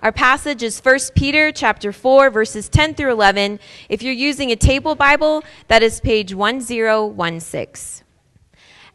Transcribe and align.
Our 0.00 0.12
passage 0.12 0.62
is 0.62 0.80
1 0.80 0.98
Peter 1.14 1.52
chapter 1.52 1.92
4 1.92 2.30
verses 2.30 2.68
10 2.68 2.94
through 2.94 3.12
11. 3.12 3.60
If 3.88 4.02
you're 4.02 4.14
using 4.14 4.50
a 4.50 4.56
table 4.56 4.94
Bible, 4.94 5.44
that 5.68 5.82
is 5.82 6.00
page 6.00 6.34
1016. 6.34 8.04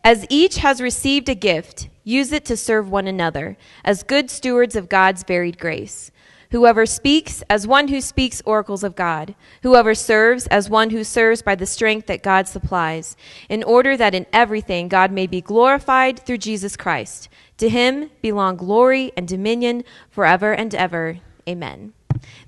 As 0.03 0.25
each 0.29 0.57
has 0.57 0.81
received 0.81 1.29
a 1.29 1.35
gift, 1.35 1.89
use 2.03 2.31
it 2.31 2.45
to 2.45 2.57
serve 2.57 2.89
one 2.89 3.07
another 3.07 3.57
as 3.83 4.03
good 4.03 4.31
stewards 4.31 4.75
of 4.75 4.89
God's 4.89 5.23
varied 5.23 5.59
grace. 5.59 6.11
Whoever 6.51 6.85
speaks, 6.85 7.43
as 7.49 7.67
one 7.67 7.89
who 7.89 7.99
speaks 7.99 8.41
oracles 8.45 8.83
of 8.83 8.95
God. 8.95 9.35
Whoever 9.63 9.93
serves, 9.93 10.47
as 10.47 10.69
one 10.69 10.91
who 10.91 11.03
serves 11.03 11.41
by 11.41 11.55
the 11.55 11.65
strength 11.65 12.07
that 12.07 12.23
God 12.23 12.47
supplies, 12.47 13.17
in 13.49 13.63
order 13.63 13.97
that 13.97 14.15
in 14.15 14.25
everything 14.31 14.87
God 14.87 15.11
may 15.11 15.27
be 15.27 15.41
glorified 15.41 16.19
through 16.19 16.37
Jesus 16.37 16.77
Christ. 16.77 17.27
To 17.57 17.67
him 17.67 18.11
belong 18.21 18.55
glory 18.55 19.11
and 19.17 19.27
dominion 19.27 19.83
forever 20.09 20.53
and 20.53 20.73
ever. 20.73 21.19
Amen. 21.47 21.93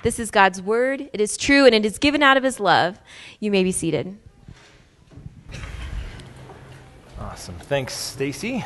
This 0.02 0.18
is 0.18 0.32
God's 0.32 0.62
word. 0.62 1.10
It 1.12 1.20
is 1.20 1.36
true 1.36 1.66
and 1.66 1.76
it 1.76 1.86
is 1.86 1.98
given 1.98 2.24
out 2.24 2.38
of 2.38 2.44
his 2.44 2.60
love. 2.60 3.00
You 3.40 3.52
may 3.52 3.64
be 3.64 3.72
seated. 3.72 4.18
Awesome. 7.20 7.56
Thanks, 7.56 7.94
Stacy 7.94 8.64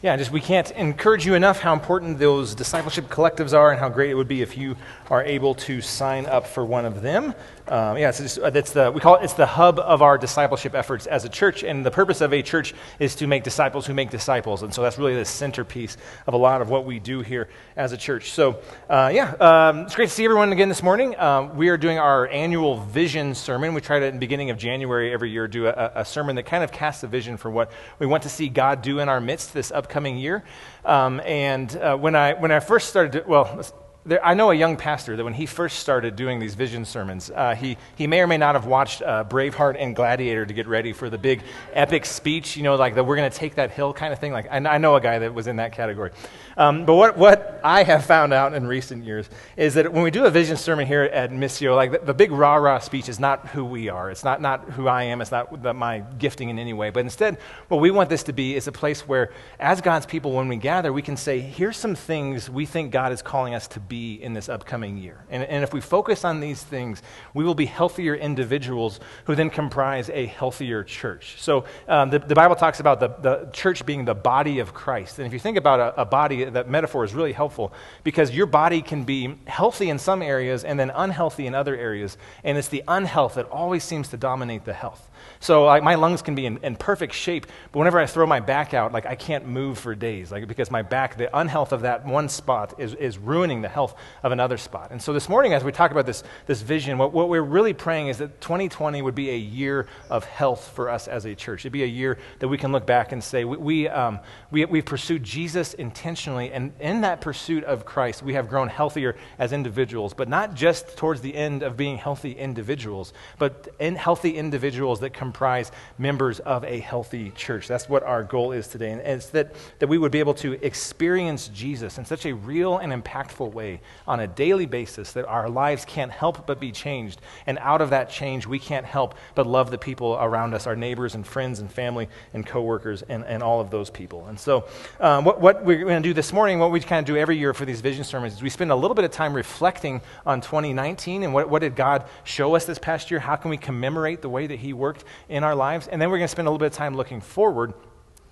yeah, 0.00 0.16
just 0.16 0.30
we 0.30 0.40
can't 0.40 0.70
encourage 0.72 1.26
you 1.26 1.34
enough 1.34 1.58
how 1.58 1.72
important 1.72 2.20
those 2.20 2.54
discipleship 2.54 3.08
collectives 3.08 3.52
are 3.52 3.72
and 3.72 3.80
how 3.80 3.88
great 3.88 4.10
it 4.10 4.14
would 4.14 4.28
be 4.28 4.42
if 4.42 4.56
you 4.56 4.76
are 5.10 5.24
able 5.24 5.56
to 5.56 5.80
sign 5.80 6.26
up 6.26 6.46
for 6.46 6.64
one 6.64 6.84
of 6.84 7.02
them. 7.02 7.34
Um, 7.68 7.98
yeah, 7.98 8.08
it's 8.08 8.18
just, 8.18 8.38
uh, 8.38 8.50
that's 8.50 8.72
the, 8.72 8.90
we 8.90 9.00
call 9.00 9.16
it, 9.16 9.24
it's 9.24 9.34
the 9.34 9.46
hub 9.46 9.78
of 9.78 10.00
our 10.00 10.16
discipleship 10.16 10.74
efforts 10.74 11.06
as 11.06 11.24
a 11.24 11.28
church. 11.28 11.62
And 11.62 11.84
the 11.84 11.90
purpose 11.90 12.20
of 12.20 12.32
a 12.32 12.42
church 12.42 12.74
is 12.98 13.14
to 13.16 13.26
make 13.26 13.44
disciples 13.44 13.86
who 13.86 13.94
make 13.94 14.10
disciples. 14.10 14.62
And 14.62 14.72
so 14.72 14.82
that's 14.82 14.98
really 14.98 15.14
the 15.14 15.24
centerpiece 15.24 15.96
of 16.26 16.34
a 16.34 16.36
lot 16.36 16.62
of 16.62 16.70
what 16.70 16.86
we 16.86 16.98
do 16.98 17.20
here 17.20 17.48
as 17.76 17.92
a 17.92 17.96
church. 17.96 18.32
So, 18.32 18.60
uh, 18.88 19.10
yeah, 19.12 19.34
um, 19.40 19.80
it's 19.80 19.94
great 19.94 20.08
to 20.08 20.14
see 20.14 20.24
everyone 20.24 20.52
again 20.52 20.68
this 20.68 20.82
morning. 20.82 21.18
Um, 21.18 21.56
we 21.56 21.68
are 21.68 21.76
doing 21.76 21.98
our 21.98 22.26
annual 22.28 22.80
vision 22.80 23.34
sermon. 23.34 23.74
We 23.74 23.80
try 23.80 24.00
to, 24.00 24.06
at 24.06 24.12
the 24.14 24.18
beginning 24.18 24.50
of 24.50 24.58
January 24.58 25.12
every 25.12 25.30
year, 25.30 25.46
do 25.46 25.66
a, 25.66 25.92
a, 25.96 26.04
sermon 26.04 26.36
that 26.36 26.44
kind 26.44 26.64
of 26.64 26.72
casts 26.72 27.02
a 27.02 27.06
vision 27.06 27.36
for 27.36 27.50
what 27.50 27.70
we 27.98 28.06
want 28.06 28.22
to 28.22 28.28
see 28.30 28.48
God 28.48 28.80
do 28.80 28.98
in 28.98 29.08
our 29.08 29.20
midst 29.20 29.52
this 29.52 29.70
upcoming 29.70 30.16
year. 30.16 30.42
Um, 30.84 31.20
and 31.24 31.74
uh, 31.76 31.96
when, 31.96 32.14
I, 32.14 32.32
when 32.34 32.50
I 32.50 32.60
first 32.60 32.88
started, 32.88 33.12
to, 33.12 33.24
well, 33.28 33.62
there, 34.06 34.24
I 34.24 34.34
know 34.34 34.50
a 34.50 34.54
young 34.54 34.76
pastor 34.76 35.16
that 35.16 35.24
when 35.24 35.34
he 35.34 35.44
first 35.44 35.80
started 35.80 36.16
doing 36.16 36.38
these 36.38 36.54
vision 36.54 36.84
sermons, 36.84 37.30
uh, 37.30 37.54
he, 37.54 37.76
he 37.96 38.06
may 38.06 38.20
or 38.20 38.26
may 38.26 38.38
not 38.38 38.54
have 38.54 38.64
watched 38.64 39.02
uh, 39.02 39.24
Braveheart 39.24 39.76
and 39.78 39.94
Gladiator 39.94 40.46
to 40.46 40.54
get 40.54 40.66
ready 40.66 40.92
for 40.92 41.10
the 41.10 41.18
big 41.18 41.42
epic 41.72 42.06
speech, 42.06 42.56
you 42.56 42.62
know, 42.62 42.76
like 42.76 42.94
the 42.94 43.04
we're 43.04 43.16
going 43.16 43.30
to 43.30 43.36
take 43.36 43.56
that 43.56 43.70
hill 43.70 43.92
kind 43.92 44.12
of 44.12 44.18
thing. 44.18 44.32
Like, 44.32 44.46
I, 44.50 44.56
I 44.56 44.78
know 44.78 44.96
a 44.96 45.00
guy 45.00 45.18
that 45.18 45.34
was 45.34 45.46
in 45.46 45.56
that 45.56 45.72
category. 45.72 46.12
Um, 46.56 46.86
but 46.86 46.94
what, 46.94 47.18
what 47.18 47.60
I 47.62 47.82
have 47.82 48.04
found 48.04 48.32
out 48.32 48.54
in 48.54 48.66
recent 48.66 49.04
years 49.04 49.28
is 49.56 49.74
that 49.74 49.92
when 49.92 50.02
we 50.02 50.10
do 50.10 50.24
a 50.24 50.30
vision 50.30 50.56
sermon 50.56 50.86
here 50.86 51.02
at 51.02 51.30
Missio, 51.30 51.76
like 51.76 51.92
the, 51.92 51.98
the 51.98 52.14
big 52.14 52.30
rah 52.30 52.56
rah 52.56 52.78
speech 52.78 53.08
is 53.08 53.20
not 53.20 53.48
who 53.48 53.64
we 53.64 53.88
are. 53.88 54.10
It's 54.10 54.24
not, 54.24 54.40
not 54.40 54.64
who 54.70 54.88
I 54.88 55.04
am. 55.04 55.20
It's 55.20 55.30
not 55.30 55.62
the, 55.62 55.74
my 55.74 56.00
gifting 56.18 56.48
in 56.48 56.58
any 56.58 56.72
way. 56.72 56.90
But 56.90 57.00
instead, 57.00 57.38
what 57.68 57.80
we 57.80 57.90
want 57.90 58.10
this 58.10 58.22
to 58.24 58.32
be 58.32 58.56
is 58.56 58.66
a 58.66 58.72
place 58.72 59.06
where, 59.06 59.32
as 59.60 59.80
God's 59.80 60.06
people, 60.06 60.32
when 60.32 60.48
we 60.48 60.56
gather, 60.56 60.92
we 60.92 61.02
can 61.02 61.16
say, 61.16 61.40
here's 61.40 61.76
some 61.76 61.94
things 61.94 62.48
we 62.48 62.64
think 62.64 62.90
God 62.90 63.12
is 63.12 63.22
calling 63.22 63.54
us 63.54 63.68
to 63.68 63.80
be 63.88 64.14
in 64.14 64.34
this 64.34 64.48
upcoming 64.48 64.98
year. 64.98 65.24
And, 65.30 65.42
and 65.42 65.64
if 65.64 65.72
we 65.72 65.80
focus 65.80 66.24
on 66.24 66.40
these 66.40 66.62
things, 66.62 67.02
we 67.34 67.44
will 67.44 67.54
be 67.54 67.66
healthier 67.66 68.14
individuals 68.14 69.00
who 69.24 69.34
then 69.34 69.50
comprise 69.50 70.10
a 70.10 70.26
healthier 70.26 70.84
church. 70.84 71.36
So 71.38 71.64
um, 71.88 72.10
the, 72.10 72.18
the 72.18 72.34
Bible 72.34 72.56
talks 72.56 72.80
about 72.80 73.00
the, 73.00 73.08
the 73.08 73.50
church 73.52 73.86
being 73.86 74.04
the 74.04 74.14
body 74.14 74.58
of 74.58 74.74
Christ. 74.74 75.18
And 75.18 75.26
if 75.26 75.32
you 75.32 75.38
think 75.38 75.56
about 75.56 75.80
a, 75.80 76.02
a 76.02 76.04
body, 76.04 76.44
that 76.44 76.68
metaphor 76.68 77.04
is 77.04 77.14
really 77.14 77.32
helpful 77.32 77.72
because 78.04 78.30
your 78.30 78.46
body 78.46 78.82
can 78.82 79.04
be 79.04 79.34
healthy 79.46 79.90
in 79.90 79.98
some 79.98 80.22
areas 80.22 80.64
and 80.64 80.78
then 80.78 80.90
unhealthy 80.94 81.46
in 81.46 81.54
other 81.54 81.76
areas. 81.76 82.16
And 82.44 82.58
it's 82.58 82.68
the 82.68 82.84
unhealth 82.86 83.34
that 83.34 83.46
always 83.46 83.84
seems 83.84 84.08
to 84.08 84.16
dominate 84.16 84.64
the 84.64 84.74
health. 84.74 85.07
So 85.40 85.64
like, 85.64 85.82
my 85.82 85.94
lungs 85.94 86.22
can 86.22 86.34
be 86.34 86.46
in, 86.46 86.58
in, 86.58 86.76
perfect 86.76 87.14
shape, 87.14 87.46
but 87.72 87.78
whenever 87.78 87.98
I 87.98 88.06
throw 88.06 88.26
my 88.26 88.40
back 88.40 88.74
out, 88.74 88.92
like 88.92 89.06
I 89.06 89.14
can't 89.14 89.46
move 89.46 89.78
for 89.78 89.94
days, 89.94 90.32
like 90.32 90.46
because 90.48 90.70
my 90.70 90.82
back, 90.82 91.16
the 91.16 91.36
unhealth 91.36 91.72
of 91.72 91.82
that 91.82 92.04
one 92.04 92.28
spot 92.28 92.74
is, 92.78 92.94
is 92.94 93.18
ruining 93.18 93.62
the 93.62 93.68
health 93.68 93.94
of 94.22 94.32
another 94.32 94.56
spot. 94.56 94.90
And 94.90 95.00
so 95.00 95.12
this 95.12 95.28
morning, 95.28 95.52
as 95.52 95.62
we 95.62 95.72
talk 95.72 95.90
about 95.90 96.06
this, 96.06 96.24
this 96.46 96.62
vision, 96.62 96.98
what, 96.98 97.12
what 97.12 97.28
we're 97.28 97.42
really 97.42 97.72
praying 97.72 98.08
is 98.08 98.18
that 98.18 98.40
2020 98.40 99.02
would 99.02 99.14
be 99.14 99.30
a 99.30 99.36
year 99.36 99.86
of 100.10 100.24
health 100.24 100.72
for 100.74 100.88
us 100.88 101.08
as 101.08 101.24
a 101.24 101.34
church. 101.34 101.62
It'd 101.62 101.72
be 101.72 101.84
a 101.84 101.86
year 101.86 102.18
that 102.40 102.48
we 102.48 102.58
can 102.58 102.72
look 102.72 102.86
back 102.86 103.12
and 103.12 103.22
say, 103.22 103.44
we, 103.44 103.56
we, 103.56 103.88
um, 103.88 104.20
we, 104.50 104.64
we 104.64 104.82
pursued 104.82 105.22
Jesus 105.22 105.74
intentionally, 105.74 106.52
and 106.52 106.72
in 106.80 107.02
that 107.02 107.20
pursuit 107.20 107.64
of 107.64 107.84
Christ, 107.84 108.22
we 108.22 108.34
have 108.34 108.48
grown 108.48 108.68
healthier 108.68 109.16
as 109.38 109.52
individuals, 109.52 110.14
but 110.14 110.28
not 110.28 110.54
just 110.54 110.96
towards 110.96 111.20
the 111.20 111.34
end 111.34 111.62
of 111.62 111.76
being 111.76 111.96
healthy 111.96 112.32
individuals, 112.32 113.12
but 113.38 113.68
in 113.78 113.94
healthy 113.94 114.36
individuals 114.36 115.00
that 115.00 115.12
comprise 115.28 115.70
members 115.98 116.40
of 116.40 116.64
a 116.64 116.78
healthy 116.78 117.30
church. 117.32 117.68
That's 117.68 117.86
what 117.86 118.02
our 118.02 118.24
goal 118.24 118.52
is 118.52 118.66
today. 118.66 118.92
And 118.92 119.00
it's 119.02 119.28
that, 119.30 119.54
that 119.78 119.86
we 119.86 119.98
would 119.98 120.10
be 120.10 120.20
able 120.20 120.32
to 120.34 120.52
experience 120.64 121.48
Jesus 121.48 121.98
in 121.98 122.06
such 122.06 122.24
a 122.24 122.32
real 122.32 122.78
and 122.78 122.90
impactful 122.94 123.52
way 123.52 123.82
on 124.06 124.20
a 124.20 124.26
daily 124.26 124.64
basis 124.64 125.12
that 125.12 125.26
our 125.26 125.50
lives 125.50 125.84
can't 125.84 126.10
help 126.10 126.46
but 126.46 126.58
be 126.58 126.72
changed. 126.72 127.20
And 127.46 127.58
out 127.58 127.82
of 127.82 127.90
that 127.90 128.08
change, 128.08 128.46
we 128.46 128.58
can't 128.58 128.86
help 128.86 129.16
but 129.34 129.46
love 129.46 129.70
the 129.70 129.76
people 129.76 130.16
around 130.18 130.54
us, 130.54 130.66
our 130.66 130.76
neighbors 130.76 131.14
and 131.14 131.26
friends 131.26 131.60
and 131.60 131.70
family 131.70 132.08
and 132.32 132.46
coworkers 132.46 133.02
and, 133.02 133.22
and 133.26 133.42
all 133.42 133.60
of 133.60 133.70
those 133.70 133.90
people. 133.90 134.24
And 134.28 134.40
so, 134.40 134.64
um, 134.98 135.26
what, 135.26 135.42
what 135.42 135.62
we're 135.62 135.84
going 135.84 136.02
to 136.02 136.08
do 136.08 136.14
this 136.14 136.32
morning, 136.32 136.58
what 136.58 136.70
we 136.70 136.80
kind 136.80 137.00
of 137.00 137.04
do 137.04 137.18
every 137.20 137.36
year 137.36 137.52
for 137.52 137.66
these 137.66 137.82
vision 137.82 138.02
sermons, 138.02 138.32
is 138.32 138.42
we 138.42 138.48
spend 138.48 138.70
a 138.70 138.76
little 138.76 138.94
bit 138.94 139.04
of 139.04 139.10
time 139.10 139.34
reflecting 139.34 140.00
on 140.24 140.40
2019 140.40 141.22
and 141.22 141.34
what, 141.34 141.50
what 141.50 141.58
did 141.60 141.76
God 141.76 142.04
show 142.24 142.56
us 142.56 142.64
this 142.64 142.78
past 142.78 143.10
year? 143.10 143.20
How 143.20 143.36
can 143.36 143.50
we 143.50 143.58
commemorate 143.58 144.22
the 144.22 144.30
way 144.30 144.46
that 144.46 144.58
He 144.58 144.72
worked 144.72 145.04
in 145.28 145.44
our 145.44 145.54
lives? 145.54 145.88
And 145.88 146.00
then 146.00 146.10
we're 146.10 146.18
going 146.18 146.28
to 146.28 146.32
spend 146.32 146.48
a 146.48 146.50
little 146.50 146.58
bit 146.58 146.72
of 146.72 146.72
time 146.72 146.96
looking 146.96 147.20
forward 147.20 147.74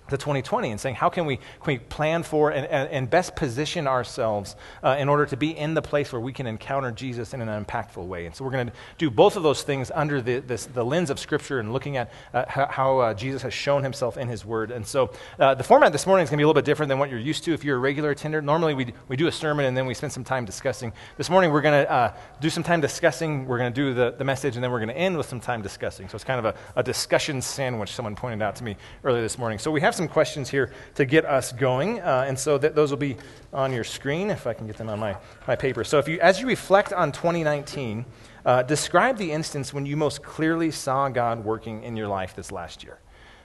to 0.09 0.17
2020 0.17 0.71
and 0.71 0.79
saying, 0.79 0.95
how 0.95 1.09
can 1.09 1.25
we, 1.25 1.37
can 1.37 1.45
we 1.65 1.77
plan 1.77 2.23
for 2.23 2.51
and, 2.51 2.65
and, 2.67 3.07
best 3.09 3.35
position 3.35 3.87
ourselves 3.87 4.55
uh, 4.83 4.97
in 4.99 5.07
order 5.07 5.25
to 5.25 5.37
be 5.37 5.57
in 5.57 5.73
the 5.73 5.81
place 5.81 6.11
where 6.11 6.19
we 6.19 6.33
can 6.33 6.45
encounter 6.45 6.91
Jesus 6.91 7.33
in 7.33 7.41
an 7.41 7.65
impactful 7.65 8.05
way? 8.05 8.25
And 8.25 8.35
so 8.35 8.43
we're 8.43 8.51
going 8.51 8.67
to 8.67 8.73
do 8.97 9.09
both 9.09 9.37
of 9.37 9.43
those 9.43 9.63
things 9.63 9.91
under 9.93 10.21
the, 10.21 10.39
this, 10.39 10.65
the 10.65 10.83
lens 10.83 11.09
of 11.09 11.19
Scripture 11.19 11.59
and 11.59 11.71
looking 11.71 11.97
at 11.97 12.11
uh, 12.33 12.45
how, 12.47 12.99
uh, 12.99 13.13
Jesus 13.13 13.41
has 13.41 13.53
shown 13.53 13.83
himself 13.83 14.17
in 14.17 14.27
his 14.27 14.45
word. 14.45 14.71
And 14.71 14.85
so 14.85 15.11
uh, 15.39 15.55
the 15.55 15.63
format 15.63 15.91
this 15.91 16.05
morning 16.07 16.23
is 16.23 16.29
going 16.29 16.37
to 16.37 16.41
be 16.41 16.43
a 16.43 16.47
little 16.47 16.59
bit 16.59 16.65
different 16.65 16.89
than 16.89 16.99
what 16.99 17.09
you're 17.09 17.19
used 17.19 17.43
to 17.45 17.53
if 17.53 17.63
you're 17.63 17.77
a 17.77 17.79
regular 17.79 18.11
attender. 18.11 18.41
Normally 18.41 18.73
we, 18.73 18.93
we 19.07 19.15
do 19.15 19.27
a 19.27 19.31
sermon 19.31 19.65
and 19.65 19.75
then 19.75 19.85
we 19.85 19.93
spend 19.93 20.13
some 20.13 20.23
time 20.23 20.45
discussing. 20.45 20.93
This 21.17 21.29
morning 21.29 21.51
we're 21.51 21.61
going 21.61 21.85
to 21.85 21.91
uh, 21.91 22.13
do 22.41 22.49
some 22.49 22.63
time 22.63 22.81
discussing. 22.81 23.45
We're 23.45 23.57
going 23.57 23.73
to 23.73 23.75
do 23.75 23.93
the, 23.93 24.11
the 24.17 24.23
message 24.23 24.55
and 24.55 24.63
then 24.63 24.71
we're 24.71 24.79
going 24.79 24.89
to 24.89 24.97
end 24.97 25.17
with 25.17 25.27
some 25.27 25.39
time 25.39 25.61
discussing. 25.61 26.07
So 26.09 26.15
it's 26.15 26.23
kind 26.23 26.45
of 26.45 26.45
a, 26.45 26.79
a 26.79 26.83
discussion 26.83 27.41
sandwich, 27.41 27.91
someone 27.91 28.15
pointed 28.15 28.41
out 28.41 28.55
to 28.57 28.63
me 28.63 28.77
earlier 29.03 29.21
this 29.21 29.37
morning. 29.37 29.59
So 29.59 29.71
we 29.71 29.81
have 29.81 29.95
some 29.97 30.07
questions 30.07 30.49
here 30.49 30.71
to 30.95 31.05
get 31.05 31.25
us 31.25 31.51
going. 31.51 31.99
Uh, 31.99 32.25
and 32.27 32.37
so 32.37 32.57
that, 32.57 32.75
those 32.75 32.91
will 32.91 32.97
be 32.97 33.17
on 33.51 33.73
your 33.73 33.83
screen 33.83 34.29
if 34.29 34.47
I 34.47 34.53
can 34.53 34.67
get 34.67 34.77
them 34.77 34.89
on 34.89 34.99
my, 34.99 35.17
my 35.47 35.55
paper. 35.55 35.83
So 35.83 35.99
if 35.99 36.07
you, 36.07 36.19
as 36.19 36.39
you 36.39 36.47
reflect 36.47 36.93
on 36.93 37.11
2019, 37.11 38.05
uh, 38.45 38.63
describe 38.63 39.17
the 39.17 39.31
instance 39.31 39.73
when 39.73 39.85
you 39.85 39.97
most 39.97 40.23
clearly 40.23 40.71
saw 40.71 41.09
God 41.09 41.43
working 41.43 41.83
in 41.83 41.97
your 41.97 42.07
life 42.07 42.35
this 42.35 42.51
last 42.51 42.83
year. 42.83 42.99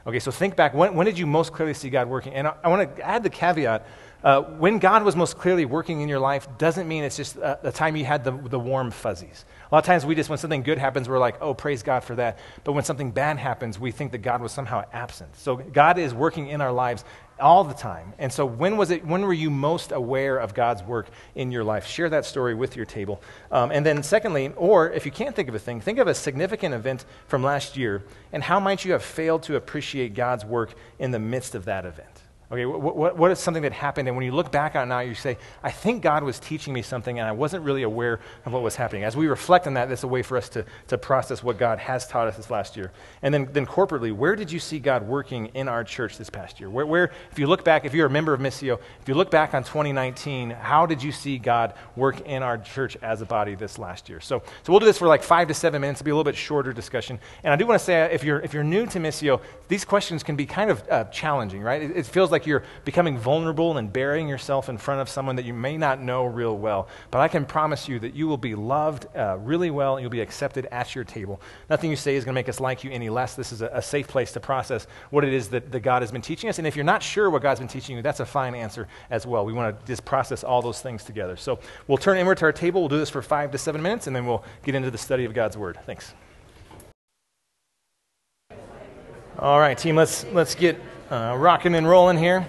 Okay, 0.06 0.18
so 0.18 0.30
think 0.30 0.56
back. 0.56 0.74
When, 0.74 0.94
when 0.94 1.06
did 1.06 1.18
you 1.18 1.26
most 1.26 1.52
clearly 1.52 1.74
see 1.74 1.90
God 1.90 2.08
working? 2.08 2.34
And 2.34 2.46
I, 2.46 2.54
I 2.64 2.68
want 2.68 2.96
to 2.96 3.02
add 3.06 3.22
the 3.22 3.30
caveat 3.30 3.86
uh, 4.24 4.42
when 4.42 4.78
God 4.78 5.02
was 5.02 5.16
most 5.16 5.36
clearly 5.38 5.64
working 5.64 6.00
in 6.00 6.08
your 6.08 6.20
life 6.20 6.46
doesn't 6.58 6.86
mean 6.86 7.02
it's 7.02 7.16
just 7.16 7.38
uh, 7.38 7.56
the 7.62 7.72
time 7.72 7.96
you 7.96 8.04
had 8.04 8.22
the, 8.22 8.32
the 8.32 8.58
warm 8.58 8.90
fuzzies. 8.90 9.44
A 9.72 9.74
lot 9.74 9.84
of 9.84 9.86
times 9.86 10.04
we 10.04 10.14
just, 10.14 10.28
when 10.28 10.38
something 10.38 10.62
good 10.62 10.76
happens, 10.76 11.08
we're 11.08 11.18
like, 11.18 11.40
oh, 11.40 11.54
praise 11.54 11.82
God 11.82 12.04
for 12.04 12.14
that. 12.16 12.38
But 12.62 12.72
when 12.74 12.84
something 12.84 13.10
bad 13.10 13.38
happens, 13.38 13.78
we 13.78 13.90
think 13.90 14.12
that 14.12 14.18
God 14.18 14.42
was 14.42 14.52
somehow 14.52 14.84
absent. 14.92 15.34
So 15.34 15.56
God 15.56 15.96
is 15.96 16.12
working 16.12 16.48
in 16.48 16.60
our 16.60 16.72
lives 16.72 17.06
all 17.40 17.64
the 17.64 17.72
time. 17.72 18.12
And 18.18 18.30
so 18.30 18.44
when 18.44 18.76
was 18.76 18.90
it, 18.90 19.02
when 19.06 19.22
were 19.22 19.32
you 19.32 19.48
most 19.48 19.90
aware 19.90 20.36
of 20.36 20.52
God's 20.52 20.82
work 20.82 21.08
in 21.34 21.50
your 21.50 21.64
life? 21.64 21.86
Share 21.86 22.10
that 22.10 22.26
story 22.26 22.54
with 22.54 22.76
your 22.76 22.84
table. 22.84 23.22
Um, 23.50 23.72
and 23.72 23.84
then 23.86 24.02
secondly, 24.02 24.52
or 24.56 24.90
if 24.92 25.06
you 25.06 25.10
can't 25.10 25.34
think 25.34 25.48
of 25.48 25.54
a 25.54 25.58
thing, 25.58 25.80
think 25.80 25.98
of 25.98 26.06
a 26.06 26.14
significant 26.14 26.74
event 26.74 27.06
from 27.26 27.42
last 27.42 27.74
year 27.74 28.04
and 28.30 28.42
how 28.42 28.60
might 28.60 28.84
you 28.84 28.92
have 28.92 29.02
failed 29.02 29.42
to 29.44 29.56
appreciate 29.56 30.12
God's 30.12 30.44
work 30.44 30.74
in 30.98 31.12
the 31.12 31.18
midst 31.18 31.54
of 31.54 31.64
that 31.64 31.86
event? 31.86 32.20
Okay, 32.52 32.66
what, 32.66 32.94
what, 32.94 33.16
what 33.16 33.30
is 33.30 33.38
something 33.38 33.62
that 33.62 33.72
happened? 33.72 34.08
And 34.08 34.16
when 34.16 34.26
you 34.26 34.32
look 34.32 34.52
back 34.52 34.76
on 34.76 34.82
it 34.82 34.86
now, 34.86 35.00
you 35.00 35.14
say, 35.14 35.38
I 35.62 35.70
think 35.70 36.02
God 36.02 36.22
was 36.22 36.38
teaching 36.38 36.74
me 36.74 36.82
something 36.82 37.18
and 37.18 37.26
I 37.26 37.32
wasn't 37.32 37.64
really 37.64 37.82
aware 37.82 38.20
of 38.44 38.52
what 38.52 38.60
was 38.60 38.76
happening. 38.76 39.04
As 39.04 39.16
we 39.16 39.26
reflect 39.26 39.66
on 39.66 39.72
that, 39.74 39.88
that's 39.88 40.02
a 40.02 40.08
way 40.08 40.20
for 40.20 40.36
us 40.36 40.50
to, 40.50 40.66
to 40.88 40.98
process 40.98 41.42
what 41.42 41.56
God 41.56 41.78
has 41.78 42.06
taught 42.06 42.28
us 42.28 42.36
this 42.36 42.50
last 42.50 42.76
year. 42.76 42.92
And 43.22 43.32
then, 43.32 43.48
then 43.52 43.64
corporately, 43.64 44.12
where 44.12 44.36
did 44.36 44.52
you 44.52 44.58
see 44.58 44.80
God 44.80 45.08
working 45.08 45.46
in 45.54 45.66
our 45.66 45.82
church 45.82 46.18
this 46.18 46.28
past 46.28 46.60
year? 46.60 46.68
Where, 46.68 46.84
where, 46.84 47.12
if 47.30 47.38
you 47.38 47.46
look 47.46 47.64
back, 47.64 47.86
if 47.86 47.94
you're 47.94 48.06
a 48.06 48.10
member 48.10 48.34
of 48.34 48.40
Missio, 48.40 48.78
if 49.00 49.08
you 49.08 49.14
look 49.14 49.30
back 49.30 49.54
on 49.54 49.64
2019, 49.64 50.50
how 50.50 50.84
did 50.84 51.02
you 51.02 51.10
see 51.10 51.38
God 51.38 51.72
work 51.96 52.20
in 52.26 52.42
our 52.42 52.58
church 52.58 52.98
as 53.00 53.22
a 53.22 53.26
body 53.26 53.54
this 53.54 53.78
last 53.78 54.10
year? 54.10 54.20
So, 54.20 54.42
so 54.62 54.72
we'll 54.72 54.80
do 54.80 54.86
this 54.86 54.98
for 54.98 55.08
like 55.08 55.22
five 55.22 55.48
to 55.48 55.54
seven 55.54 55.80
minutes. 55.80 56.02
It'll 56.02 56.04
be 56.04 56.10
a 56.10 56.16
little 56.16 56.30
bit 56.30 56.36
shorter 56.36 56.74
discussion. 56.74 57.18
And 57.44 57.54
I 57.54 57.56
do 57.56 57.66
want 57.66 57.80
to 57.80 57.84
say, 57.84 58.12
if 58.12 58.22
you're, 58.22 58.40
if 58.40 58.52
you're 58.52 58.62
new 58.62 58.84
to 58.84 58.98
Missio, 58.98 59.40
these 59.68 59.86
questions 59.86 60.22
can 60.22 60.36
be 60.36 60.44
kind 60.44 60.70
of 60.70 60.86
uh, 60.90 61.04
challenging, 61.04 61.62
right? 61.62 61.80
It, 61.80 61.96
it 61.96 62.04
feels 62.04 62.30
like 62.30 62.41
like 62.42 62.48
you're 62.48 62.64
becoming 62.84 63.16
vulnerable 63.16 63.76
and 63.78 63.92
burying 63.92 64.28
yourself 64.28 64.68
in 64.68 64.76
front 64.76 65.00
of 65.00 65.08
someone 65.08 65.36
that 65.36 65.44
you 65.44 65.54
may 65.54 65.76
not 65.76 66.00
know 66.00 66.24
real 66.24 66.56
well. 66.56 66.88
But 67.12 67.20
I 67.20 67.28
can 67.28 67.44
promise 67.44 67.88
you 67.88 68.00
that 68.00 68.14
you 68.14 68.26
will 68.26 68.36
be 68.36 68.56
loved 68.56 69.06
uh, 69.16 69.38
really 69.38 69.70
well 69.70 69.96
and 69.96 70.02
you'll 70.02 70.10
be 70.10 70.20
accepted 70.20 70.66
at 70.72 70.94
your 70.94 71.04
table. 71.04 71.40
Nothing 71.70 71.90
you 71.90 71.96
say 71.96 72.16
is 72.16 72.24
going 72.24 72.34
to 72.34 72.38
make 72.38 72.48
us 72.48 72.58
like 72.58 72.82
you 72.82 72.90
any 72.90 73.10
less. 73.10 73.36
This 73.36 73.52
is 73.52 73.62
a, 73.62 73.68
a 73.68 73.82
safe 73.82 74.08
place 74.08 74.32
to 74.32 74.40
process 74.40 74.88
what 75.10 75.24
it 75.24 75.32
is 75.32 75.48
that, 75.50 75.70
that 75.70 75.80
God 75.80 76.02
has 76.02 76.10
been 76.10 76.22
teaching 76.22 76.50
us. 76.50 76.58
And 76.58 76.66
if 76.66 76.74
you're 76.74 76.84
not 76.84 77.02
sure 77.02 77.30
what 77.30 77.42
God's 77.42 77.60
been 77.60 77.68
teaching 77.68 77.96
you, 77.96 78.02
that's 78.02 78.20
a 78.20 78.26
fine 78.26 78.56
answer 78.56 78.88
as 79.10 79.24
well. 79.24 79.44
We 79.46 79.52
want 79.52 79.78
to 79.78 79.86
just 79.86 80.04
process 80.04 80.42
all 80.42 80.62
those 80.62 80.80
things 80.80 81.04
together. 81.04 81.36
So 81.36 81.60
we'll 81.86 81.98
turn 81.98 82.18
inward 82.18 82.38
to 82.38 82.46
our 82.46 82.52
table. 82.52 82.80
We'll 82.80 82.88
do 82.88 82.98
this 82.98 83.10
for 83.10 83.22
five 83.22 83.52
to 83.52 83.58
seven 83.58 83.80
minutes, 83.82 84.08
and 84.08 84.16
then 84.16 84.26
we'll 84.26 84.44
get 84.64 84.74
into 84.74 84.90
the 84.90 84.98
study 84.98 85.24
of 85.24 85.32
God's 85.32 85.56
Word. 85.56 85.78
Thanks. 85.86 86.12
All 89.38 89.58
right, 89.58 89.76
team, 89.76 89.96
let's, 89.96 90.24
let's 90.32 90.54
get 90.54 90.78
uh, 91.12 91.36
rocking 91.36 91.74
and 91.74 91.86
rolling 91.86 92.16
here. 92.16 92.46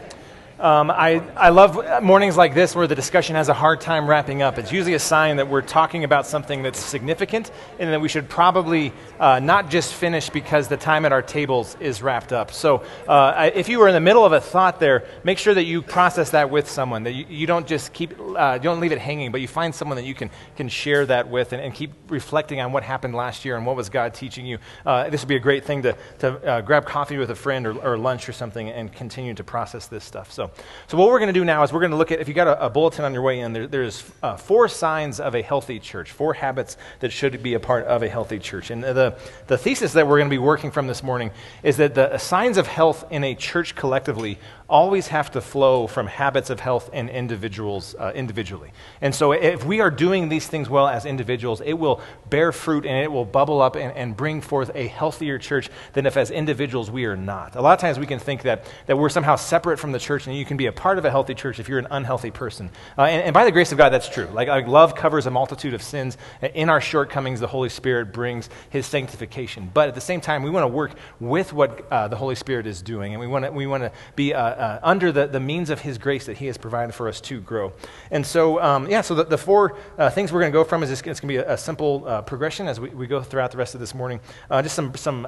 Um, 0.64 0.92
I, 0.92 1.22
I 1.36 1.50
love 1.50 2.02
mornings 2.02 2.38
like 2.38 2.54
this 2.54 2.74
where 2.74 2.88
the 2.88 2.96
discussion 2.96 3.36
has 3.36 3.50
a 3.50 3.54
hard 3.54 3.82
time 3.82 4.08
wrapping 4.08 4.42
up. 4.42 4.58
It's 4.58 4.72
usually 4.72 4.94
a 4.94 5.00
sign 5.00 5.36
that 5.36 5.50
we're 5.50 5.62
talking 5.62 6.06
about 6.06 6.26
something 6.26 6.64
that's 6.64 6.80
significant 6.80 7.52
and 7.80 7.92
that 7.92 8.00
we 8.00 8.08
should 8.08 8.30
probably 8.30 8.94
uh, 9.20 9.40
not 9.40 9.70
just 9.70 9.94
finish 9.94 10.30
because 10.30 10.70
the 10.70 10.78
time 10.78 11.04
at 11.04 11.12
our 11.12 11.22
tables 11.22 11.76
is 11.82 12.02
wrapped 12.02 12.32
up. 12.32 12.50
So 12.50 12.82
uh, 13.10 13.52
if 13.54 13.68
you 13.68 13.78
were 13.78 13.90
in 13.90 13.94
the 13.94 14.00
middle 14.00 14.24
of 14.24 14.32
a 14.32 14.40
thought 14.40 14.80
there, 14.80 15.04
make 15.26 15.38
sure 15.38 15.54
that 15.54 15.66
you 15.66 15.82
process 15.82 16.30
that 16.30 16.50
with 16.50 16.70
someone, 16.70 17.04
that 17.04 17.12
you, 17.12 17.26
you 17.28 17.46
don't 17.46 17.68
just 17.68 17.92
keep, 17.92 18.18
uh, 18.18 18.58
don't 18.58 18.80
leave 18.80 18.94
it 18.94 19.00
hanging, 19.00 19.34
but 19.34 19.42
you 19.42 19.50
find 19.50 19.76
someone 19.76 19.98
that 19.98 20.06
you 20.06 20.16
can, 20.16 20.32
can 20.56 20.70
share 20.70 21.06
that 21.08 21.28
with 21.28 21.52
and, 21.52 21.62
and 21.62 21.74
keep 21.74 21.92
reflecting 22.08 22.62
on 22.62 22.72
what 22.72 22.84
happened 22.84 23.14
last 23.14 23.44
year 23.44 23.58
and 23.58 23.66
what 23.66 23.76
was 23.76 23.90
God 23.90 24.14
teaching 24.14 24.46
you. 24.46 24.60
Uh, 24.86 25.10
this 25.10 25.24
would 25.24 25.28
be 25.28 25.36
a 25.36 25.42
great 25.42 25.66
thing 25.66 25.82
to, 25.82 25.98
to 26.20 26.30
uh, 26.48 26.62
grab 26.62 26.86
coffee 26.86 27.18
with 27.18 27.32
a 27.32 27.36
friend 27.36 27.68
or, 27.68 27.78
or 27.80 27.98
lunch 27.98 28.30
or 28.30 28.32
something 28.32 28.70
and 28.70 28.94
continue 28.94 29.34
to 29.34 29.44
process 29.44 29.88
this 29.88 30.06
stuff. 30.06 30.32
So 30.32 30.53
so, 30.88 30.98
what 30.98 31.08
we're 31.08 31.20
going 31.20 31.34
to 31.34 31.40
do 31.40 31.46
now 31.46 31.64
is 31.64 31.74
we're 31.74 31.80
going 31.80 31.92
to 31.92 31.98
look 31.98 32.12
at, 32.12 32.20
if 32.20 32.28
you 32.28 32.34
got 32.34 32.48
a, 32.48 32.66
a 32.66 32.70
bulletin 32.70 33.06
on 33.06 33.14
your 33.14 33.24
way 33.24 33.40
in, 33.40 33.54
there, 33.54 33.68
there's 33.68 34.04
uh, 34.22 34.36
four 34.36 34.68
signs 34.68 35.20
of 35.20 35.36
a 35.36 35.42
healthy 35.42 35.80
church, 35.80 36.12
four 36.12 36.34
habits 36.34 36.78
that 37.00 37.12
should 37.12 37.42
be 37.42 37.54
a 37.54 37.60
part 37.60 37.86
of 37.86 38.04
a 38.04 38.10
healthy 38.10 38.40
church. 38.40 38.70
And 38.70 38.84
the, 38.84 39.18
the 39.48 39.58
thesis 39.58 39.94
that 39.94 40.08
we're 40.08 40.18
going 40.18 40.30
to 40.30 40.34
be 40.34 40.40
working 40.40 40.72
from 40.72 40.88
this 40.88 41.02
morning 41.02 41.32
is 41.64 41.78
that 41.78 41.96
the 41.96 42.18
signs 42.18 42.58
of 42.58 42.68
health 42.68 43.06
in 43.10 43.24
a 43.24 43.36
church 43.36 43.76
collectively 43.76 44.38
always 44.74 45.08
have 45.08 45.30
to 45.30 45.40
flow 45.40 45.86
from 45.86 46.08
habits 46.08 46.50
of 46.50 46.60
health 46.60 46.90
in 46.94 47.08
individuals 47.08 47.94
uh, 48.00 48.12
individually. 48.16 48.72
And 49.02 49.14
so, 49.14 49.32
if 49.32 49.64
we 49.64 49.82
are 49.82 49.92
doing 49.92 50.30
these 50.30 50.48
things 50.48 50.68
well 50.68 50.88
as 50.88 51.06
individuals, 51.06 51.62
it 51.62 51.74
will 51.74 52.02
bear 52.32 52.52
fruit 52.52 52.84
and 52.84 52.98
it 52.98 53.12
will 53.12 53.24
bubble 53.24 53.62
up 53.62 53.76
and, 53.76 53.96
and 53.96 54.18
bring 54.18 54.42
forth 54.42 54.72
a 54.74 54.88
healthier 54.88 55.38
church 55.38 55.70
than 55.94 56.08
if 56.08 56.18
as 56.18 56.32
individuals 56.32 56.90
we 56.90 57.06
are 57.06 57.16
not. 57.16 57.56
A 57.56 57.62
lot 57.62 57.74
of 57.74 57.80
times 57.80 58.00
we 58.00 58.08
can 58.08 58.18
think 58.18 58.42
that, 58.42 58.66
that 58.88 58.98
we're 58.98 59.10
somehow 59.10 59.36
separate 59.36 59.78
from 59.78 59.92
the 59.92 60.00
church 60.00 60.26
and 60.26 60.36
you 60.36 60.44
can 60.44 60.58
be 60.58 60.66
a 60.66 60.72
part 60.72 60.98
of 60.98 61.06
a 61.06 61.12
healthy 61.12 61.36
church 61.36 61.60
if 61.60 61.70
you're 61.70 61.78
an 61.78 61.88
unhealthy 61.92 62.32
person. 62.32 62.72
Uh, 62.98 63.04
and, 63.04 63.26
and, 63.26 63.34
by 63.34 63.46
the 63.46 63.52
grace 63.52 63.72
of 63.72 63.78
God, 63.78 63.90
that's 63.90 64.10
true. 64.10 64.26
Like, 64.34 64.48
like, 64.48 64.68
love 64.68 64.96
covers 64.96 65.28
a 65.28 65.32
multitude 65.32 65.76
of 65.76 65.84
sins. 65.84 66.18
In 66.56 66.70
our 66.70 66.82
shortcomings, 66.82 67.40
the 67.40 67.48
Holy 67.48 67.70
Spirit 67.70 68.12
brings 68.12 68.50
his 68.72 68.88
sanctification. 68.88 69.70
But 69.72 69.90
at 69.90 69.94
the 69.94 70.02
same 70.02 70.20
time, 70.20 70.42
we 70.42 70.50
want 70.50 70.64
to 70.64 70.68
work 70.68 70.96
with 71.20 71.54
what 71.54 71.86
uh, 71.92 72.08
the 72.08 72.16
Holy 72.16 72.36
Spirit 72.36 72.66
is 72.66 72.82
doing. 72.82 73.14
And 73.14 73.20
we 73.20 73.28
want 73.28 73.46
to, 73.46 73.52
we 73.52 73.68
want 73.68 73.84
to 73.84 73.92
be 74.16 74.34
uh, 74.34 74.63
uh, 74.64 74.80
under 74.82 75.12
the, 75.12 75.28
the 75.28 75.40
means 75.40 75.70
of 75.70 75.82
his 75.82 75.98
grace 75.98 76.26
that 76.26 76.38
he 76.38 76.46
has 76.46 76.58
provided 76.58 76.94
for 76.96 77.08
us 77.08 77.20
to 77.20 77.42
grow. 77.42 77.74
And 78.12 78.26
so, 78.26 78.62
um, 78.62 78.90
yeah, 78.90 79.02
so 79.02 79.14
the, 79.16 79.26
the 79.26 79.38
four 79.38 79.76
uh, 79.98 80.10
things 80.10 80.32
we're 80.32 80.40
going 80.40 80.54
to 80.54 80.60
go 80.62 80.64
from 80.64 80.84
is 80.84 80.90
it's 80.90 81.02
going 81.02 81.16
to 81.16 81.28
be 81.28 81.38
a, 81.38 81.54
a 81.54 81.58
simple 81.58 82.04
uh, 82.08 82.22
progression 82.22 82.68
as 82.68 82.80
we, 82.80 82.90
we 82.90 83.08
go 83.08 83.22
throughout 83.22 83.52
the 83.52 83.58
rest 83.58 83.74
of 83.76 83.82
this 83.82 83.94
morning. 83.94 84.22
just 84.50 84.76
some, 84.76 84.96
some 84.96 85.26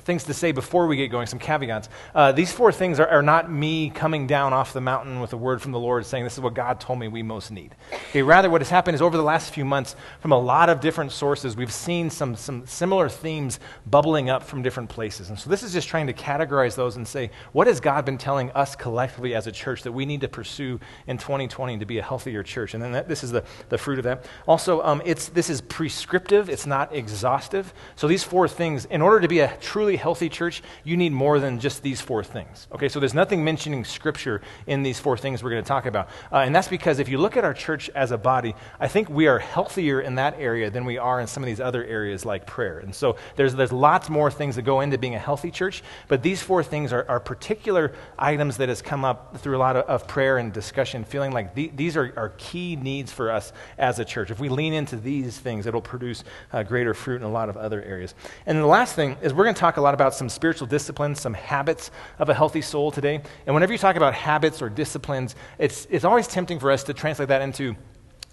things 0.00 0.24
to 0.24 0.34
say 0.34 0.52
before 0.52 0.86
we 0.86 0.96
get 0.96 1.08
going, 1.08 1.26
some 1.26 1.38
caveats. 1.38 1.88
Uh, 2.14 2.32
these 2.32 2.52
four 2.52 2.72
things 2.72 2.98
are, 2.98 3.08
are, 3.08 3.22
not 3.22 3.50
me 3.50 3.90
coming 3.90 4.26
down 4.26 4.52
off 4.52 4.72
the 4.72 4.80
mountain 4.80 5.20
with 5.20 5.32
a 5.32 5.36
word 5.36 5.62
from 5.62 5.72
the 5.72 5.78
Lord 5.78 6.04
saying, 6.04 6.24
This 6.24 6.34
is 6.34 6.40
what 6.40 6.54
God 6.54 6.80
told 6.80 6.98
me 6.98 7.08
we 7.08 7.22
most 7.22 7.50
need. 7.50 7.74
Okay, 8.10 8.22
rather, 8.22 8.50
what 8.50 8.60
has 8.60 8.70
happened 8.70 8.94
is 8.94 9.02
over 9.02 9.16
the 9.16 9.22
last 9.22 9.54
few 9.54 9.64
months, 9.64 9.96
from 10.20 10.32
a 10.32 10.38
lot 10.38 10.68
of 10.68 10.80
different 10.80 11.12
sources, 11.12 11.56
we've 11.56 11.72
seen 11.72 12.10
some, 12.10 12.34
some 12.34 12.66
similar 12.66 13.08
themes 13.08 13.60
bubbling 13.86 14.28
up 14.28 14.42
from 14.42 14.62
different 14.62 14.90
places. 14.90 15.30
And 15.30 15.38
so 15.38 15.48
this 15.48 15.62
is 15.62 15.72
just 15.72 15.88
trying 15.88 16.06
to 16.08 16.12
categorize 16.12 16.74
those 16.74 16.96
and 16.96 17.06
say, 17.06 17.30
What 17.52 17.66
has 17.66 17.80
God 17.80 18.04
been 18.04 18.18
telling 18.18 18.50
us 18.52 18.74
collectively 18.74 19.34
as 19.34 19.46
a 19.46 19.52
church 19.52 19.82
that 19.84 19.92
we 19.92 20.04
need 20.04 20.20
to 20.22 20.28
pursue 20.28 20.80
in 21.06 21.18
2020 21.18 21.78
to 21.78 21.86
be 21.86 21.98
a 21.98 22.02
healthier 22.02 22.42
church? 22.42 22.74
And 22.74 22.82
then 22.82 22.92
that, 22.92 23.08
this 23.08 23.22
is 23.22 23.30
the, 23.30 23.44
the 23.68 23.78
fruit 23.78 23.98
of 23.98 24.04
that. 24.04 24.26
Also, 24.46 24.82
um, 24.82 25.00
it's, 25.04 25.28
this 25.28 25.48
is 25.48 25.60
prescriptive, 25.60 26.50
it's 26.50 26.66
not 26.66 26.94
exhaustive. 26.94 27.72
So 27.96 28.08
these 28.08 28.24
four 28.24 28.48
things, 28.48 28.84
in 28.86 29.00
order 29.00 29.20
to 29.20 29.28
be 29.28 29.40
a 29.40 29.56
true 29.60 29.83
truly 29.84 29.96
healthy 29.98 30.30
church, 30.30 30.62
you 30.82 30.96
need 30.96 31.12
more 31.12 31.38
than 31.38 31.60
just 31.60 31.82
these 31.82 32.00
four 32.00 32.24
things. 32.24 32.68
Okay, 32.72 32.88
so 32.88 32.98
there's 33.00 33.12
nothing 33.12 33.44
mentioning 33.44 33.84
Scripture 33.84 34.40
in 34.66 34.82
these 34.82 34.98
four 34.98 35.18
things 35.18 35.42
we're 35.42 35.50
going 35.50 35.62
to 35.62 35.68
talk 35.68 35.84
about. 35.84 36.08
Uh, 36.32 36.38
and 36.38 36.54
that's 36.54 36.68
because 36.68 37.00
if 37.00 37.08
you 37.10 37.18
look 37.18 37.36
at 37.36 37.44
our 37.44 37.52
church 37.52 37.90
as 37.94 38.10
a 38.10 38.16
body, 38.16 38.54
I 38.80 38.88
think 38.88 39.10
we 39.10 39.26
are 39.26 39.38
healthier 39.38 40.00
in 40.00 40.14
that 40.14 40.36
area 40.38 40.70
than 40.70 40.86
we 40.86 40.96
are 40.96 41.20
in 41.20 41.26
some 41.26 41.42
of 41.42 41.48
these 41.48 41.60
other 41.60 41.84
areas 41.84 42.24
like 42.24 42.46
prayer. 42.46 42.78
And 42.78 42.94
so 42.94 43.16
there's, 43.36 43.54
there's 43.54 43.72
lots 43.72 44.08
more 44.08 44.30
things 44.30 44.56
that 44.56 44.62
go 44.62 44.80
into 44.80 44.96
being 44.96 45.16
a 45.16 45.18
healthy 45.18 45.50
church, 45.50 45.82
but 46.08 46.22
these 46.22 46.40
four 46.40 46.62
things 46.62 46.90
are, 46.90 47.04
are 47.06 47.20
particular 47.20 47.92
items 48.18 48.56
that 48.56 48.70
has 48.70 48.80
come 48.80 49.04
up 49.04 49.36
through 49.36 49.58
a 49.58 49.62
lot 49.66 49.76
of, 49.76 49.84
of 49.84 50.08
prayer 50.08 50.38
and 50.38 50.50
discussion, 50.50 51.04
feeling 51.04 51.30
like 51.30 51.54
the, 51.54 51.70
these 51.76 51.94
are, 51.94 52.10
are 52.16 52.32
key 52.38 52.74
needs 52.76 53.12
for 53.12 53.30
us 53.30 53.52
as 53.76 53.98
a 53.98 54.04
church. 54.04 54.30
If 54.30 54.40
we 54.40 54.48
lean 54.48 54.72
into 54.72 54.96
these 54.96 55.36
things, 55.38 55.66
it'll 55.66 55.82
produce 55.82 56.24
uh, 56.54 56.62
greater 56.62 56.94
fruit 56.94 57.16
in 57.16 57.24
a 57.24 57.30
lot 57.30 57.50
of 57.50 57.58
other 57.58 57.82
areas. 57.82 58.14
And 58.46 58.58
the 58.58 58.66
last 58.66 58.94
thing 58.94 59.18
is 59.20 59.34
we're 59.34 59.44
going 59.44 59.54
to 59.54 59.60
talk 59.60 59.73
talk 59.74 59.78
a 59.78 59.82
lot 59.82 59.94
about 59.94 60.14
some 60.14 60.28
spiritual 60.28 60.68
disciplines, 60.68 61.20
some 61.20 61.34
habits 61.34 61.90
of 62.20 62.28
a 62.28 62.34
healthy 62.34 62.60
soul 62.60 62.92
today. 62.92 63.20
And 63.44 63.54
whenever 63.54 63.72
you 63.72 63.78
talk 63.78 63.96
about 63.96 64.14
habits 64.14 64.62
or 64.62 64.68
disciplines, 64.68 65.34
it's, 65.58 65.88
it's 65.90 66.04
always 66.04 66.28
tempting 66.28 66.60
for 66.60 66.70
us 66.70 66.84
to 66.84 66.94
translate 66.94 67.28
that 67.28 67.42
into 67.42 67.74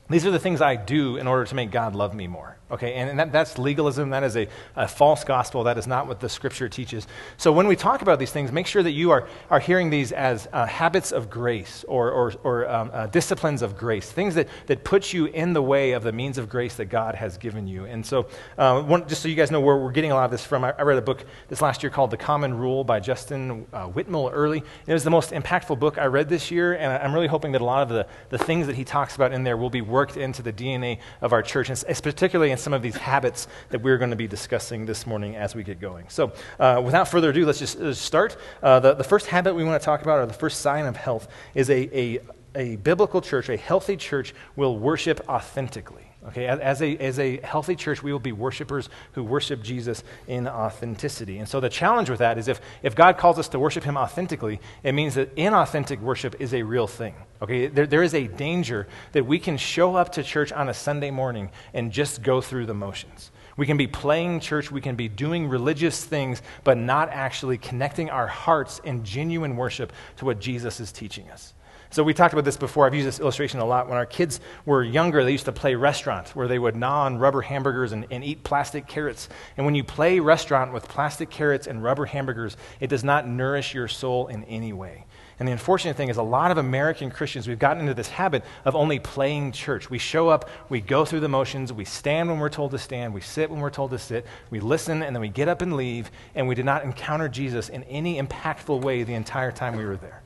these 0.07 0.23
are 0.23 0.29
the 0.29 0.37
things 0.37 0.61
I 0.61 0.75
do 0.75 1.17
in 1.17 1.25
order 1.25 1.45
to 1.45 1.55
make 1.55 1.71
God 1.71 1.95
love 1.95 2.13
me 2.13 2.27
more. 2.27 2.57
Okay, 2.71 2.93
and, 2.93 3.09
and 3.09 3.19
that, 3.19 3.33
that's 3.33 3.57
legalism. 3.57 4.11
That 4.11 4.23
is 4.23 4.37
a, 4.37 4.47
a, 4.77 4.87
false 4.87 5.25
gospel. 5.25 5.65
That 5.65 5.77
is 5.77 5.87
not 5.87 6.07
what 6.07 6.21
the 6.21 6.29
scripture 6.29 6.69
teaches. 6.69 7.05
So 7.35 7.51
when 7.51 7.67
we 7.67 7.75
talk 7.75 8.01
about 8.01 8.17
these 8.17 8.31
things, 8.31 8.49
make 8.51 8.65
sure 8.65 8.81
that 8.81 8.91
you 8.91 9.11
are, 9.11 9.27
are 9.49 9.59
hearing 9.59 9.89
these 9.89 10.13
as 10.13 10.47
uh, 10.53 10.65
habits 10.65 11.11
of 11.11 11.29
grace 11.29 11.83
or, 11.89 12.11
or, 12.11 12.33
or 12.43 12.69
um, 12.69 12.89
uh, 12.93 13.07
disciplines 13.07 13.61
of 13.61 13.77
grace, 13.77 14.09
things 14.09 14.35
that, 14.35 14.47
that 14.67 14.85
put 14.85 15.11
you 15.11 15.25
in 15.25 15.51
the 15.51 15.61
way 15.61 15.91
of 15.91 16.03
the 16.03 16.13
means 16.13 16.37
of 16.37 16.47
grace 16.47 16.75
that 16.75 16.85
God 16.85 17.13
has 17.15 17.37
given 17.37 17.67
you. 17.67 17.83
And 17.85 18.05
so, 18.05 18.27
uh, 18.57 18.81
one, 18.81 19.05
just 19.05 19.21
so 19.21 19.27
you 19.27 19.35
guys 19.35 19.51
know 19.51 19.59
where 19.59 19.75
we're 19.75 19.91
getting 19.91 20.13
a 20.13 20.15
lot 20.15 20.25
of 20.25 20.31
this 20.31 20.45
from, 20.45 20.63
I, 20.63 20.73
I 20.77 20.83
read 20.83 20.97
a 20.97 21.01
book 21.01 21.25
this 21.49 21.61
last 21.61 21.83
year 21.83 21.89
called 21.89 22.11
The 22.11 22.17
Common 22.17 22.53
Rule 22.53 22.85
by 22.85 23.01
Justin 23.01 23.67
uh, 23.73 23.89
Whitmer 23.89 24.31
Earley. 24.31 24.63
It 24.87 24.93
was 24.93 25.03
the 25.03 25.09
most 25.09 25.31
impactful 25.31 25.77
book 25.77 25.97
I 25.97 26.05
read 26.05 26.29
this 26.29 26.51
year, 26.51 26.73
and 26.77 27.03
I'm 27.03 27.13
really 27.13 27.27
hoping 27.27 27.51
that 27.51 27.61
a 27.61 27.65
lot 27.65 27.83
of 27.83 27.89
the, 27.89 28.07
the 28.29 28.37
things 28.37 28.67
that 28.67 28.77
he 28.77 28.85
talks 28.85 29.15
about 29.15 29.33
in 29.33 29.43
there 29.43 29.57
will 29.57 29.69
be 29.69 29.81
worked 29.81 30.15
into 30.15 30.41
the 30.41 30.53
DNA 30.53 30.99
of 31.19 31.33
our 31.33 31.43
church, 31.43 31.69
and 31.69 31.83
particularly 32.01 32.51
in 32.51 32.60
some 32.61 32.73
of 32.73 32.81
these 32.81 32.95
habits 32.95 33.47
that 33.69 33.81
we're 33.81 33.97
going 33.97 34.11
to 34.11 34.15
be 34.15 34.27
discussing 34.27 34.85
this 34.85 35.07
morning 35.07 35.35
as 35.35 35.55
we 35.55 35.63
get 35.63 35.79
going. 35.79 36.05
So, 36.09 36.33
uh, 36.59 36.81
without 36.83 37.07
further 37.07 37.31
ado, 37.31 37.45
let's 37.45 37.59
just 37.59 37.79
uh, 37.79 37.93
start. 37.93 38.37
Uh, 38.61 38.79
the, 38.79 38.93
the 38.93 39.03
first 39.03 39.27
habit 39.27 39.55
we 39.55 39.63
want 39.63 39.81
to 39.81 39.85
talk 39.85 40.01
about, 40.01 40.19
or 40.19 40.25
the 40.25 40.33
first 40.33 40.61
sign 40.61 40.85
of 40.85 40.95
health, 40.95 41.27
is 41.55 41.69
a, 41.69 41.97
a, 41.97 42.19
a 42.55 42.75
biblical 42.77 43.21
church, 43.21 43.49
a 43.49 43.57
healthy 43.57 43.97
church, 43.97 44.33
will 44.55 44.77
worship 44.77 45.21
authentically. 45.27 46.10
Okay, 46.27 46.45
as 46.45 46.83
a, 46.83 46.97
as 46.97 47.17
a 47.17 47.37
healthy 47.37 47.75
church, 47.75 48.03
we 48.03 48.11
will 48.11 48.19
be 48.19 48.31
worshipers 48.31 48.89
who 49.13 49.23
worship 49.23 49.63
Jesus 49.63 50.03
in 50.27 50.47
authenticity. 50.47 51.39
And 51.39 51.49
so 51.49 51.59
the 51.59 51.69
challenge 51.69 52.11
with 52.11 52.19
that 52.19 52.37
is 52.37 52.47
if, 52.47 52.61
if 52.83 52.93
God 52.93 53.17
calls 53.17 53.39
us 53.39 53.47
to 53.49 53.59
worship 53.59 53.83
him 53.83 53.97
authentically, 53.97 54.59
it 54.83 54.91
means 54.91 55.15
that 55.15 55.35
inauthentic 55.35 55.99
worship 55.99 56.39
is 56.39 56.53
a 56.53 56.61
real 56.61 56.85
thing. 56.85 57.15
Okay, 57.41 57.65
there, 57.65 57.87
there 57.87 58.03
is 58.03 58.13
a 58.13 58.27
danger 58.27 58.87
that 59.13 59.25
we 59.25 59.39
can 59.39 59.57
show 59.57 59.95
up 59.95 60.11
to 60.11 60.21
church 60.21 60.51
on 60.51 60.69
a 60.69 60.75
Sunday 60.75 61.09
morning 61.09 61.49
and 61.73 61.91
just 61.91 62.21
go 62.21 62.39
through 62.39 62.67
the 62.67 62.75
motions. 62.75 63.31
We 63.57 63.65
can 63.65 63.77
be 63.77 63.87
playing 63.87 64.41
church, 64.41 64.71
we 64.71 64.79
can 64.79 64.95
be 64.95 65.09
doing 65.09 65.47
religious 65.47 66.05
things, 66.05 66.43
but 66.63 66.77
not 66.77 67.09
actually 67.09 67.57
connecting 67.57 68.11
our 68.11 68.27
hearts 68.27 68.79
in 68.83 69.03
genuine 69.03 69.55
worship 69.57 69.91
to 70.17 70.25
what 70.25 70.39
Jesus 70.39 70.79
is 70.79 70.91
teaching 70.91 71.31
us. 71.31 71.55
So 71.91 72.03
we 72.03 72.13
talked 72.13 72.31
about 72.31 72.45
this 72.45 72.55
before. 72.55 72.85
I've 72.85 72.95
used 72.95 73.05
this 73.05 73.19
illustration 73.19 73.59
a 73.59 73.65
lot. 73.65 73.89
When 73.89 73.97
our 73.97 74.05
kids 74.05 74.39
were 74.65 74.81
younger, 74.81 75.25
they 75.25 75.33
used 75.33 75.43
to 75.43 75.51
play 75.51 75.75
restaurant 75.75 76.29
where 76.29 76.47
they 76.47 76.57
would 76.57 76.73
gnaw 76.73 77.03
on 77.03 77.17
rubber 77.17 77.41
hamburgers 77.41 77.91
and, 77.91 78.07
and 78.09 78.23
eat 78.23 78.45
plastic 78.45 78.87
carrots. 78.87 79.27
And 79.57 79.65
when 79.65 79.75
you 79.75 79.83
play 79.83 80.21
restaurant 80.21 80.71
with 80.71 80.87
plastic 80.87 81.29
carrots 81.29 81.67
and 81.67 81.83
rubber 81.83 82.05
hamburgers, 82.05 82.55
it 82.79 82.87
does 82.87 83.03
not 83.03 83.27
nourish 83.27 83.73
your 83.73 83.89
soul 83.89 84.27
in 84.27 84.45
any 84.45 84.71
way. 84.71 85.05
And 85.37 85.45
the 85.45 85.51
unfortunate 85.51 85.97
thing 85.97 86.07
is, 86.07 86.15
a 86.15 86.23
lot 86.23 86.51
of 86.51 86.57
American 86.57 87.11
Christians, 87.11 87.45
we've 87.45 87.59
gotten 87.59 87.81
into 87.81 87.93
this 87.93 88.07
habit 88.07 88.45
of 88.63 88.73
only 88.73 88.99
playing 88.99 89.51
church. 89.51 89.89
We 89.89 89.97
show 89.97 90.29
up, 90.29 90.49
we 90.69 90.79
go 90.79 91.03
through 91.03 91.19
the 91.19 91.27
motions, 91.27 91.73
we 91.73 91.83
stand 91.83 92.29
when 92.29 92.39
we're 92.39 92.47
told 92.47 92.71
to 92.71 92.77
stand, 92.77 93.13
we 93.13 93.19
sit 93.21 93.49
when 93.49 93.59
we're 93.59 93.69
told 93.69 93.91
to 93.91 93.99
sit, 93.99 94.25
we 94.49 94.61
listen, 94.61 95.03
and 95.03 95.13
then 95.13 95.21
we 95.21 95.27
get 95.27 95.49
up 95.49 95.61
and 95.61 95.75
leave, 95.75 96.09
and 96.35 96.47
we 96.47 96.55
did 96.55 96.63
not 96.63 96.85
encounter 96.85 97.27
Jesus 97.27 97.67
in 97.67 97.83
any 97.83 98.21
impactful 98.21 98.81
way 98.81 99.03
the 99.03 99.15
entire 99.15 99.51
time 99.51 99.75
we 99.75 99.83
were 99.83 99.97
there. 99.97 100.20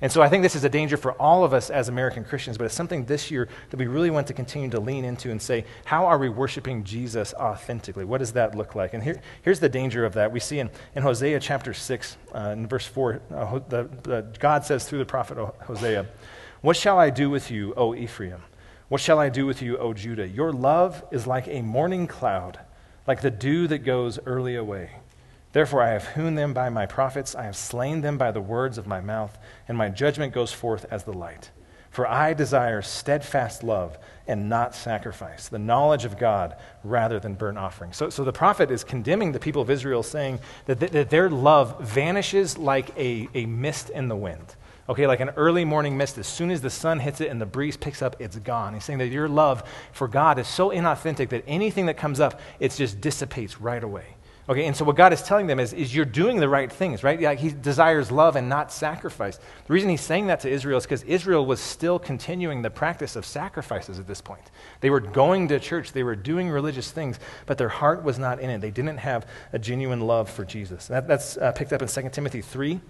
And 0.00 0.12
so 0.12 0.22
I 0.22 0.28
think 0.28 0.42
this 0.42 0.54
is 0.54 0.62
a 0.62 0.68
danger 0.68 0.96
for 0.96 1.12
all 1.12 1.44
of 1.44 1.52
us 1.52 1.70
as 1.70 1.88
American 1.88 2.24
Christians, 2.24 2.56
but 2.56 2.64
it's 2.64 2.74
something 2.74 3.04
this 3.04 3.30
year 3.30 3.48
that 3.70 3.76
we 3.76 3.86
really 3.86 4.10
want 4.10 4.28
to 4.28 4.32
continue 4.32 4.70
to 4.70 4.78
lean 4.78 5.04
into 5.04 5.30
and 5.30 5.42
say, 5.42 5.64
how 5.84 6.06
are 6.06 6.18
we 6.18 6.28
worshiping 6.28 6.84
Jesus 6.84 7.34
authentically? 7.34 8.04
What 8.04 8.18
does 8.18 8.32
that 8.32 8.54
look 8.54 8.76
like? 8.76 8.94
And 8.94 9.02
here, 9.02 9.20
here's 9.42 9.58
the 9.58 9.68
danger 9.68 10.04
of 10.04 10.14
that. 10.14 10.30
We 10.30 10.38
see 10.38 10.60
in, 10.60 10.70
in 10.94 11.02
Hosea 11.02 11.40
chapter 11.40 11.74
6, 11.74 12.16
uh, 12.32 12.38
in 12.50 12.68
verse 12.68 12.86
4, 12.86 13.20
uh, 13.30 13.58
the, 13.68 13.88
the, 14.02 14.26
God 14.38 14.64
says 14.64 14.88
through 14.88 15.00
the 15.00 15.04
prophet 15.04 15.36
Hosea, 15.64 16.06
What 16.60 16.76
shall 16.76 16.98
I 16.98 17.10
do 17.10 17.28
with 17.28 17.50
you, 17.50 17.74
O 17.76 17.94
Ephraim? 17.94 18.42
What 18.88 19.00
shall 19.00 19.18
I 19.18 19.28
do 19.28 19.46
with 19.46 19.60
you, 19.60 19.76
O 19.78 19.92
Judah? 19.92 20.26
Your 20.26 20.52
love 20.52 21.04
is 21.10 21.26
like 21.26 21.48
a 21.48 21.60
morning 21.60 22.06
cloud, 22.06 22.58
like 23.06 23.20
the 23.20 23.30
dew 23.30 23.66
that 23.66 23.78
goes 23.78 24.18
early 24.24 24.54
away. 24.54 24.90
Therefore, 25.52 25.82
I 25.82 25.90
have 25.90 26.14
hewn 26.14 26.34
them 26.34 26.52
by 26.52 26.68
my 26.68 26.86
prophets, 26.86 27.34
I 27.34 27.44
have 27.44 27.56
slain 27.56 28.02
them 28.02 28.18
by 28.18 28.30
the 28.30 28.40
words 28.40 28.78
of 28.78 28.86
my 28.86 29.00
mouth, 29.00 29.38
and 29.66 29.78
my 29.78 29.88
judgment 29.88 30.34
goes 30.34 30.52
forth 30.52 30.84
as 30.90 31.04
the 31.04 31.12
light. 31.12 31.50
For 31.90 32.06
I 32.06 32.34
desire 32.34 32.82
steadfast 32.82 33.64
love 33.64 33.98
and 34.26 34.48
not 34.48 34.74
sacrifice, 34.74 35.48
the 35.48 35.58
knowledge 35.58 36.04
of 36.04 36.18
God 36.18 36.56
rather 36.84 37.18
than 37.18 37.34
burnt 37.34 37.56
offering. 37.56 37.92
So, 37.92 38.10
so 38.10 38.24
the 38.24 38.32
prophet 38.32 38.70
is 38.70 38.84
condemning 38.84 39.32
the 39.32 39.40
people 39.40 39.62
of 39.62 39.70
Israel, 39.70 40.02
saying 40.02 40.38
that, 40.66 40.80
th- 40.80 40.92
that 40.92 41.10
their 41.10 41.30
love 41.30 41.80
vanishes 41.80 42.58
like 42.58 42.96
a, 42.98 43.28
a 43.34 43.46
mist 43.46 43.88
in 43.90 44.08
the 44.08 44.16
wind. 44.16 44.54
Okay, 44.88 45.06
like 45.06 45.20
an 45.20 45.30
early 45.30 45.64
morning 45.64 45.96
mist. 45.96 46.18
As 46.18 46.26
soon 46.26 46.50
as 46.50 46.60
the 46.60 46.70
sun 46.70 46.98
hits 46.98 47.20
it 47.20 47.30
and 47.30 47.40
the 47.40 47.46
breeze 47.46 47.76
picks 47.76 48.00
up, 48.00 48.16
it's 48.20 48.36
gone. 48.36 48.74
He's 48.74 48.84
saying 48.84 49.00
that 49.00 49.08
your 49.08 49.28
love 49.28 49.62
for 49.92 50.08
God 50.08 50.38
is 50.38 50.46
so 50.46 50.70
inauthentic 50.70 51.30
that 51.30 51.44
anything 51.46 51.86
that 51.86 51.96
comes 51.96 52.20
up, 52.20 52.40
it 52.60 52.72
just 52.72 53.00
dissipates 53.00 53.60
right 53.60 53.82
away. 53.82 54.04
Okay, 54.50 54.64
and 54.64 54.74
so 54.74 54.82
what 54.82 54.96
God 54.96 55.12
is 55.12 55.22
telling 55.22 55.46
them 55.46 55.60
is, 55.60 55.74
is 55.74 55.94
you're 55.94 56.06
doing 56.06 56.38
the 56.38 56.48
right 56.48 56.72
things, 56.72 57.04
right? 57.04 57.38
He 57.38 57.50
desires 57.50 58.10
love 58.10 58.34
and 58.34 58.48
not 58.48 58.72
sacrifice. 58.72 59.36
The 59.36 59.72
reason 59.72 59.90
he's 59.90 60.00
saying 60.00 60.28
that 60.28 60.40
to 60.40 60.48
Israel 60.48 60.78
is 60.78 60.84
because 60.84 61.02
Israel 61.02 61.44
was 61.44 61.60
still 61.60 61.98
continuing 61.98 62.62
the 62.62 62.70
practice 62.70 63.14
of 63.14 63.26
sacrifices 63.26 63.98
at 63.98 64.06
this 64.06 64.22
point. 64.22 64.50
They 64.80 64.88
were 64.88 65.00
going 65.00 65.48
to 65.48 65.60
church, 65.60 65.92
they 65.92 66.02
were 66.02 66.16
doing 66.16 66.48
religious 66.48 66.90
things, 66.90 67.18
but 67.44 67.58
their 67.58 67.68
heart 67.68 68.02
was 68.02 68.18
not 68.18 68.40
in 68.40 68.48
it. 68.48 68.62
They 68.62 68.70
didn't 68.70 68.96
have 68.96 69.26
a 69.52 69.58
genuine 69.58 70.00
love 70.00 70.30
for 70.30 70.46
Jesus. 70.46 70.86
That, 70.86 71.06
that's 71.06 71.36
uh, 71.36 71.52
picked 71.52 71.74
up 71.74 71.82
in 71.82 71.88
2 71.88 72.08
Timothy 72.08 72.40
3. 72.40 72.80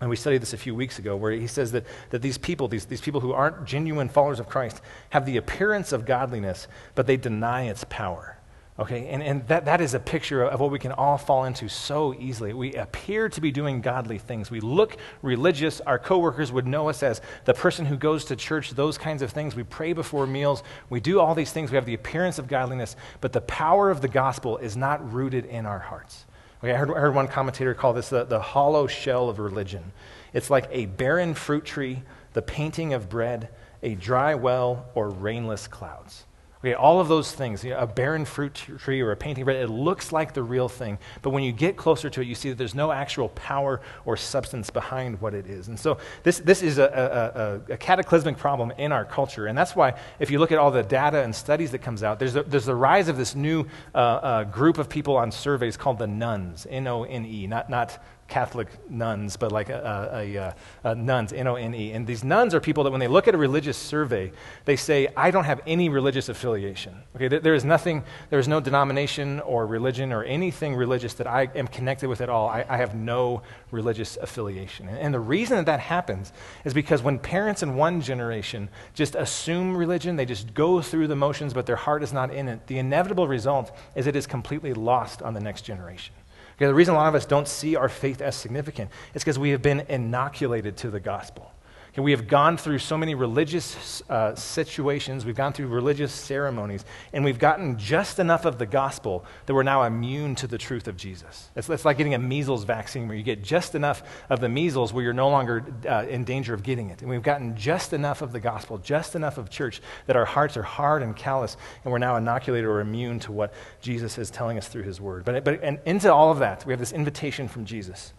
And 0.00 0.10
we 0.10 0.16
studied 0.16 0.42
this 0.42 0.52
a 0.52 0.58
few 0.58 0.74
weeks 0.74 0.98
ago, 0.98 1.16
where 1.16 1.32
he 1.32 1.46
says 1.46 1.72
that, 1.72 1.84
that 2.10 2.22
these 2.22 2.38
people, 2.38 2.66
these, 2.66 2.86
these 2.86 3.00
people 3.00 3.20
who 3.20 3.32
aren't 3.32 3.64
genuine 3.64 4.08
followers 4.08 4.40
of 4.40 4.48
Christ, 4.48 4.80
have 5.10 5.26
the 5.26 5.36
appearance 5.36 5.92
of 5.92 6.06
godliness, 6.06 6.66
but 6.96 7.06
they 7.06 7.16
deny 7.16 7.64
its 7.64 7.84
power. 7.88 8.37
Okay, 8.80 9.08
and, 9.08 9.20
and 9.24 9.44
that, 9.48 9.64
that 9.64 9.80
is 9.80 9.94
a 9.94 9.98
picture 9.98 10.44
of 10.44 10.60
what 10.60 10.70
we 10.70 10.78
can 10.78 10.92
all 10.92 11.18
fall 11.18 11.44
into 11.44 11.68
so 11.68 12.14
easily. 12.14 12.52
We 12.52 12.74
appear 12.74 13.28
to 13.28 13.40
be 13.40 13.50
doing 13.50 13.80
godly 13.80 14.18
things. 14.18 14.52
We 14.52 14.60
look 14.60 14.96
religious. 15.20 15.80
Our 15.80 15.98
coworkers 15.98 16.52
would 16.52 16.64
know 16.64 16.88
us 16.88 17.02
as 17.02 17.20
the 17.44 17.54
person 17.54 17.86
who 17.86 17.96
goes 17.96 18.24
to 18.26 18.36
church, 18.36 18.70
those 18.70 18.96
kinds 18.96 19.20
of 19.20 19.32
things. 19.32 19.56
We 19.56 19.64
pray 19.64 19.94
before 19.94 20.28
meals. 20.28 20.62
We 20.90 21.00
do 21.00 21.18
all 21.18 21.34
these 21.34 21.50
things. 21.50 21.72
We 21.72 21.74
have 21.74 21.86
the 21.86 21.94
appearance 21.94 22.38
of 22.38 22.46
godliness, 22.46 22.94
but 23.20 23.32
the 23.32 23.40
power 23.40 23.90
of 23.90 24.00
the 24.00 24.06
gospel 24.06 24.58
is 24.58 24.76
not 24.76 25.12
rooted 25.12 25.46
in 25.46 25.66
our 25.66 25.80
hearts. 25.80 26.24
Okay, 26.62 26.72
I 26.72 26.76
heard, 26.76 26.90
I 26.92 27.00
heard 27.00 27.16
one 27.16 27.26
commentator 27.26 27.74
call 27.74 27.92
this 27.92 28.10
the, 28.10 28.24
the 28.24 28.40
hollow 28.40 28.86
shell 28.86 29.28
of 29.28 29.40
religion. 29.40 29.90
It's 30.32 30.50
like 30.50 30.68
a 30.70 30.86
barren 30.86 31.34
fruit 31.34 31.64
tree, 31.64 32.02
the 32.32 32.42
painting 32.42 32.94
of 32.94 33.08
bread, 33.08 33.48
a 33.82 33.96
dry 33.96 34.36
well, 34.36 34.86
or 34.94 35.10
rainless 35.10 35.66
clouds. 35.66 36.26
Okay, 36.60 36.74
all 36.74 36.98
of 36.98 37.06
those 37.06 37.30
things, 37.30 37.62
you 37.62 37.70
know, 37.70 37.78
a 37.78 37.86
barren 37.86 38.24
fruit 38.24 38.52
tree 38.52 39.00
or 39.00 39.12
a 39.12 39.16
painting 39.16 39.44
bread, 39.44 39.62
it 39.62 39.68
looks 39.68 40.10
like 40.10 40.34
the 40.34 40.42
real 40.42 40.68
thing. 40.68 40.98
But 41.22 41.30
when 41.30 41.44
you 41.44 41.52
get 41.52 41.76
closer 41.76 42.10
to 42.10 42.20
it, 42.20 42.26
you 42.26 42.34
see 42.34 42.48
that 42.48 42.58
there's 42.58 42.74
no 42.74 42.90
actual 42.90 43.28
power 43.28 43.80
or 44.04 44.16
substance 44.16 44.68
behind 44.68 45.20
what 45.20 45.34
it 45.34 45.46
is. 45.46 45.68
And 45.68 45.78
so 45.78 45.98
this, 46.24 46.40
this 46.40 46.62
is 46.62 46.78
a, 46.78 47.62
a, 47.68 47.74
a 47.74 47.76
cataclysmic 47.76 48.38
problem 48.38 48.72
in 48.76 48.90
our 48.90 49.04
culture. 49.04 49.46
And 49.46 49.56
that's 49.56 49.76
why, 49.76 49.94
if 50.18 50.32
you 50.32 50.40
look 50.40 50.50
at 50.50 50.58
all 50.58 50.72
the 50.72 50.82
data 50.82 51.22
and 51.22 51.32
studies 51.32 51.70
that 51.70 51.78
comes 51.78 52.02
out, 52.02 52.18
there's, 52.18 52.34
a, 52.34 52.42
there's 52.42 52.66
the 52.66 52.74
rise 52.74 53.06
of 53.06 53.16
this 53.16 53.36
new 53.36 53.64
uh, 53.94 53.98
uh, 53.98 54.44
group 54.44 54.78
of 54.78 54.88
people 54.88 55.16
on 55.16 55.30
surveys 55.30 55.76
called 55.76 55.98
the 55.98 56.08
nones, 56.08 56.66
N 56.68 56.88
O 56.88 57.04
N 57.04 57.24
E, 57.24 57.46
not, 57.46 57.70
not 57.70 58.02
Catholic 58.28 58.68
nuns, 58.90 59.36
but 59.36 59.50
like 59.50 59.70
a, 59.70 60.10
a, 60.12 60.34
a, 60.34 60.38
uh, 60.38 60.52
a 60.84 60.94
nones, 60.94 61.32
N 61.32 61.46
O 61.46 61.54
N 61.54 61.74
E. 61.74 61.92
And 61.92 62.06
these 62.06 62.22
nones 62.22 62.54
are 62.54 62.60
people 62.60 62.84
that 62.84 62.90
when 62.90 63.00
they 63.00 63.08
look 63.08 63.26
at 63.26 63.34
a 63.34 63.38
religious 63.38 63.76
survey, 63.76 64.30
they 64.66 64.76
say, 64.76 65.08
I 65.16 65.30
don't 65.30 65.44
have 65.44 65.62
any 65.66 65.88
religious 65.88 66.28
affiliation. 66.28 66.94
Okay, 67.16 67.28
there, 67.28 67.40
there 67.40 67.54
is 67.54 67.64
nothing, 67.64 68.04
there 68.28 68.38
is 68.38 68.46
no 68.46 68.60
denomination 68.60 69.40
or 69.40 69.66
religion 69.66 70.12
or 70.12 70.24
anything 70.24 70.76
religious 70.76 71.14
that 71.14 71.26
I 71.26 71.48
am 71.54 71.66
connected 71.66 72.08
with 72.08 72.20
at 72.20 72.28
all. 72.28 72.48
I, 72.48 72.66
I 72.68 72.76
have 72.76 72.94
no 72.94 73.42
religious 73.70 74.18
affiliation. 74.18 74.88
And, 74.88 74.98
and 74.98 75.14
the 75.14 75.20
reason 75.20 75.56
that 75.56 75.66
that 75.66 75.80
happens 75.80 76.32
is 76.66 76.74
because 76.74 77.02
when 77.02 77.18
parents 77.18 77.62
in 77.62 77.76
one 77.76 78.02
generation 78.02 78.68
just 78.92 79.14
assume 79.14 79.74
religion, 79.74 80.16
they 80.16 80.26
just 80.26 80.52
go 80.52 80.82
through 80.82 81.06
the 81.06 81.16
motions, 81.16 81.54
but 81.54 81.64
their 81.64 81.76
heart 81.76 82.02
is 82.02 82.12
not 82.12 82.32
in 82.32 82.46
it, 82.48 82.66
the 82.66 82.78
inevitable 82.78 83.26
result 83.26 83.74
is 83.94 84.06
it 84.06 84.16
is 84.16 84.26
completely 84.26 84.74
lost 84.74 85.22
on 85.22 85.32
the 85.32 85.40
next 85.40 85.62
generation. 85.62 86.14
Okay, 86.58 86.66
the 86.66 86.74
reason 86.74 86.94
a 86.94 86.98
lot 86.98 87.06
of 87.06 87.14
us 87.14 87.24
don't 87.24 87.46
see 87.46 87.76
our 87.76 87.88
faith 87.88 88.20
as 88.20 88.34
significant 88.34 88.90
is 89.14 89.22
because 89.22 89.38
we 89.38 89.50
have 89.50 89.62
been 89.62 89.86
inoculated 89.88 90.76
to 90.78 90.90
the 90.90 90.98
gospel. 90.98 91.52
Okay, 91.98 92.04
we 92.04 92.12
have 92.12 92.28
gone 92.28 92.56
through 92.56 92.78
so 92.78 92.96
many 92.96 93.16
religious 93.16 94.04
uh, 94.08 94.32
situations, 94.36 95.24
we've 95.24 95.34
gone 95.34 95.52
through 95.52 95.66
religious 95.66 96.12
ceremonies, 96.12 96.84
and 97.12 97.24
we've 97.24 97.40
gotten 97.40 97.76
just 97.76 98.20
enough 98.20 98.44
of 98.44 98.56
the 98.56 98.66
gospel 98.66 99.24
that 99.46 99.54
we're 99.54 99.64
now 99.64 99.82
immune 99.82 100.36
to 100.36 100.46
the 100.46 100.58
truth 100.58 100.86
of 100.86 100.96
Jesus. 100.96 101.50
It's, 101.56 101.68
it's 101.68 101.84
like 101.84 101.98
getting 101.98 102.14
a 102.14 102.18
measles 102.18 102.62
vaccine 102.62 103.08
where 103.08 103.16
you 103.16 103.24
get 103.24 103.42
just 103.42 103.74
enough 103.74 104.04
of 104.30 104.38
the 104.38 104.48
measles 104.48 104.92
where 104.92 105.02
you're 105.02 105.12
no 105.12 105.28
longer 105.28 105.66
uh, 105.88 106.06
in 106.08 106.22
danger 106.22 106.54
of 106.54 106.62
getting 106.62 106.90
it. 106.90 107.00
And 107.02 107.10
we've 107.10 107.20
gotten 107.20 107.56
just 107.56 107.92
enough 107.92 108.22
of 108.22 108.30
the 108.30 108.38
gospel, 108.38 108.78
just 108.78 109.16
enough 109.16 109.36
of 109.36 109.50
church, 109.50 109.82
that 110.06 110.14
our 110.14 110.24
hearts 110.24 110.56
are 110.56 110.62
hard 110.62 111.02
and 111.02 111.16
callous, 111.16 111.56
and 111.82 111.90
we're 111.90 111.98
now 111.98 112.14
inoculated 112.14 112.68
or 112.68 112.78
immune 112.78 113.18
to 113.20 113.32
what 113.32 113.52
Jesus 113.80 114.18
is 114.18 114.30
telling 114.30 114.56
us 114.56 114.68
through 114.68 114.84
his 114.84 115.00
word. 115.00 115.24
But, 115.24 115.42
but 115.42 115.64
and 115.64 115.80
into 115.84 116.12
all 116.12 116.30
of 116.30 116.38
that, 116.38 116.64
we 116.64 116.72
have 116.72 116.78
this 116.78 116.92
invitation 116.92 117.48
from 117.48 117.64
Jesus. 117.64 118.12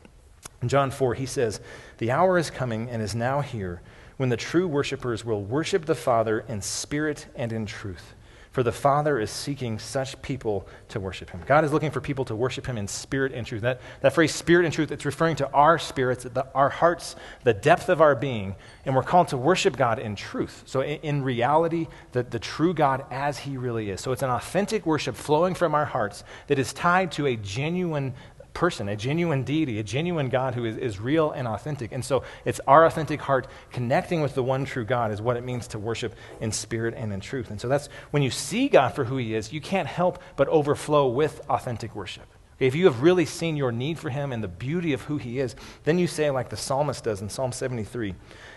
In 0.62 0.70
John 0.70 0.92
4, 0.92 1.14
he 1.14 1.26
says, 1.26 1.62
The 1.98 2.12
hour 2.12 2.38
is 2.38 2.50
coming 2.50 2.90
and 2.90 3.02
is 3.02 3.16
now 3.16 3.42
here 3.42 3.82
when 4.18 4.30
the 4.30 4.38
true 4.38 4.68
worshipers 4.68 5.24
will 5.24 5.42
worship 5.42 5.86
the 5.86 5.96
Father 5.96 6.42
in 6.48 6.62
spirit 6.62 7.28
and 7.36 7.54
in 7.54 7.66
truth. 7.66 8.16
For 8.52 8.64
the 8.64 8.72
Father 8.72 9.20
is 9.20 9.30
seeking 9.30 9.78
such 9.78 10.20
people 10.24 10.68
to 10.90 11.00
worship 11.00 11.30
him. 11.30 11.42
God 11.46 11.64
is 11.64 11.72
looking 11.72 11.92
for 11.92 12.02
people 12.02 12.26
to 12.26 12.36
worship 12.36 12.66
him 12.66 12.78
in 12.78 12.88
spirit 12.88 13.32
and 13.32 13.46
truth. 13.46 13.62
That, 13.62 13.80
that 14.02 14.14
phrase, 14.14 14.34
spirit 14.34 14.66
and 14.66 14.74
truth, 14.74 14.92
it's 14.92 15.06
referring 15.06 15.36
to 15.38 15.50
our 15.52 15.78
spirits, 15.78 16.24
the, 16.24 16.46
our 16.54 16.70
hearts, 16.70 17.16
the 17.44 17.54
depth 17.54 17.90
of 17.90 18.02
our 18.02 18.16
being. 18.16 18.56
And 18.86 18.96
we're 18.96 19.04
called 19.04 19.28
to 19.30 19.38
worship 19.38 19.78
God 19.78 20.00
in 20.00 20.16
truth. 20.16 20.64
So, 20.66 20.82
in, 20.82 21.00
in 21.02 21.24
reality, 21.24 21.88
the, 22.12 22.24
the 22.24 22.40
true 22.40 22.74
God 22.74 23.06
as 23.12 23.38
he 23.38 23.56
really 23.56 23.92
is. 23.92 24.02
So, 24.02 24.12
it's 24.12 24.24
an 24.24 24.32
authentic 24.32 24.84
worship 24.84 25.16
flowing 25.16 25.54
from 25.54 25.76
our 25.76 25.86
hearts 25.86 26.24
that 26.48 26.58
is 26.58 26.74
tied 26.74 27.12
to 27.14 27.28
a 27.28 27.36
genuine 27.36 28.16
person, 28.60 28.90
a 28.90 28.96
genuine 28.96 29.44
deity, 29.44 29.80
a 29.80 29.84
genuine 29.84 30.28
God 30.28 30.54
who 30.54 30.66
is, 30.66 30.76
is 30.76 31.00
real 31.00 31.32
and 31.32 31.48
authentic. 31.48 31.94
And 31.94 32.04
so 32.04 32.24
it's 32.44 32.60
our 32.68 32.86
authentic 32.86 33.22
heart 33.22 33.48
connecting 33.72 34.22
with 34.22 34.36
the 34.36 34.44
one 34.44 34.66
true 34.66 34.84
God 34.84 35.14
is 35.14 35.22
what 35.22 35.38
it 35.38 35.46
means 35.46 35.66
to 35.70 35.80
worship 35.80 36.14
in 36.42 36.52
spirit 36.52 36.94
and 36.98 37.14
in 37.14 37.22
truth. 37.22 37.52
And 37.52 37.62
so 37.62 37.70
that's 37.70 37.88
when 38.12 38.22
you 38.22 38.30
see 38.30 38.68
God 38.68 38.90
for 38.90 39.06
who 39.06 39.16
he 39.16 39.34
is, 39.34 39.54
you 39.54 39.62
can't 39.62 39.88
help 39.88 40.22
but 40.36 40.50
overflow 40.50 41.08
with 41.08 41.40
authentic 41.50 41.96
worship. 41.96 42.28
If 42.60 42.76
you 42.76 42.84
have 42.84 43.02
really 43.02 43.24
seen 43.24 43.56
your 43.56 43.72
need 43.72 43.98
for 43.98 44.10
him 44.10 44.34
and 44.34 44.44
the 44.44 44.50
beauty 44.50 44.92
of 44.92 45.04
who 45.04 45.16
he 45.16 45.40
is, 45.40 45.56
then 45.86 45.98
you 45.98 46.06
say, 46.06 46.30
like 46.30 46.50
the 46.50 46.58
psalmist 46.58 47.06
does 47.06 47.22
in 47.22 47.30
Psalm 47.30 47.54
73 47.54 48.14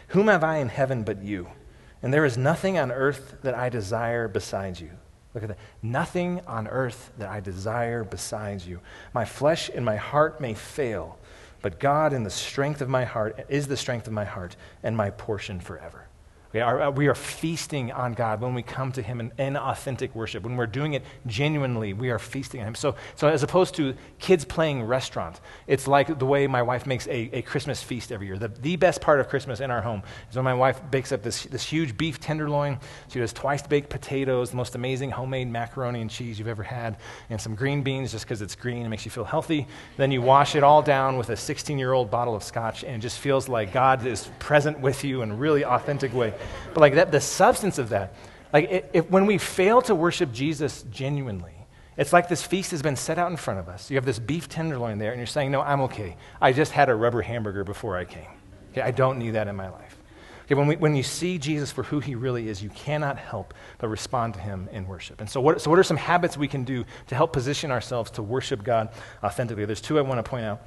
Whom 0.08 0.26
have 0.26 0.42
I 0.42 0.56
in 0.56 0.68
heaven 0.68 1.04
but 1.04 1.22
you? 1.22 1.46
And 2.02 2.12
there 2.12 2.24
is 2.24 2.36
nothing 2.36 2.76
on 2.76 2.90
earth 2.90 3.36
that 3.42 3.54
I 3.54 3.68
desire 3.68 4.26
besides 4.26 4.80
you. 4.80 4.90
Look 5.34 5.44
at 5.44 5.48
that. 5.48 5.58
Nothing 5.82 6.40
on 6.46 6.68
earth 6.68 7.10
that 7.18 7.28
I 7.28 7.40
desire 7.40 8.04
besides 8.04 8.66
you. 8.66 8.80
My 9.14 9.24
flesh 9.24 9.70
and 9.74 9.84
my 9.84 9.96
heart 9.96 10.40
may 10.40 10.54
fail, 10.54 11.18
but 11.62 11.80
God 11.80 12.12
in 12.12 12.22
the 12.22 12.30
strength 12.30 12.80
of 12.82 12.88
my 12.88 13.04
heart 13.04 13.46
is 13.48 13.66
the 13.66 13.76
strength 13.76 14.06
of 14.06 14.12
my 14.12 14.24
heart 14.24 14.56
and 14.82 14.96
my 14.96 15.10
portion 15.10 15.60
forever. 15.60 16.06
We 16.52 16.60
are, 16.60 16.82
uh, 16.82 16.90
we 16.90 17.06
are 17.06 17.14
feasting 17.14 17.92
on 17.92 18.12
God 18.12 18.42
when 18.42 18.52
we 18.52 18.62
come 18.62 18.92
to 18.92 19.02
Him 19.02 19.20
in, 19.20 19.32
in, 19.38 19.56
authentic 19.56 20.14
worship. 20.14 20.44
When 20.44 20.56
we're 20.56 20.66
doing 20.66 20.92
it 20.92 21.02
genuinely, 21.26 21.94
we 21.94 22.10
are 22.10 22.18
feasting 22.18 22.60
on 22.60 22.68
Him. 22.68 22.74
So, 22.74 22.94
so 23.16 23.28
as 23.28 23.42
opposed 23.42 23.74
to 23.76 23.94
kids 24.18 24.44
playing 24.44 24.82
restaurant, 24.82 25.40
it's 25.66 25.86
like 25.86 26.18
the 26.18 26.26
way 26.26 26.46
my 26.46 26.60
wife 26.60 26.86
makes 26.86 27.06
a, 27.06 27.30
a 27.32 27.42
Christmas 27.42 27.82
feast 27.82 28.12
every 28.12 28.26
year. 28.26 28.36
The, 28.36 28.48
the 28.48 28.76
best 28.76 29.00
part 29.00 29.18
of 29.18 29.28
Christmas 29.28 29.60
in 29.60 29.70
our 29.70 29.80
home 29.80 30.02
is 30.28 30.36
when 30.36 30.44
my 30.44 30.52
wife 30.52 30.80
bakes 30.90 31.10
up 31.10 31.22
this, 31.22 31.44
this 31.44 31.62
huge 31.62 31.96
beef 31.96 32.20
tenderloin. 32.20 32.78
She 33.08 33.18
does 33.18 33.32
twice 33.32 33.66
baked 33.66 33.88
potatoes, 33.88 34.50
the 34.50 34.56
most 34.56 34.74
amazing 34.74 35.10
homemade 35.10 35.48
macaroni 35.48 36.02
and 36.02 36.10
cheese 36.10 36.38
you've 36.38 36.48
ever 36.48 36.62
had, 36.62 36.98
and 37.30 37.40
some 37.40 37.54
green 37.54 37.82
beans 37.82 38.12
just 38.12 38.26
because 38.26 38.42
it's 38.42 38.56
green 38.56 38.82
and 38.82 38.90
makes 38.90 39.06
you 39.06 39.10
feel 39.10 39.24
healthy. 39.24 39.66
Then 39.96 40.10
you 40.10 40.20
wash 40.20 40.54
it 40.54 40.62
all 40.62 40.82
down 40.82 41.16
with 41.16 41.30
a 41.30 41.36
16 41.36 41.78
year 41.78 41.94
old 41.94 42.10
bottle 42.10 42.36
of 42.36 42.42
scotch, 42.42 42.84
and 42.84 42.96
it 42.96 43.00
just 43.00 43.20
feels 43.20 43.48
like 43.48 43.72
God 43.72 44.04
is 44.04 44.28
present 44.38 44.80
with 44.80 45.02
you 45.02 45.22
in 45.22 45.30
a 45.30 45.34
really 45.34 45.64
authentic 45.64 46.12
way. 46.12 46.34
But 46.74 46.80
like 46.80 46.94
that, 46.94 47.12
the 47.12 47.20
substance 47.20 47.78
of 47.78 47.90
that, 47.90 48.14
like 48.52 48.70
it, 48.70 48.90
if, 48.92 49.10
when 49.10 49.26
we 49.26 49.38
fail 49.38 49.82
to 49.82 49.94
worship 49.94 50.32
Jesus 50.32 50.84
genuinely, 50.90 51.54
it's 51.96 52.12
like 52.12 52.28
this 52.28 52.42
feast 52.42 52.70
has 52.70 52.82
been 52.82 52.96
set 52.96 53.18
out 53.18 53.30
in 53.30 53.36
front 53.36 53.60
of 53.60 53.68
us. 53.68 53.90
You 53.90 53.96
have 53.96 54.04
this 54.04 54.18
beef 54.18 54.48
tenderloin 54.48 54.98
there, 54.98 55.10
and 55.12 55.18
you're 55.18 55.26
saying, 55.26 55.50
No, 55.50 55.60
I'm 55.60 55.80
okay. 55.82 56.16
I 56.40 56.52
just 56.52 56.72
had 56.72 56.88
a 56.88 56.94
rubber 56.94 57.22
hamburger 57.22 57.64
before 57.64 57.96
I 57.96 58.04
came. 58.04 58.30
Okay, 58.72 58.80
I 58.80 58.90
don't 58.90 59.18
need 59.18 59.32
that 59.32 59.48
in 59.48 59.56
my 59.56 59.68
life. 59.68 59.98
Okay, 60.46 60.54
when, 60.54 60.66
we, 60.66 60.76
when 60.76 60.96
you 60.96 61.02
see 61.02 61.38
Jesus 61.38 61.70
for 61.70 61.82
who 61.82 62.00
he 62.00 62.14
really 62.14 62.48
is, 62.48 62.62
you 62.62 62.70
cannot 62.70 63.16
help 63.16 63.54
but 63.78 63.88
respond 63.88 64.34
to 64.34 64.40
him 64.40 64.68
in 64.72 64.86
worship. 64.86 65.20
And 65.20 65.30
so 65.30 65.40
what, 65.40 65.60
so, 65.60 65.70
what 65.70 65.78
are 65.78 65.84
some 65.84 65.96
habits 65.96 66.36
we 66.36 66.48
can 66.48 66.64
do 66.64 66.84
to 67.08 67.14
help 67.14 67.32
position 67.32 67.70
ourselves 67.70 68.10
to 68.12 68.22
worship 68.22 68.64
God 68.64 68.88
authentically? 69.22 69.66
There's 69.66 69.80
two 69.80 69.98
I 69.98 70.02
want 70.02 70.18
to 70.18 70.28
point 70.28 70.44
out. 70.44 70.62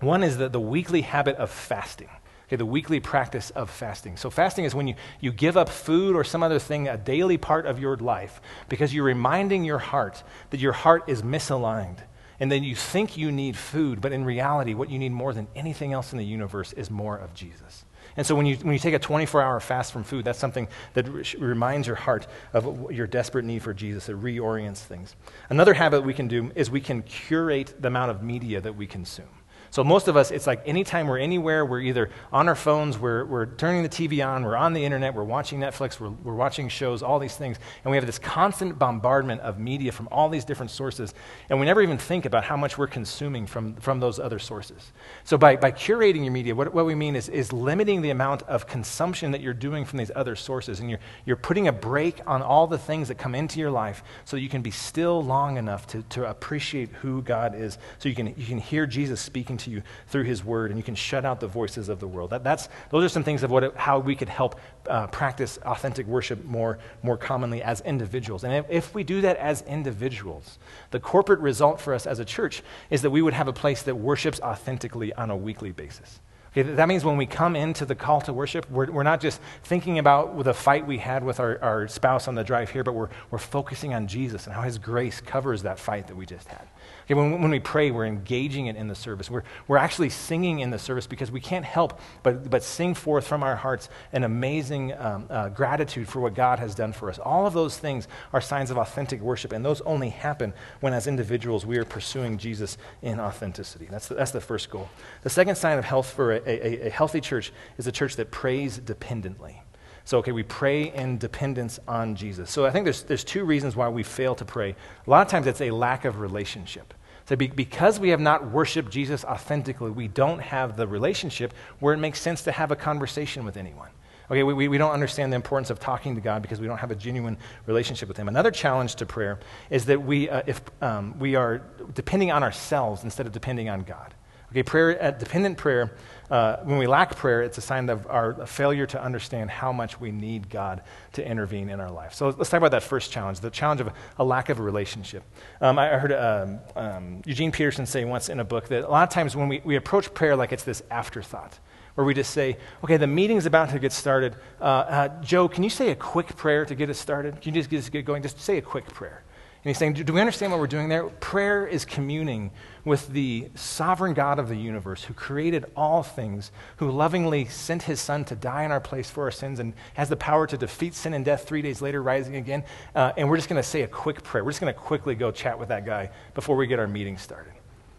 One 0.00 0.22
is 0.22 0.36
the, 0.36 0.48
the 0.48 0.60
weekly 0.60 1.00
habit 1.00 1.36
of 1.36 1.50
fasting. 1.50 2.10
Okay, 2.46 2.56
the 2.56 2.66
weekly 2.66 3.00
practice 3.00 3.50
of 3.50 3.70
fasting. 3.70 4.16
So, 4.16 4.30
fasting 4.30 4.64
is 4.64 4.74
when 4.74 4.86
you, 4.86 4.94
you 5.20 5.32
give 5.32 5.56
up 5.56 5.68
food 5.68 6.14
or 6.14 6.22
some 6.22 6.44
other 6.44 6.60
thing, 6.60 6.86
a 6.86 6.96
daily 6.96 7.38
part 7.38 7.66
of 7.66 7.80
your 7.80 7.96
life, 7.96 8.40
because 8.68 8.94
you're 8.94 9.04
reminding 9.04 9.64
your 9.64 9.78
heart 9.78 10.22
that 10.50 10.60
your 10.60 10.72
heart 10.72 11.04
is 11.08 11.22
misaligned. 11.22 11.98
And 12.38 12.52
then 12.52 12.62
you 12.62 12.76
think 12.76 13.16
you 13.16 13.32
need 13.32 13.56
food, 13.56 14.00
but 14.00 14.12
in 14.12 14.24
reality, 14.24 14.74
what 14.74 14.90
you 14.90 14.98
need 14.98 15.10
more 15.10 15.32
than 15.32 15.48
anything 15.56 15.92
else 15.92 16.12
in 16.12 16.18
the 16.18 16.24
universe 16.24 16.72
is 16.74 16.90
more 16.90 17.16
of 17.16 17.34
Jesus. 17.34 17.84
And 18.16 18.26
so 18.26 18.34
when 18.34 18.46
you, 18.46 18.56
when 18.56 18.72
you 18.72 18.78
take 18.78 18.94
a 18.94 18.98
24 18.98 19.42
hour 19.42 19.58
fast 19.58 19.92
from 19.92 20.04
food, 20.04 20.24
that's 20.24 20.38
something 20.38 20.68
that 20.94 21.08
re- 21.08 21.24
reminds 21.38 21.86
your 21.86 21.96
heart 21.96 22.26
of 22.52 22.90
your 22.90 23.06
desperate 23.06 23.44
need 23.44 23.62
for 23.62 23.74
Jesus. 23.74 24.08
It 24.08 24.20
reorients 24.20 24.78
things. 24.78 25.16
Another 25.50 25.74
habit 25.74 26.02
we 26.02 26.14
can 26.14 26.28
do 26.28 26.52
is 26.54 26.70
we 26.70 26.80
can 26.80 27.02
curate 27.02 27.74
the 27.80 27.88
amount 27.88 28.10
of 28.10 28.22
media 28.22 28.60
that 28.60 28.76
we 28.76 28.86
consume. 28.86 29.26
So 29.70 29.84
most 29.84 30.08
of 30.08 30.16
us, 30.16 30.30
it's 30.30 30.46
like 30.46 30.62
anytime 30.66 31.06
we're 31.06 31.18
anywhere, 31.18 31.64
we're 31.64 31.80
either 31.80 32.10
on 32.32 32.48
our 32.48 32.54
phones, 32.54 32.98
we're, 32.98 33.24
we're 33.24 33.46
turning 33.46 33.82
the 33.82 33.88
TV 33.88 34.26
on, 34.26 34.44
we're 34.44 34.56
on 34.56 34.72
the 34.72 34.84
internet, 34.84 35.14
we're 35.14 35.24
watching 35.24 35.60
Netflix, 35.60 36.00
we're, 36.00 36.10
we're 36.10 36.34
watching 36.34 36.68
shows, 36.68 37.02
all 37.02 37.18
these 37.18 37.36
things. 37.36 37.58
And 37.84 37.90
we 37.90 37.96
have 37.96 38.06
this 38.06 38.18
constant 38.18 38.78
bombardment 38.78 39.40
of 39.42 39.58
media 39.58 39.92
from 39.92 40.08
all 40.10 40.28
these 40.28 40.44
different 40.44 40.70
sources. 40.70 41.14
And 41.50 41.60
we 41.60 41.66
never 41.66 41.82
even 41.82 41.98
think 41.98 42.24
about 42.24 42.44
how 42.44 42.56
much 42.56 42.78
we're 42.78 42.86
consuming 42.86 43.46
from, 43.46 43.74
from 43.76 44.00
those 44.00 44.18
other 44.18 44.38
sources. 44.38 44.92
So 45.24 45.36
by, 45.36 45.56
by 45.56 45.72
curating 45.72 46.22
your 46.24 46.32
media, 46.32 46.54
what, 46.54 46.72
what 46.72 46.86
we 46.86 46.94
mean 46.94 47.16
is, 47.16 47.28
is 47.28 47.52
limiting 47.52 48.02
the 48.02 48.10
amount 48.10 48.42
of 48.42 48.66
consumption 48.66 49.30
that 49.32 49.40
you're 49.40 49.54
doing 49.54 49.84
from 49.84 49.98
these 49.98 50.10
other 50.14 50.36
sources. 50.36 50.80
And 50.80 50.88
you're, 50.88 51.00
you're 51.24 51.36
putting 51.36 51.68
a 51.68 51.72
brake 51.72 52.20
on 52.26 52.42
all 52.42 52.66
the 52.66 52.78
things 52.78 53.08
that 53.08 53.16
come 53.16 53.34
into 53.34 53.60
your 53.60 53.70
life 53.70 54.02
so 54.24 54.36
you 54.36 54.48
can 54.48 54.62
be 54.62 54.70
still 54.70 55.22
long 55.22 55.56
enough 55.56 55.86
to, 55.88 56.02
to 56.10 56.28
appreciate 56.28 56.88
who 56.90 57.22
God 57.22 57.54
is. 57.54 57.78
So 57.98 58.08
you 58.08 58.14
can, 58.14 58.28
you 58.28 58.46
can 58.46 58.58
hear 58.58 58.86
Jesus 58.86 59.20
speaking 59.20 59.55
to 59.58 59.66
to 59.66 59.70
you 59.70 59.82
through 60.06 60.24
his 60.24 60.44
word, 60.44 60.70
and 60.70 60.78
you 60.78 60.84
can 60.84 60.94
shut 60.94 61.24
out 61.24 61.40
the 61.40 61.46
voices 61.46 61.88
of 61.88 62.00
the 62.00 62.06
world. 62.06 62.30
That, 62.30 62.42
that's, 62.42 62.68
those 62.90 63.04
are 63.04 63.08
some 63.08 63.24
things 63.24 63.42
of 63.42 63.50
what 63.50 63.64
it, 63.64 63.76
how 63.76 63.98
we 63.98 64.14
could 64.16 64.28
help 64.28 64.58
uh, 64.88 65.08
practice 65.08 65.58
authentic 65.64 66.06
worship 66.06 66.44
more, 66.44 66.78
more 67.02 67.16
commonly 67.16 67.62
as 67.62 67.80
individuals. 67.82 68.44
And 68.44 68.54
if, 68.54 68.66
if 68.70 68.94
we 68.94 69.04
do 69.04 69.20
that 69.20 69.36
as 69.36 69.62
individuals, 69.62 70.58
the 70.90 71.00
corporate 71.00 71.40
result 71.40 71.80
for 71.80 71.92
us 71.92 72.06
as 72.06 72.18
a 72.18 72.24
church 72.24 72.62
is 72.90 73.02
that 73.02 73.10
we 73.10 73.20
would 73.20 73.34
have 73.34 73.48
a 73.48 73.52
place 73.52 73.82
that 73.82 73.94
worships 73.94 74.40
authentically 74.40 75.12
on 75.14 75.30
a 75.30 75.36
weekly 75.36 75.72
basis. 75.72 76.20
Okay, 76.52 76.62
that 76.62 76.88
means 76.88 77.04
when 77.04 77.18
we 77.18 77.26
come 77.26 77.54
into 77.54 77.84
the 77.84 77.94
call 77.94 78.22
to 78.22 78.32
worship, 78.32 78.70
we're, 78.70 78.90
we're 78.90 79.02
not 79.02 79.20
just 79.20 79.42
thinking 79.64 79.98
about 79.98 80.42
the 80.42 80.54
fight 80.54 80.86
we 80.86 80.96
had 80.96 81.22
with 81.22 81.38
our, 81.38 81.62
our 81.62 81.88
spouse 81.88 82.28
on 82.28 82.34
the 82.34 82.44
drive 82.44 82.70
here, 82.70 82.82
but 82.82 82.94
we're, 82.94 83.10
we're 83.30 83.36
focusing 83.38 83.92
on 83.92 84.06
Jesus 84.06 84.46
and 84.46 84.54
how 84.54 84.62
his 84.62 84.78
grace 84.78 85.20
covers 85.20 85.62
that 85.64 85.78
fight 85.78 86.06
that 86.06 86.16
we 86.16 86.24
just 86.24 86.48
had. 86.48 86.66
Okay, 87.06 87.14
when, 87.14 87.40
when 87.40 87.52
we 87.52 87.60
pray, 87.60 87.92
we're 87.92 88.04
engaging 88.04 88.66
it 88.66 88.74
in 88.74 88.88
the 88.88 88.94
service. 88.96 89.30
We're, 89.30 89.44
we're 89.68 89.76
actually 89.76 90.10
singing 90.10 90.58
in 90.58 90.70
the 90.70 90.78
service 90.78 91.06
because 91.06 91.30
we 91.30 91.40
can't 91.40 91.64
help 91.64 92.00
but, 92.24 92.50
but 92.50 92.64
sing 92.64 92.94
forth 92.94 93.24
from 93.24 93.44
our 93.44 93.54
hearts 93.54 93.88
an 94.12 94.24
amazing 94.24 94.92
um, 94.98 95.26
uh, 95.30 95.48
gratitude 95.50 96.08
for 96.08 96.18
what 96.18 96.34
God 96.34 96.58
has 96.58 96.74
done 96.74 96.92
for 96.92 97.08
us. 97.08 97.20
All 97.20 97.46
of 97.46 97.54
those 97.54 97.78
things 97.78 98.08
are 98.32 98.40
signs 98.40 98.72
of 98.72 98.76
authentic 98.76 99.20
worship, 99.20 99.52
and 99.52 99.64
those 99.64 99.80
only 99.82 100.08
happen 100.08 100.52
when, 100.80 100.92
as 100.92 101.06
individuals, 101.06 101.64
we 101.64 101.78
are 101.78 101.84
pursuing 101.84 102.38
Jesus 102.38 102.76
in 103.02 103.20
authenticity. 103.20 103.86
That's 103.88 104.08
the, 104.08 104.16
that's 104.16 104.32
the 104.32 104.40
first 104.40 104.68
goal. 104.68 104.88
The 105.22 105.30
second 105.30 105.54
sign 105.54 105.78
of 105.78 105.84
health 105.84 106.10
for 106.10 106.32
a, 106.32 106.40
a, 106.44 106.86
a 106.88 106.90
healthy 106.90 107.20
church 107.20 107.52
is 107.78 107.86
a 107.86 107.92
church 107.92 108.16
that 108.16 108.32
prays 108.32 108.78
dependently. 108.78 109.62
So, 110.06 110.18
okay, 110.18 110.30
we 110.30 110.44
pray 110.44 110.92
in 110.94 111.18
dependence 111.18 111.80
on 111.88 112.14
Jesus. 112.14 112.48
So, 112.48 112.64
I 112.64 112.70
think 112.70 112.84
there's, 112.84 113.02
there's 113.02 113.24
two 113.24 113.44
reasons 113.44 113.74
why 113.74 113.88
we 113.88 114.04
fail 114.04 114.36
to 114.36 114.44
pray. 114.44 114.76
A 115.04 115.10
lot 115.10 115.26
of 115.26 115.28
times 115.28 115.48
it's 115.48 115.60
a 115.60 115.72
lack 115.72 116.04
of 116.04 116.20
relationship. 116.20 116.94
So, 117.24 117.34
be, 117.34 117.48
because 117.48 117.98
we 117.98 118.10
have 118.10 118.20
not 118.20 118.52
worshiped 118.52 118.92
Jesus 118.92 119.24
authentically, 119.24 119.90
we 119.90 120.06
don't 120.06 120.38
have 120.38 120.76
the 120.76 120.86
relationship 120.86 121.52
where 121.80 121.92
it 121.92 121.98
makes 121.98 122.20
sense 122.20 122.42
to 122.42 122.52
have 122.52 122.70
a 122.70 122.76
conversation 122.76 123.44
with 123.44 123.56
anyone. 123.56 123.90
Okay, 124.30 124.44
we, 124.44 124.68
we, 124.68 124.78
don't 124.78 124.92
understand 124.92 125.32
the 125.32 125.36
importance 125.36 125.70
of 125.70 125.80
talking 125.80 126.14
to 126.14 126.20
God 126.20 126.40
because 126.40 126.60
we 126.60 126.68
don't 126.68 126.78
have 126.78 126.92
a 126.92 126.96
genuine 126.96 127.36
relationship 127.66 128.06
with 128.06 128.16
Him. 128.16 128.28
Another 128.28 128.52
challenge 128.52 128.94
to 128.96 129.06
prayer 129.06 129.40
is 129.70 129.86
that 129.86 130.00
we, 130.00 130.30
uh, 130.30 130.42
if, 130.46 130.60
um, 130.82 131.18
we 131.18 131.34
are 131.34 131.62
depending 131.94 132.30
on 132.30 132.44
ourselves 132.44 133.02
instead 133.02 133.26
of 133.26 133.32
depending 133.32 133.68
on 133.68 133.82
God. 133.82 134.14
Okay, 134.50 134.62
prayer, 134.62 135.02
uh, 135.02 135.10
dependent 135.10 135.58
prayer, 135.58 135.92
uh, 136.30 136.56
when 136.64 136.78
we 136.78 136.86
lack 136.86 137.16
prayer, 137.16 137.42
it's 137.42 137.58
a 137.58 137.60
sign 137.60 137.88
of 137.88 138.06
our 138.06 138.46
failure 138.46 138.86
to 138.86 139.02
understand 139.02 139.50
how 139.50 139.72
much 139.72 140.00
we 140.00 140.10
need 140.10 140.48
God 140.48 140.82
to 141.12 141.26
intervene 141.26 141.68
in 141.68 141.80
our 141.80 141.90
life. 141.90 142.14
So 142.14 142.28
let's 142.28 142.50
talk 142.50 142.58
about 142.58 142.70
that 142.72 142.82
first 142.82 143.12
challenge 143.12 143.40
the 143.40 143.50
challenge 143.50 143.80
of 143.80 143.90
a 144.18 144.24
lack 144.24 144.48
of 144.48 144.58
a 144.58 144.62
relationship. 144.62 145.22
Um, 145.60 145.78
I 145.78 145.88
heard 145.88 146.12
um, 146.12 146.60
um, 146.74 147.22
Eugene 147.26 147.52
Peterson 147.52 147.86
say 147.86 148.04
once 148.04 148.28
in 148.28 148.40
a 148.40 148.44
book 148.44 148.68
that 148.68 148.84
a 148.84 148.88
lot 148.88 149.02
of 149.02 149.10
times 149.10 149.36
when 149.36 149.48
we, 149.48 149.60
we 149.64 149.76
approach 149.76 150.12
prayer 150.14 150.36
like 150.36 150.52
it's 150.52 150.64
this 150.64 150.82
afterthought, 150.90 151.58
where 151.94 152.04
we 152.04 152.14
just 152.14 152.30
say, 152.32 152.58
okay, 152.84 152.96
the 152.96 153.06
meeting's 153.06 153.46
about 153.46 153.70
to 153.70 153.78
get 153.78 153.92
started. 153.92 154.36
Uh, 154.60 154.64
uh, 154.64 155.22
Joe, 155.22 155.48
can 155.48 155.64
you 155.64 155.70
say 155.70 155.90
a 155.90 155.96
quick 155.96 156.36
prayer 156.36 156.64
to 156.64 156.74
get 156.74 156.90
us 156.90 156.98
started? 156.98 157.40
Can 157.40 157.54
you 157.54 157.60
just 157.60 157.70
get 157.70 157.78
us 157.78 157.88
get 157.88 158.04
going? 158.04 158.22
Just 158.22 158.38
say 158.38 158.58
a 158.58 158.62
quick 158.62 158.86
prayer. 158.86 159.22
And 159.66 159.70
he's 159.70 159.78
saying, 159.78 159.94
do 159.94 160.12
we 160.12 160.20
understand 160.20 160.52
what 160.52 160.60
we're 160.60 160.68
doing 160.68 160.88
there? 160.88 161.08
Prayer 161.08 161.66
is 161.66 161.84
communing 161.84 162.52
with 162.84 163.08
the 163.08 163.48
sovereign 163.56 164.14
God 164.14 164.38
of 164.38 164.48
the 164.48 164.54
universe 164.54 165.02
who 165.02 165.12
created 165.12 165.64
all 165.74 166.04
things, 166.04 166.52
who 166.76 166.88
lovingly 166.88 167.46
sent 167.46 167.82
his 167.82 167.98
son 167.98 168.24
to 168.26 168.36
die 168.36 168.62
in 168.62 168.70
our 168.70 168.78
place 168.78 169.10
for 169.10 169.24
our 169.24 169.32
sins 169.32 169.58
and 169.58 169.74
has 169.94 170.08
the 170.08 170.14
power 170.14 170.46
to 170.46 170.56
defeat 170.56 170.94
sin 170.94 171.14
and 171.14 171.24
death 171.24 171.48
three 171.48 171.62
days 171.62 171.82
later, 171.82 172.00
rising 172.00 172.36
again. 172.36 172.62
Uh, 172.94 173.10
and 173.16 173.28
we're 173.28 173.34
just 173.34 173.48
going 173.48 173.60
to 173.60 173.68
say 173.68 173.82
a 173.82 173.88
quick 173.88 174.22
prayer. 174.22 174.44
We're 174.44 174.52
just 174.52 174.60
going 174.60 174.72
to 174.72 174.78
quickly 174.78 175.16
go 175.16 175.32
chat 175.32 175.58
with 175.58 175.70
that 175.70 175.84
guy 175.84 176.10
before 176.34 176.54
we 176.54 176.68
get 176.68 176.78
our 176.78 176.86
meeting 176.86 177.18
started. 177.18 177.55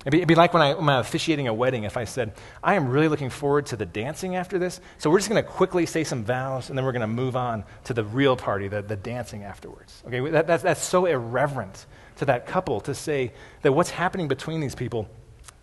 It'd 0.08 0.14
be, 0.14 0.18
it'd 0.20 0.30
be 0.30 0.36
like 0.36 0.54
when, 0.54 0.64
I, 0.64 0.74
I'm 0.74 0.88
officiating 0.88 1.50
a 1.50 1.54
wedding 1.54 1.84
if 1.84 1.98
I 1.98 2.06
said, 2.06 2.32
I 2.64 2.76
am 2.76 2.88
really 2.88 3.10
looking 3.10 3.30
forward 3.30 3.66
to 3.66 3.76
the 3.76 3.86
dancing 3.86 4.38
after 4.38 4.58
this, 4.58 4.80
so 5.00 5.10
we're 5.10 5.18
just 5.18 5.30
going 5.30 5.44
to 5.44 5.50
quickly 5.50 5.86
say 5.86 6.06
some 6.06 6.24
vows 6.24 6.70
and 6.70 6.78
then 6.78 6.86
we're 6.86 6.94
going 6.94 7.02
to 7.02 7.08
move 7.08 7.36
on 7.36 7.66
to 7.84 7.94
the 7.94 8.06
real 8.06 8.38
party, 8.38 8.70
the, 8.70 8.82
the 8.82 8.96
dancing 8.96 9.44
afterwards. 9.44 10.02
Okay, 10.08 10.22
that, 10.30 10.48
that's, 10.48 10.64
that's 10.64 10.82
so 10.82 11.08
irreverent 11.08 11.88
to 12.16 12.26
that 12.26 12.48
couple 12.48 12.80
to 12.80 12.96
say 12.96 13.34
that 13.64 13.74
what's 13.74 13.90
happening 13.90 14.30
between 14.30 14.62
these 14.62 14.76
people 14.76 15.10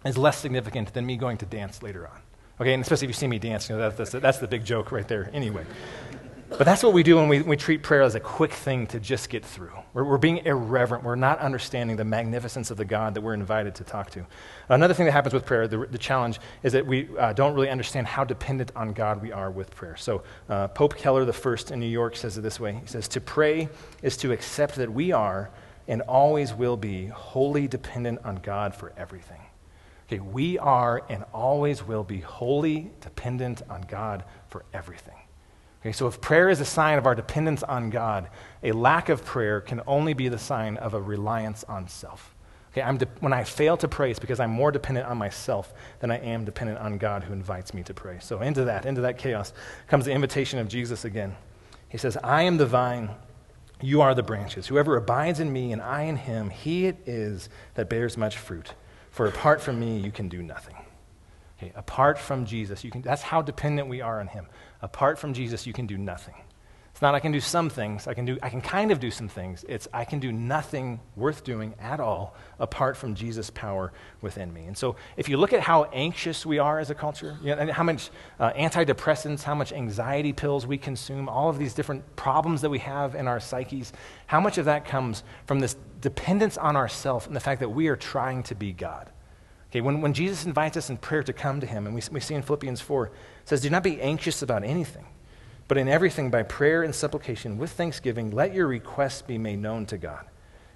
is 0.05 0.19
less 0.19 0.37
significant 0.37 0.93
than 0.93 1.07
me 1.07 1.17
going 1.17 1.39
to 1.39 1.47
dance 1.47 1.83
later 1.83 2.07
on. 2.07 2.21
Okay, 2.61 2.75
and 2.75 2.83
especially 2.83 3.07
if 3.07 3.11
you 3.11 3.15
see 3.15 3.27
me 3.27 3.39
dance, 3.39 3.71
you 3.71 3.77
know, 3.77 3.89
that, 3.89 3.97
that's, 3.97 4.13
that's 4.13 4.39
the 4.39 4.47
big 4.47 4.63
joke 4.63 4.93
right 4.93 5.09
there 5.09 5.31
anyway. 5.33 5.65
But 6.49 6.65
that's 6.65 6.83
what 6.83 6.93
we 6.93 7.03
do 7.03 7.17
when 7.17 7.29
we, 7.29 7.43
we 7.43 7.57
treat 7.57 7.83
prayer 7.83 8.03
as 8.03 8.15
a 8.15 8.21
quick 8.21 8.53
thing 8.53 8.87
to 8.89 9.01
just 9.01 9.29
get 9.29 9.45
through. 9.45 9.73
We're, 9.93 10.05
we're, 10.05 10.19
being 10.19 10.39
irreverent. 10.39 11.03
We're 11.03 11.17
not 11.17 11.39
understanding 11.41 11.97
the 11.97 12.05
magnificence 12.05 12.71
of 12.71 12.77
the 12.77 12.85
God 12.85 13.15
that 13.15 13.23
we're 13.23 13.35
invited 13.35 13.75
to 13.77 13.85
talk 13.85 14.11
to. 14.11 14.25
Another 14.69 14.95
thing 14.95 15.07
that 15.07 15.13
happens 15.13 15.35
with 15.35 15.45
prayer, 15.45 15.67
the, 15.67 15.87
the 15.91 15.99
challenge, 15.99 16.39
is 16.63 16.73
that 16.73 16.87
we 16.87 17.09
uh, 17.19 17.33
don't 17.33 17.55
really 17.55 17.71
understand 17.71 18.07
how 18.07 18.25
dependent 18.25 18.71
on 18.77 18.93
God 18.93 19.21
we 19.21 19.33
are 19.33 19.51
with 19.51 19.75
prayer. 19.75 19.97
So 19.97 20.23
uh, 20.49 20.69
Pope 20.69 20.97
Keller 20.97 21.23
I 21.23 21.73
in 21.73 21.81
New 21.81 21.87
York 21.87 22.17
says 22.17 22.39
it 22.39 22.43
this 22.43 22.61
way 22.61 22.79
He 22.81 22.87
says, 22.87 23.09
To 23.09 23.21
pray 23.21 23.69
is 24.03 24.17
to 24.19 24.33
accept 24.33 24.77
that 24.77 24.93
we 24.93 25.13
are 25.13 25.51
and 25.89 26.03
always 26.03 26.55
will 26.55 26.77
be 26.77 27.07
wholly 27.07 27.69
dependent 27.69 28.25
on 28.25 28.37
God 28.37 28.75
for 28.75 28.93
everything. 28.97 29.41
Okay, 30.07 30.21
we 30.21 30.59
are 30.59 31.03
and 31.09 31.25
always 31.33 31.83
will 31.83 32.05
be 32.05 32.21
wholly 32.21 32.91
dependent 33.01 33.63
on 33.71 33.83
God 33.83 34.25
for 34.49 34.65
everything. 34.73 35.17
Okay, 35.85 35.93
so 35.93 36.07
if 36.07 36.19
prayer 36.23 36.49
is 36.49 36.63
a 36.63 36.65
sign 36.65 36.97
of 36.97 37.05
our 37.05 37.15
dependence 37.15 37.63
on 37.63 37.91
God, 37.91 38.31
a 38.63 38.73
lack 38.73 39.11
of 39.11 39.23
prayer 39.23 39.61
can 39.61 39.83
only 39.87 40.15
be 40.15 40.29
the 40.31 40.39
sign 40.39 40.79
of 40.79 40.95
a 40.95 41.01
reliance 41.01 41.63
on 41.65 41.89
self. 41.89 42.35
Okay, 42.73 42.81
I'm 42.81 42.97
de- 42.97 43.09
when 43.21 43.35
I 43.35 43.45
fail 43.45 43.77
to 43.77 43.87
pray, 43.87 44.11
it's 44.11 44.19
because 44.19 44.41
I'm 44.41 44.51
more 44.51 44.73
dependent 44.73 45.07
on 45.07 45.19
myself 45.19 45.75
than 46.01 46.11
I 46.11 46.17
am 46.21 46.47
dependent 46.47 46.79
on 46.79 46.97
God 46.97 47.23
who 47.23 47.35
invites 47.35 47.75
me 47.75 47.83
to 47.83 47.93
pray. 47.93 48.17
So 48.23 48.41
into 48.41 48.65
that, 48.65 48.87
into 48.87 49.03
that 49.03 49.19
chaos, 49.19 49.53
comes 49.87 50.07
the 50.07 50.13
invitation 50.13 50.59
of 50.59 50.69
Jesus 50.69 51.05
again. 51.05 51.37
He 51.91 51.99
says, 51.99 52.17
I 52.25 52.45
am 52.45 52.57
the 52.57 52.65
vine, 52.65 53.11
you 53.83 54.01
are 54.01 54.15
the 54.15 54.23
branches. 54.23 54.69
Whoever 54.69 54.97
abides 54.97 55.39
in 55.39 55.53
me 55.53 55.71
and 55.71 55.83
I 55.83 56.05
in 56.05 56.17
him, 56.17 56.49
he 56.49 56.87
it 56.87 56.97
is 57.07 57.51
that 57.75 57.91
bears 57.91 58.17
much 58.17 58.39
fruit. 58.39 58.73
For 59.11 59.27
apart 59.27 59.61
from 59.61 59.79
me, 59.79 59.99
you 59.99 60.11
can 60.11 60.31
do 60.31 60.43
nothing. 60.43 60.77
Okay, 61.59 61.73
apart 61.77 62.19
from 62.19 62.47
Jesus, 62.47 62.83
you 62.83 62.91
can, 62.91 63.03
that's 63.03 63.23
how 63.23 63.43
dependent 63.43 63.89
we 63.89 64.01
are 64.01 64.19
on 64.19 64.29
him. 64.29 64.47
Apart 64.85 65.19
from 65.19 65.33
Jesus, 65.33 65.67
you 65.67 65.73
can 65.73 65.87
do 65.87 65.97
nothing. 65.97 66.35
It's 66.91 67.01
not 67.01 67.15
I 67.15 67.21
can 67.21 67.33
do 67.33 67.41
some 67.41 67.71
things. 67.71 68.07
I 68.07 68.13
can, 68.13 68.27
do, 68.27 68.39
I 68.43 68.51
can 68.51 68.61
kind 68.61 68.93
of 68.93 69.01
do 69.01 69.11
some 69.11 69.29
things. 69.29 69.65
It's 69.67 69.89
I 69.95 70.05
can 70.05 70.21
do 70.21 70.31
nothing 70.31 71.01
worth 71.17 71.43
doing 71.43 71.75
at 71.81 72.01
all 72.01 72.37
apart 72.59 72.99
from 72.99 73.15
Jesus' 73.15 73.49
power 73.49 73.95
within 74.21 74.53
me. 74.53 74.67
And 74.67 74.77
so 74.77 74.97
if 75.17 75.27
you 75.27 75.39
look 75.39 75.55
at 75.55 75.61
how 75.61 75.85
anxious 75.85 76.45
we 76.45 76.59
are 76.59 76.79
as 76.79 76.91
a 76.91 76.95
culture, 76.95 77.39
you 77.43 77.49
know, 77.49 77.63
and 77.63 77.71
how 77.71 77.83
much 77.83 78.11
uh, 78.39 78.53
antidepressants, 78.53 79.43
how 79.43 79.55
much 79.55 79.73
anxiety 79.73 80.35
pills 80.35 80.67
we 80.67 80.77
consume, 80.77 81.31
all 81.31 81.49
of 81.49 81.59
these 81.59 81.73
different 81.73 82.15
problems 82.15 82.61
that 82.61 82.71
we 82.71 82.81
have 82.81 83.15
in 83.15 83.27
our 83.27 83.41
psyches, 83.41 83.95
how 84.27 84.39
much 84.39 84.59
of 84.59 84.67
that 84.67 84.85
comes 84.85 85.25
from 85.47 85.61
this 85.61 85.77
dependence 86.03 86.59
on 86.59 86.77
ourselves 86.77 87.27
and 87.27 87.35
the 87.35 87.41
fact 87.41 87.61
that 87.61 87.71
we 87.71 87.89
are 87.89 87.97
trying 87.97 88.43
to 88.43 88.55
be 88.55 88.71
God. 88.75 89.11
Okay, 89.75 89.81
when, 89.81 90.01
when 90.01 90.13
Jesus 90.13 90.47
invites 90.47 90.77
us 90.77 90.89
in 90.89 90.99
prayer 90.99 91.25
to 91.25 91.33
come 91.33 91.59
to 91.59 91.67
him, 91.67 91.87
and 91.87 91.97
we, 91.97 92.03
we 92.13 92.21
see 92.21 92.37
in 92.37 92.43
Philippians 92.43 92.81
4, 92.81 93.07
it 93.07 93.13
says, 93.45 93.61
Do 93.61 93.71
not 93.71 93.83
be 93.83 94.01
anxious 94.01 94.41
about 94.41 94.63
anything, 94.63 95.05
but 95.67 95.77
in 95.77 95.89
everything 95.89 96.31
by 96.31 96.45
prayer 96.45 96.85
and 96.85 96.95
supplication 96.95 97.59
with 97.59 97.73
thanksgiving, 97.73 98.31
let 98.31 98.55
your 98.55 98.69
requests 98.69 99.23
be 99.23 99.37
made 99.37 99.59
known 99.59 99.85
to 99.87 99.99
God. 99.99 100.27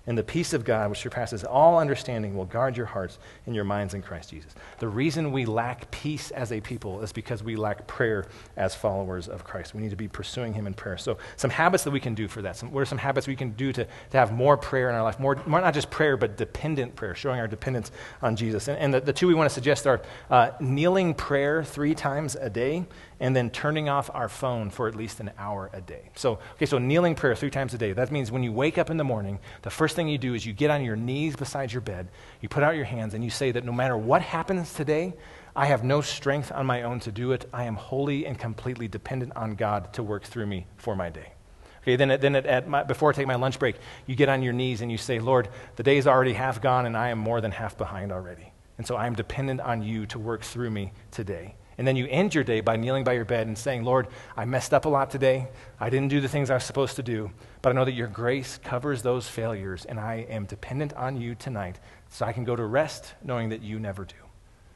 And 0.09 0.16
the 0.16 0.25
peace 0.25 0.55
of 0.55 0.64
God, 0.64 0.88
which 0.88 1.01
surpasses 1.01 1.44
all 1.44 1.79
understanding, 1.79 2.35
will 2.35 2.47
guard 2.47 2.79
your 2.79 2.87
hearts 2.87 3.18
and 3.44 3.55
your 3.55 3.64
minds 3.64 3.92
in 3.92 4.01
Christ 4.01 4.31
Jesus. 4.31 4.55
The 4.79 4.88
reason 4.88 5.33
we 5.33 5.44
lack 5.44 5.90
peace 5.90 6.31
as 6.31 6.51
a 6.51 6.62
people 6.62 7.03
is 7.03 7.12
because 7.12 7.42
we 7.42 7.57
lack 7.57 7.87
prayer 7.87 8.25
as 8.57 8.75
followers 8.75 9.29
of 9.29 9.44
Christ. 9.44 9.75
We 9.75 9.83
need 9.83 9.90
to 9.90 9.97
be 9.97 10.09
pursuing 10.09 10.55
Him 10.55 10.66
in 10.66 10.73
prayer. 10.73 10.97
So, 10.97 11.18
some 11.37 11.51
habits 11.51 11.85
that 11.85 11.90
we 11.90 12.01
can 12.01 12.14
do 12.14 12.27
for 12.27 12.40
that. 12.40 12.57
Some, 12.57 12.73
what 12.73 12.81
are 12.81 12.87
some 12.87 12.97
habits 12.97 13.27
we 13.27 13.37
can 13.37 13.51
do 13.51 13.71
to, 13.71 13.85
to 13.85 14.16
have 14.16 14.33
more 14.33 14.57
prayer 14.57 14.88
in 14.88 14.94
our 14.94 15.03
life? 15.03 15.21
More, 15.21 15.42
more, 15.44 15.61
not 15.61 15.75
just 15.75 15.90
prayer, 15.90 16.16
but 16.16 16.38
dependent 16.38 16.97
prayer, 16.97 17.14
showing 17.14 17.38
our 17.38 17.47
dependence 17.47 17.92
on 18.23 18.35
Jesus. 18.35 18.68
And, 18.68 18.79
and 18.79 18.94
the, 18.94 19.01
the, 19.01 19.12
two 19.12 19.27
we 19.27 19.35
want 19.35 19.51
to 19.51 19.55
suggest 19.55 19.87
are 19.87 20.01
uh, 20.31 20.53
kneeling 20.59 21.12
prayer 21.12 21.62
three 21.62 21.94
times 21.94 22.35
a 22.35 22.49
day 22.49 22.87
and 23.20 23.35
then 23.35 23.50
turning 23.50 23.88
off 23.88 24.11
our 24.14 24.28
phone 24.28 24.70
for 24.70 24.88
at 24.88 24.94
least 24.94 25.20
an 25.20 25.31
hour 25.38 25.70
a 25.72 25.81
day. 25.81 26.11
So, 26.14 26.38
okay, 26.54 26.66
so 26.66 26.78
kneeling 26.78 27.14
prayer 27.14 27.35
three 27.35 27.50
times 27.50 27.74
a 27.74 27.78
day. 27.78 27.92
That 27.92 28.12
means 28.12 28.31
when 28.31 28.42
you 28.42 28.52
wake 28.52 28.78
up 28.78 28.90
in 28.90 28.96
the 28.96 29.04
morning, 29.04 29.38
the 29.62 29.70
first 29.70 29.96
thing 29.96 30.09
you 30.09 30.18
do 30.18 30.35
is 30.35 30.46
you 30.46 30.52
get 30.52 30.70
on 30.70 30.85
your 30.85 30.96
knees 30.96 31.37
beside 31.37 31.72
your 31.72 31.81
bed, 31.81 32.09
you 32.40 32.48
put 32.48 32.62
out 32.62 32.76
your 32.76 32.85
hands, 32.85 33.14
and 33.14 33.24
you 33.24 33.31
say 33.31 33.50
that 33.52 33.64
no 33.64 33.72
matter 33.72 33.96
what 33.96 34.22
happens 34.22 34.72
today, 34.72 35.14
I 35.57 35.66
have 35.66 35.83
no 35.83 36.00
strength 36.00 36.52
on 36.52 36.66
my 36.66 36.83
own 36.83 37.00
to 37.00 37.12
do 37.12 37.33
it. 37.33 37.48
I 37.52 37.64
am 37.64 37.74
wholly 37.74 38.26
and 38.26 38.38
completely 38.38 38.87
dependent 38.87 39.33
on 39.35 39.57
God 39.57 39.92
to 39.94 40.02
work 40.02 40.22
through 40.22 40.46
me 40.46 40.66
for 40.76 40.94
my 40.94 41.11
day. 41.11 41.33
Okay, 41.83 41.96
then, 41.96 42.20
then 42.20 42.37
at, 42.37 42.46
at 42.46 42.68
my, 42.68 42.83
before 42.85 43.11
I 43.11 43.12
take 43.14 43.26
my 43.26 43.35
lunch 43.35 43.59
break, 43.59 43.76
you 44.07 44.14
get 44.14 44.28
on 44.28 44.42
your 44.42 44.52
knees 44.52 44.83
and 44.83 44.92
you 44.92 44.98
say, 44.98 45.18
Lord, 45.18 45.48
the 45.76 45.83
day 45.83 45.96
is 45.96 46.07
already 46.07 46.35
half 46.35 46.61
gone 46.61 46.87
and 46.87 46.96
I 46.96 47.09
am 47.09 47.18
more 47.18 47.40
than 47.40 47.50
half 47.50 47.78
behind 47.78 48.12
already. 48.12 48.52
And 48.76 48.87
so 48.87 48.94
I 48.94 49.07
am 49.07 49.14
dependent 49.14 49.61
on 49.61 49.83
you 49.83 50.07
to 50.07 50.18
work 50.18 50.42
through 50.42 50.70
me 50.70 50.92
today. 51.11 51.54
And 51.79 51.87
then 51.87 51.95
you 51.95 52.07
end 52.11 52.35
your 52.35 52.43
day 52.43 52.61
by 52.61 52.77
kneeling 52.77 53.05
by 53.05 53.12
your 53.12 53.25
bed 53.25 53.47
and 53.47 53.57
saying, 53.57 53.85
Lord, 53.85 54.09
I 54.37 54.45
messed 54.45 54.75
up 54.75 54.85
a 54.85 54.88
lot 54.88 55.11
today. 55.11 55.49
I 55.79 55.88
didn't 55.91 56.09
do 56.09 56.21
the 56.21 56.29
things 56.29 56.51
I 56.51 56.55
was 56.55 56.64
supposed 56.64 56.97
to 56.97 57.05
do, 57.05 57.31
but 57.62 57.71
I 57.71 57.73
know 57.73 57.85
that 57.85 57.93
your 57.93 58.09
grace 58.09 58.59
covers 58.64 59.03
those 59.03 59.29
failures, 59.29 59.85
and 59.85 60.01
I 60.01 60.27
am 60.29 60.45
dependent 60.45 60.93
on 60.95 61.21
you 61.21 61.37
tonight 61.37 61.79
so 62.09 62.27
I 62.27 62.33
can 62.33 62.43
go 62.43 62.57
to 62.57 62.64
rest 62.64 63.14
knowing 63.23 63.51
that 63.51 63.62
you 63.62 63.79
never 63.79 64.05
do. 64.05 64.17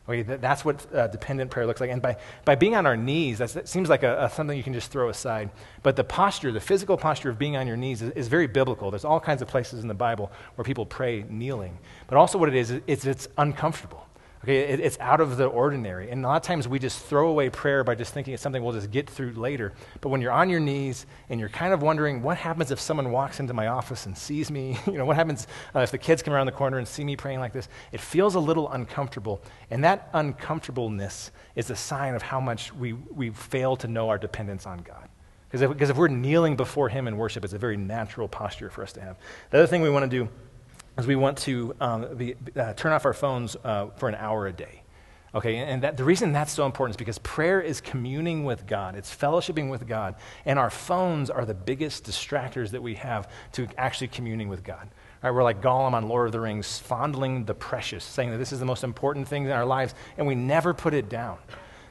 Okay, 0.08 0.22
that's 0.22 0.64
what 0.64 0.92
uh, 0.92 1.06
dependent 1.06 1.52
prayer 1.52 1.64
looks 1.64 1.80
like. 1.80 1.90
And 1.90 2.02
by, 2.02 2.16
by 2.44 2.56
being 2.56 2.74
on 2.74 2.86
our 2.86 2.96
knees, 2.96 3.38
that 3.38 3.68
seems 3.68 3.88
like 3.88 4.02
a, 4.02 4.24
a, 4.24 4.30
something 4.30 4.56
you 4.56 4.64
can 4.64 4.74
just 4.74 4.90
throw 4.90 5.08
aside. 5.08 5.50
But 5.84 5.94
the 5.94 6.02
posture, 6.02 6.50
the 6.50 6.60
physical 6.60 6.96
posture 6.96 7.30
of 7.30 7.38
being 7.38 7.56
on 7.56 7.68
your 7.68 7.76
knees, 7.76 8.02
is, 8.02 8.10
is, 8.10 8.26
very 8.26 8.48
biblical. 8.48 8.90
There's 8.90 9.04
all 9.04 9.20
kinds 9.20 9.42
of 9.42 9.48
places 9.48 9.80
in 9.80 9.88
the 9.88 9.94
Bible 9.94 10.32
where 10.56 10.64
people 10.64 10.84
pray 10.84 11.24
kneeling. 11.28 11.78
But 12.08 12.16
also, 12.18 12.36
what 12.36 12.48
it 12.48 12.56
is, 12.56 12.72
is 12.88 13.06
it's 13.06 13.28
uncomfortable. 13.38 14.04
Okay, 14.44 14.58
it, 14.58 14.80
it's 14.80 14.98
out 14.98 15.20
of 15.20 15.36
the 15.36 15.46
ordinary. 15.46 16.10
And 16.10 16.24
a 16.24 16.28
lot 16.28 16.36
of 16.36 16.42
times 16.42 16.66
we 16.66 16.80
just 16.80 16.98
throw 17.04 17.28
away 17.28 17.48
prayer 17.48 17.84
by 17.84 17.94
just 17.94 18.12
thinking 18.12 18.34
it's 18.34 18.42
something 18.42 18.62
we'll 18.62 18.72
just 18.72 18.90
get 18.90 19.08
through 19.08 19.34
later. 19.34 19.72
But 20.00 20.08
when 20.08 20.20
you're 20.20 20.32
on 20.32 20.50
your 20.50 20.58
knees 20.58 21.06
and 21.28 21.38
you're 21.38 21.48
kind 21.48 21.72
of 21.72 21.80
wondering, 21.80 22.22
what 22.22 22.36
happens 22.36 22.72
if 22.72 22.80
someone 22.80 23.12
walks 23.12 23.38
into 23.38 23.54
my 23.54 23.68
office 23.68 24.06
and 24.06 24.18
sees 24.18 24.50
me? 24.50 24.76
you 24.86 24.94
know, 24.94 25.04
what 25.04 25.14
happens 25.14 25.46
uh, 25.76 25.80
if 25.80 25.92
the 25.92 25.98
kids 25.98 26.22
come 26.22 26.34
around 26.34 26.46
the 26.46 26.52
corner 26.52 26.78
and 26.78 26.88
see 26.88 27.04
me 27.04 27.14
praying 27.14 27.38
like 27.38 27.52
this? 27.52 27.68
It 27.92 28.00
feels 28.00 28.34
a 28.34 28.40
little 28.40 28.68
uncomfortable. 28.72 29.40
And 29.70 29.84
that 29.84 30.08
uncomfortableness 30.12 31.30
is 31.54 31.70
a 31.70 31.76
sign 31.76 32.16
of 32.16 32.22
how 32.22 32.40
much 32.40 32.74
we, 32.74 32.94
we 32.94 33.30
fail 33.30 33.76
to 33.76 33.86
know 33.86 34.08
our 34.08 34.18
dependence 34.18 34.66
on 34.66 34.78
God. 34.78 35.08
Because 35.48 35.60
if, 35.60 35.90
if 35.90 35.96
we're 35.96 36.08
kneeling 36.08 36.56
before 36.56 36.88
Him 36.88 37.06
in 37.06 37.16
worship, 37.16 37.44
it's 37.44 37.52
a 37.52 37.58
very 37.58 37.76
natural 37.76 38.26
posture 38.26 38.70
for 38.70 38.82
us 38.82 38.92
to 38.94 39.00
have. 39.02 39.18
The 39.50 39.58
other 39.58 39.66
thing 39.68 39.82
we 39.82 39.90
want 39.90 40.10
to 40.10 40.24
do 40.24 40.28
is 40.98 41.06
we 41.06 41.16
want 41.16 41.38
to 41.38 41.74
um, 41.80 42.16
be, 42.16 42.34
uh, 42.56 42.74
turn 42.74 42.92
off 42.92 43.04
our 43.04 43.12
phones 43.12 43.56
uh, 43.64 43.86
for 43.96 44.08
an 44.08 44.14
hour 44.14 44.46
a 44.46 44.52
day. 44.52 44.82
Okay, 45.34 45.56
and 45.56 45.82
that, 45.82 45.96
the 45.96 46.04
reason 46.04 46.32
that's 46.32 46.52
so 46.52 46.66
important 46.66 46.92
is 46.94 46.98
because 46.98 47.18
prayer 47.18 47.58
is 47.62 47.80
communing 47.80 48.44
with 48.44 48.66
God, 48.66 48.94
it's 48.94 49.14
fellowshipping 49.14 49.70
with 49.70 49.86
God, 49.86 50.16
and 50.44 50.58
our 50.58 50.68
phones 50.68 51.30
are 51.30 51.46
the 51.46 51.54
biggest 51.54 52.04
distractors 52.04 52.70
that 52.72 52.82
we 52.82 52.96
have 52.96 53.30
to 53.52 53.66
actually 53.78 54.08
communing 54.08 54.50
with 54.50 54.62
God. 54.62 54.90
Right, 55.22 55.30
we're 55.30 55.42
like 55.42 55.62
Gollum 55.62 55.94
on 55.94 56.06
Lord 56.08 56.26
of 56.26 56.32
the 56.32 56.40
Rings, 56.40 56.78
fondling 56.78 57.46
the 57.46 57.54
precious, 57.54 58.04
saying 58.04 58.30
that 58.30 58.36
this 58.36 58.52
is 58.52 58.58
the 58.58 58.66
most 58.66 58.84
important 58.84 59.26
thing 59.26 59.44
in 59.44 59.52
our 59.52 59.64
lives, 59.64 59.94
and 60.18 60.26
we 60.26 60.34
never 60.34 60.74
put 60.74 60.92
it 60.92 61.08
down. 61.08 61.38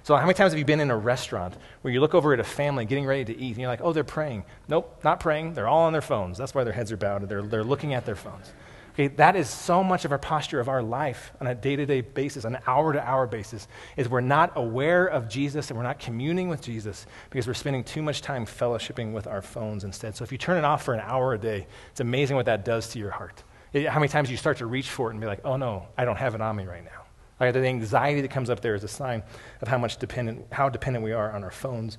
So, 0.03 0.15
how 0.15 0.21
many 0.23 0.33
times 0.33 0.51
have 0.51 0.59
you 0.59 0.65
been 0.65 0.79
in 0.79 0.91
a 0.91 0.97
restaurant 0.97 1.55
where 1.81 1.93
you 1.93 1.99
look 1.99 2.13
over 2.13 2.33
at 2.33 2.39
a 2.39 2.43
family 2.43 2.85
getting 2.85 3.05
ready 3.05 3.25
to 3.25 3.39
eat, 3.39 3.51
and 3.51 3.57
you're 3.57 3.69
like, 3.69 3.81
oh, 3.81 3.93
they're 3.93 4.03
praying? 4.03 4.43
Nope, 4.67 4.99
not 5.03 5.19
praying. 5.19 5.53
They're 5.53 5.67
all 5.67 5.85
on 5.85 5.93
their 5.93 6.01
phones. 6.01 6.37
That's 6.37 6.53
why 6.53 6.63
their 6.63 6.73
heads 6.73 6.91
are 6.91 6.97
bowed. 6.97 7.27
They're, 7.27 7.41
they're 7.41 7.63
looking 7.63 7.93
at 7.95 8.05
their 8.05 8.15
phones. 8.15 8.51
Okay, 8.93 9.08
that 9.08 9.38
is 9.38 9.49
so 9.49 9.84
much 9.84 10.04
of 10.04 10.12
our 10.12 10.17
posture 10.17 10.60
of 10.60 10.67
our 10.67 10.84
life 10.84 11.32
on 11.39 11.47
a 11.47 11.56
day 11.56 11.77
to 11.77 11.86
day 11.86 12.01
basis, 12.01 12.43
on 12.43 12.56
an 12.56 12.62
hour 12.67 12.91
to 12.91 13.01
hour 13.01 13.25
basis, 13.25 13.67
is 13.95 14.10
we're 14.10 14.19
not 14.19 14.51
aware 14.56 15.08
of 15.08 15.30
Jesus 15.30 15.69
and 15.69 15.77
we're 15.77 15.84
not 15.84 15.99
communing 15.99 16.49
with 16.49 16.62
Jesus 16.62 17.06
because 17.30 17.47
we're 17.47 17.54
spending 17.54 17.86
too 17.86 18.01
much 18.01 18.21
time 18.21 18.45
fellowshipping 18.45 19.13
with 19.13 19.27
our 19.27 19.41
phones 19.41 19.86
instead. 19.86 20.15
So 20.15 20.23
if 20.23 20.32
you 20.32 20.38
turn 20.38 20.58
it 20.58 20.65
off 20.65 20.84
for 20.84 20.93
an 20.93 20.99
hour 20.99 21.34
a 21.34 21.38
day, 21.38 21.67
it's 21.91 22.01
amazing 22.01 22.36
what 22.36 22.47
that 22.47 22.65
does 22.65 22.89
to 22.89 22.99
your 22.99 23.12
heart. 23.12 23.43
It, 23.71 23.88
how 23.88 23.99
many 23.99 24.10
times 24.10 24.30
you 24.30 24.36
start 24.36 24.58
to 24.58 24.65
reach 24.65 24.89
for 24.89 25.08
it 25.08 25.12
and 25.12 25.21
be 25.21 25.27
like, 25.27 25.45
oh 25.45 25.56
no, 25.56 25.88
I 25.97 26.04
don't 26.04 26.17
have 26.17 26.36
it 26.36 26.41
on 26.41 26.58
me 26.58 26.65
right 26.65 26.84
now. 26.84 26.91
Like 27.39 27.54
the 27.54 27.65
anxiety 27.65 28.21
that 28.21 28.30
comes 28.30 28.49
up 28.49 28.60
there 28.60 28.75
is 28.75 28.84
a 28.84 28.89
sign 28.89 29.23
of 29.62 29.67
how 29.69 29.77
much 29.77 29.97
dependent, 29.97 30.45
how 30.51 30.67
dependent 30.67 31.04
we 31.04 31.13
are 31.13 31.32
on 31.32 31.43
our 31.43 31.49
phones 31.49 31.97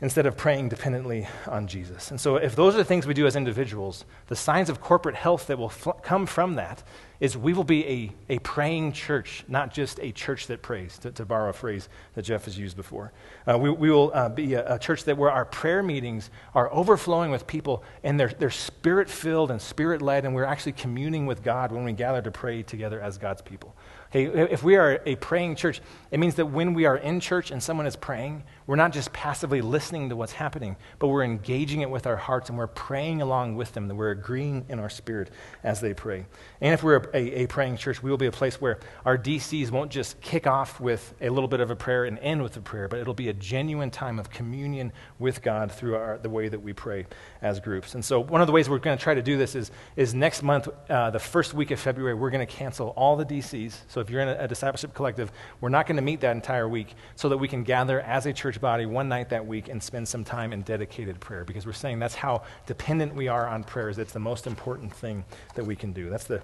instead 0.00 0.26
of 0.26 0.36
praying 0.36 0.68
dependently 0.68 1.26
on 1.46 1.66
Jesus. 1.66 2.10
And 2.10 2.20
so, 2.20 2.36
if 2.36 2.54
those 2.54 2.74
are 2.74 2.78
the 2.78 2.84
things 2.84 3.06
we 3.06 3.14
do 3.14 3.26
as 3.26 3.34
individuals, 3.34 4.04
the 4.26 4.36
signs 4.36 4.68
of 4.68 4.80
corporate 4.80 5.14
health 5.14 5.46
that 5.46 5.58
will 5.58 5.70
f- 5.70 6.02
come 6.02 6.26
from 6.26 6.56
that 6.56 6.82
is 7.18 7.36
we 7.36 7.54
will 7.54 7.64
be 7.64 7.86
a, 8.28 8.34
a 8.34 8.38
praying 8.40 8.92
church, 8.92 9.44
not 9.48 9.72
just 9.72 9.98
a 10.00 10.12
church 10.12 10.48
that 10.48 10.60
prays, 10.60 10.98
to, 10.98 11.10
to 11.12 11.24
borrow 11.24 11.48
a 11.48 11.52
phrase 11.52 11.88
that 12.14 12.22
Jeff 12.22 12.44
has 12.44 12.58
used 12.58 12.76
before. 12.76 13.12
Uh, 13.46 13.56
we, 13.58 13.70
we, 13.70 13.90
will 13.90 14.10
uh, 14.12 14.28
be 14.28 14.52
a, 14.52 14.74
a, 14.74 14.78
church 14.78 15.04
that 15.04 15.16
where 15.16 15.30
our 15.30 15.44
prayer 15.46 15.82
meetings 15.82 16.30
are 16.54 16.70
overflowing 16.72 17.30
with 17.30 17.46
people 17.46 17.82
and 18.04 18.20
they're, 18.20 18.34
they're 18.38 18.50
spirit 18.50 19.08
filled 19.08 19.50
and 19.50 19.62
spirit 19.62 20.02
led, 20.02 20.24
and 20.24 20.34
we're 20.34 20.44
actually 20.44 20.72
communing 20.72 21.26
with 21.26 21.42
God 21.42 21.72
when 21.72 21.84
we 21.84 21.92
gather 21.92 22.20
to 22.20 22.30
pray 22.30 22.62
together 22.62 23.00
as 23.00 23.16
God's 23.16 23.42
people. 23.42 23.74
Okay, 24.10 24.24
if 24.24 24.62
we 24.62 24.76
are 24.76 25.00
a 25.04 25.16
praying 25.16 25.56
church, 25.56 25.80
it 26.10 26.20
means 26.20 26.36
that 26.36 26.46
when 26.46 26.74
we 26.74 26.84
are 26.84 26.96
in 26.96 27.20
church 27.20 27.50
and 27.50 27.62
someone 27.62 27.86
is 27.86 27.96
praying, 27.96 28.44
we're 28.66 28.76
not 28.76 28.92
just 28.92 29.12
passively 29.12 29.60
listening 29.60 30.08
to 30.08 30.16
what's 30.16 30.32
happening, 30.32 30.76
but 30.98 31.08
we're 31.08 31.22
engaging 31.22 31.80
it 31.82 31.90
with 31.90 32.06
our 32.06 32.16
hearts 32.16 32.48
and 32.48 32.58
we're 32.58 32.66
praying 32.66 33.22
along 33.22 33.56
with 33.56 33.72
them, 33.72 33.88
that 33.88 33.94
we're 33.94 34.10
agreeing 34.10 34.64
in 34.68 34.78
our 34.78 34.88
spirit 34.88 35.30
as 35.62 35.80
they 35.80 35.94
pray. 35.94 36.26
And 36.60 36.72
if 36.72 36.82
we're 36.82 37.02
a, 37.14 37.42
a 37.42 37.46
praying 37.46 37.76
church, 37.76 38.02
we 38.02 38.10
will 38.10 38.16
be 38.16 38.26
a 38.26 38.32
place 38.32 38.60
where 38.60 38.78
our 39.04 39.18
DCs 39.18 39.70
won't 39.70 39.90
just 39.90 40.20
kick 40.20 40.46
off 40.46 40.80
with 40.80 41.14
a 41.20 41.28
little 41.28 41.48
bit 41.48 41.60
of 41.60 41.70
a 41.70 41.76
prayer 41.76 42.04
and 42.04 42.18
end 42.20 42.42
with 42.42 42.56
a 42.56 42.60
prayer, 42.60 42.88
but 42.88 42.98
it'll 42.98 43.14
be 43.14 43.28
a 43.28 43.34
genuine 43.34 43.90
time 43.90 44.18
of 44.18 44.30
communion 44.30 44.92
with 45.18 45.42
God 45.42 45.70
through 45.70 45.96
our, 45.96 46.18
the 46.18 46.30
way 46.30 46.48
that 46.48 46.60
we 46.60 46.72
pray 46.72 47.06
as 47.42 47.60
groups. 47.60 47.94
And 47.94 48.04
so, 48.04 48.20
one 48.20 48.40
of 48.40 48.46
the 48.46 48.52
ways 48.52 48.68
we're 48.68 48.78
going 48.78 48.96
to 48.96 49.02
try 49.02 49.14
to 49.14 49.22
do 49.22 49.36
this 49.36 49.54
is, 49.54 49.70
is 49.96 50.14
next 50.14 50.42
month, 50.42 50.68
uh, 50.88 51.10
the 51.10 51.18
first 51.18 51.54
week 51.54 51.70
of 51.70 51.78
February, 51.78 52.14
we're 52.14 52.30
going 52.30 52.46
to 52.46 52.52
cancel 52.52 52.88
all 52.90 53.16
the 53.16 53.24
DCs. 53.24 53.74
So, 53.88 53.95
if 54.00 54.10
you're 54.10 54.20
in 54.20 54.28
a, 54.28 54.44
a 54.44 54.48
discipleship 54.48 54.94
collective, 54.94 55.30
we're 55.60 55.68
not 55.68 55.86
going 55.86 55.96
to 55.96 56.02
meet 56.02 56.20
that 56.20 56.32
entire 56.32 56.68
week 56.68 56.94
so 57.14 57.28
that 57.28 57.38
we 57.38 57.48
can 57.48 57.62
gather 57.62 58.00
as 58.00 58.26
a 58.26 58.32
church 58.32 58.60
body 58.60 58.86
one 58.86 59.08
night 59.08 59.28
that 59.30 59.46
week 59.46 59.68
and 59.68 59.82
spend 59.82 60.06
some 60.06 60.24
time 60.24 60.52
in 60.52 60.62
dedicated 60.62 61.20
prayer 61.20 61.44
because 61.44 61.66
we're 61.66 61.72
saying 61.72 61.98
that's 61.98 62.14
how 62.14 62.42
dependent 62.66 63.14
we 63.14 63.28
are 63.28 63.46
on 63.46 63.64
prayers. 63.64 63.98
It's 63.98 64.12
the 64.12 64.18
most 64.18 64.46
important 64.46 64.94
thing 64.94 65.24
that 65.54 65.64
we 65.64 65.76
can 65.76 65.92
do. 65.92 66.10
That's 66.10 66.24
the 66.24 66.42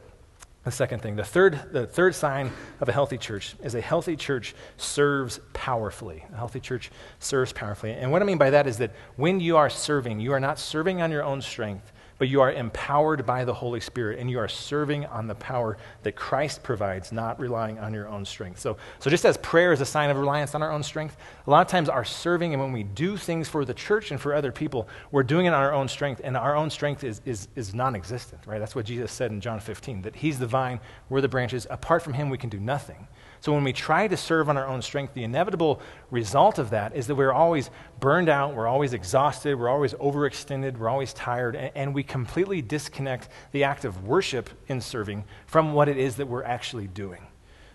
the 0.64 0.70
second 0.70 1.02
thing, 1.02 1.16
the 1.16 1.24
third, 1.24 1.60
the 1.72 1.88
third 1.88 2.14
sign 2.14 2.52
of 2.80 2.88
a 2.88 2.92
healthy 2.92 3.18
church 3.18 3.56
is 3.64 3.74
a 3.74 3.80
healthy 3.80 4.14
church 4.14 4.54
serves 4.76 5.40
powerfully. 5.52 6.24
A 6.32 6.36
healthy 6.36 6.60
church 6.60 6.92
serves 7.18 7.52
powerfully. 7.52 7.92
And 7.92 8.12
what 8.12 8.22
I 8.22 8.24
mean 8.24 8.38
by 8.38 8.50
that 8.50 8.68
is 8.68 8.78
that 8.78 8.92
when 9.16 9.40
you 9.40 9.56
are 9.56 9.68
serving, 9.68 10.20
you 10.20 10.32
are 10.32 10.38
not 10.38 10.60
serving 10.60 11.02
on 11.02 11.10
your 11.10 11.24
own 11.24 11.42
strength, 11.42 11.92
but 12.22 12.28
you 12.28 12.40
are 12.40 12.52
empowered 12.52 13.26
by 13.26 13.44
the 13.44 13.52
Holy 13.52 13.80
Spirit 13.80 14.20
and 14.20 14.30
you 14.30 14.38
are 14.38 14.46
serving 14.46 15.04
on 15.06 15.26
the 15.26 15.34
power 15.34 15.76
that 16.04 16.14
Christ 16.14 16.62
provides, 16.62 17.10
not 17.10 17.40
relying 17.40 17.80
on 17.80 17.92
your 17.92 18.06
own 18.06 18.24
strength. 18.24 18.60
So, 18.60 18.76
so 19.00 19.10
just 19.10 19.24
as 19.24 19.36
prayer 19.38 19.72
is 19.72 19.80
a 19.80 19.84
sign 19.84 20.08
of 20.08 20.16
reliance 20.16 20.54
on 20.54 20.62
our 20.62 20.70
own 20.70 20.84
strength, 20.84 21.16
a 21.48 21.50
lot 21.50 21.62
of 21.62 21.66
times 21.66 21.88
our 21.88 22.04
serving 22.04 22.54
and 22.54 22.62
when 22.62 22.70
we 22.70 22.84
do 22.84 23.16
things 23.16 23.48
for 23.48 23.64
the 23.64 23.74
church 23.74 24.12
and 24.12 24.20
for 24.20 24.36
other 24.36 24.52
people, 24.52 24.86
we're 25.10 25.24
doing 25.24 25.46
it 25.46 25.48
on 25.48 25.64
our 25.64 25.74
own 25.74 25.88
strength, 25.88 26.20
and 26.22 26.36
our 26.36 26.54
own 26.54 26.70
strength 26.70 27.02
is, 27.02 27.20
is, 27.24 27.48
is 27.56 27.74
non 27.74 27.96
existent, 27.96 28.46
right? 28.46 28.60
That's 28.60 28.76
what 28.76 28.86
Jesus 28.86 29.10
said 29.10 29.32
in 29.32 29.40
John 29.40 29.58
15, 29.58 30.02
that 30.02 30.14
He's 30.14 30.38
the 30.38 30.46
vine, 30.46 30.78
we're 31.08 31.22
the 31.22 31.26
branches. 31.26 31.66
Apart 31.70 32.04
from 32.04 32.12
Him, 32.12 32.30
we 32.30 32.38
can 32.38 32.50
do 32.50 32.60
nothing. 32.60 33.08
So 33.42 33.52
when 33.52 33.64
we 33.64 33.72
try 33.72 34.06
to 34.06 34.16
serve 34.16 34.48
on 34.48 34.56
our 34.56 34.68
own 34.68 34.82
strength, 34.82 35.14
the 35.14 35.24
inevitable 35.24 35.80
result 36.12 36.60
of 36.60 36.70
that 36.70 36.94
is 36.94 37.08
that 37.08 37.16
we're 37.16 37.32
always 37.32 37.70
burned 37.98 38.28
out, 38.28 38.54
we're 38.54 38.68
always 38.68 38.92
exhausted, 38.92 39.58
we're 39.58 39.68
always 39.68 39.94
overextended, 39.94 40.78
we're 40.78 40.88
always 40.88 41.12
tired, 41.12 41.56
and, 41.56 41.72
and 41.74 41.92
we 41.92 42.04
completely 42.04 42.62
disconnect 42.62 43.28
the 43.50 43.64
act 43.64 43.84
of 43.84 44.06
worship 44.06 44.48
in 44.68 44.80
serving 44.80 45.24
from 45.46 45.72
what 45.72 45.88
it 45.88 45.96
is 45.96 46.14
that 46.16 46.28
we're 46.28 46.44
actually 46.44 46.86
doing. 46.86 47.26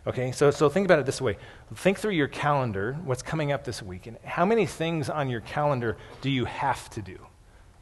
Okay, 0.07 0.31
so, 0.31 0.51
so 0.51 0.69
think 0.69 0.85
about 0.85 0.99
it 0.99 1.05
this 1.05 1.19
way. 1.19 1.35
Think 1.75 1.99
through 1.99 2.13
your 2.13 2.29
calendar, 2.29 2.93
what's 3.03 3.21
coming 3.21 3.51
up 3.51 3.65
this 3.65 3.83
week, 3.83 4.07
and 4.07 4.17
how 4.23 4.45
many 4.45 4.65
things 4.65 5.09
on 5.09 5.29
your 5.29 5.41
calendar 5.41 5.97
do 6.21 6.29
you 6.29 6.45
have 6.45 6.89
to 6.91 7.01
do? 7.01 7.26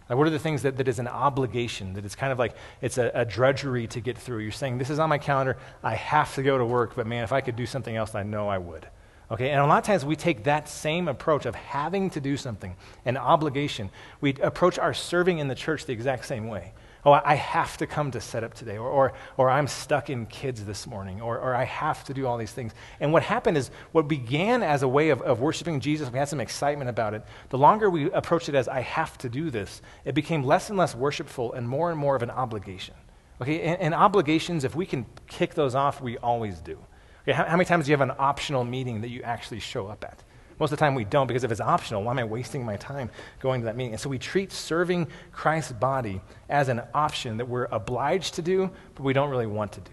Like, 0.09 0.17
what 0.17 0.27
are 0.27 0.31
the 0.31 0.39
things 0.39 0.61
that, 0.61 0.77
that 0.77 0.87
is 0.87 0.99
an 0.99 1.07
obligation, 1.07 1.93
that 1.93 2.05
it's 2.05 2.15
kind 2.15 2.31
of 2.31 2.37
like 2.37 2.55
it's 2.81 2.97
a, 2.97 3.11
a, 3.13 3.25
drudgery 3.25 3.87
to 3.87 3.99
get 3.99 4.17
through? 4.17 4.39
You're 4.39 4.51
saying, 4.51 4.77
This 4.77 4.89
is 4.89 4.99
on 4.99 5.09
my 5.09 5.17
calendar. 5.17 5.57
I 5.83 5.95
have 5.95 6.35
to 6.35 6.43
go 6.43 6.57
to 6.57 6.65
work, 6.65 6.95
but 6.95 7.07
man, 7.07 7.23
if 7.23 7.31
I 7.31 7.41
could 7.41 7.55
do 7.55 7.65
something 7.65 7.95
else, 7.95 8.13
I 8.13 8.23
know 8.23 8.47
I 8.47 8.59
would. 8.59 8.87
Okay, 9.31 9.49
and 9.49 9.59
a 9.59 9.65
lot 9.65 9.79
of 9.79 9.83
times 9.83 10.05
we 10.05 10.15
take 10.15 10.43
that 10.43 10.69
same 10.69 11.07
approach 11.07 11.47
of 11.47 11.55
having 11.55 12.11
to 12.11 12.21
do 12.21 12.37
something, 12.37 12.75
an 13.05 13.17
obligation. 13.17 13.89
We 14.21 14.35
approach 14.35 14.77
our 14.77 14.93
serving 14.93 15.39
in 15.39 15.47
the 15.47 15.55
church 15.55 15.85
the 15.85 15.93
exact 15.93 16.25
same 16.25 16.47
way 16.47 16.73
oh, 17.05 17.11
I 17.11 17.35
have 17.35 17.77
to 17.77 17.87
come 17.87 18.11
to 18.11 18.21
set 18.21 18.43
up 18.43 18.53
today, 18.53 18.77
or, 18.77 18.89
or, 18.89 19.13
or 19.37 19.49
I'm 19.49 19.67
stuck 19.67 20.09
in 20.09 20.25
kids 20.25 20.65
this 20.65 20.87
morning, 20.87 21.21
or, 21.21 21.37
or 21.37 21.53
I 21.55 21.63
have 21.63 22.03
to 22.05 22.13
do 22.13 22.25
all 22.25 22.37
these 22.37 22.51
things. 22.51 22.73
And 22.99 23.13
what 23.13 23.21
happened 23.21 23.57
is 23.57 23.69
what 23.91 24.07
began 24.07 24.63
as 24.63 24.81
a 24.81 24.87
way 24.87 25.09
of, 25.09 25.21
of 25.21 25.39
worshiping 25.39 25.79
Jesus, 25.79 26.11
we 26.11 26.17
had 26.17 26.27
some 26.27 26.39
excitement 26.39 26.89
about 26.89 27.13
it. 27.13 27.23
The 27.49 27.57
longer 27.57 27.89
we 27.89 28.11
approached 28.11 28.49
it 28.49 28.55
as 28.55 28.67
I 28.67 28.81
have 28.81 29.17
to 29.19 29.29
do 29.29 29.51
this, 29.51 29.81
it 30.03 30.15
became 30.15 30.43
less 30.43 30.69
and 30.69 30.77
less 30.77 30.95
worshipful 30.95 31.53
and 31.53 31.69
more 31.69 31.91
and 31.91 31.99
more 31.99 32.15
of 32.15 32.23
an 32.23 32.31
obligation. 32.31 32.95
Okay, 33.41 33.61
and, 33.61 33.79
and 33.81 33.93
obligations, 33.93 34.63
if 34.63 34.75
we 34.75 34.85
can 34.85 35.05
kick 35.27 35.53
those 35.53 35.75
off, 35.75 36.01
we 36.01 36.17
always 36.17 36.59
do. 36.59 36.79
Okay, 37.23 37.33
how, 37.33 37.43
how 37.43 37.57
many 37.57 37.65
times 37.65 37.85
do 37.85 37.91
you 37.91 37.97
have 37.97 38.07
an 38.07 38.15
optional 38.17 38.63
meeting 38.63 39.01
that 39.01 39.09
you 39.09 39.21
actually 39.21 39.59
show 39.59 39.87
up 39.87 40.03
at? 40.03 40.23
Most 40.59 40.71
of 40.71 40.79
the 40.79 40.85
time 40.85 40.95
we 40.95 41.03
don't 41.03 41.27
because 41.27 41.43
if 41.43 41.51
it's 41.51 41.61
optional, 41.61 42.03
why 42.03 42.11
am 42.11 42.19
I 42.19 42.23
wasting 42.23 42.65
my 42.65 42.77
time 42.77 43.09
going 43.41 43.61
to 43.61 43.65
that 43.65 43.75
meeting? 43.75 43.93
And 43.93 43.99
so 43.99 44.09
we 44.09 44.17
treat 44.17 44.51
serving 44.51 45.07
Christ's 45.31 45.73
body 45.73 46.21
as 46.49 46.69
an 46.69 46.81
option 46.93 47.37
that 47.37 47.47
we're 47.47 47.65
obliged 47.65 48.35
to 48.35 48.41
do, 48.41 48.69
but 48.95 49.03
we 49.03 49.13
don't 49.13 49.29
really 49.29 49.47
want 49.47 49.73
to 49.73 49.81
do. 49.81 49.91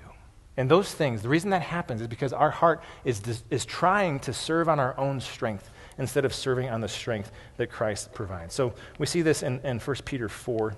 And 0.56 0.70
those 0.70 0.92
things, 0.92 1.22
the 1.22 1.28
reason 1.28 1.50
that 1.50 1.62
happens 1.62 2.00
is 2.00 2.08
because 2.08 2.32
our 2.32 2.50
heart 2.50 2.82
is, 3.04 3.22
is 3.50 3.64
trying 3.64 4.20
to 4.20 4.32
serve 4.32 4.68
on 4.68 4.78
our 4.78 4.98
own 4.98 5.20
strength 5.20 5.70
instead 5.98 6.24
of 6.24 6.34
serving 6.34 6.68
on 6.68 6.80
the 6.80 6.88
strength 6.88 7.32
that 7.56 7.70
Christ 7.70 8.12
provides. 8.12 8.54
So 8.54 8.74
we 8.98 9.06
see 9.06 9.22
this 9.22 9.42
in, 9.42 9.60
in 9.60 9.78
1 9.78 9.96
Peter 10.04 10.28
4, 10.28 10.74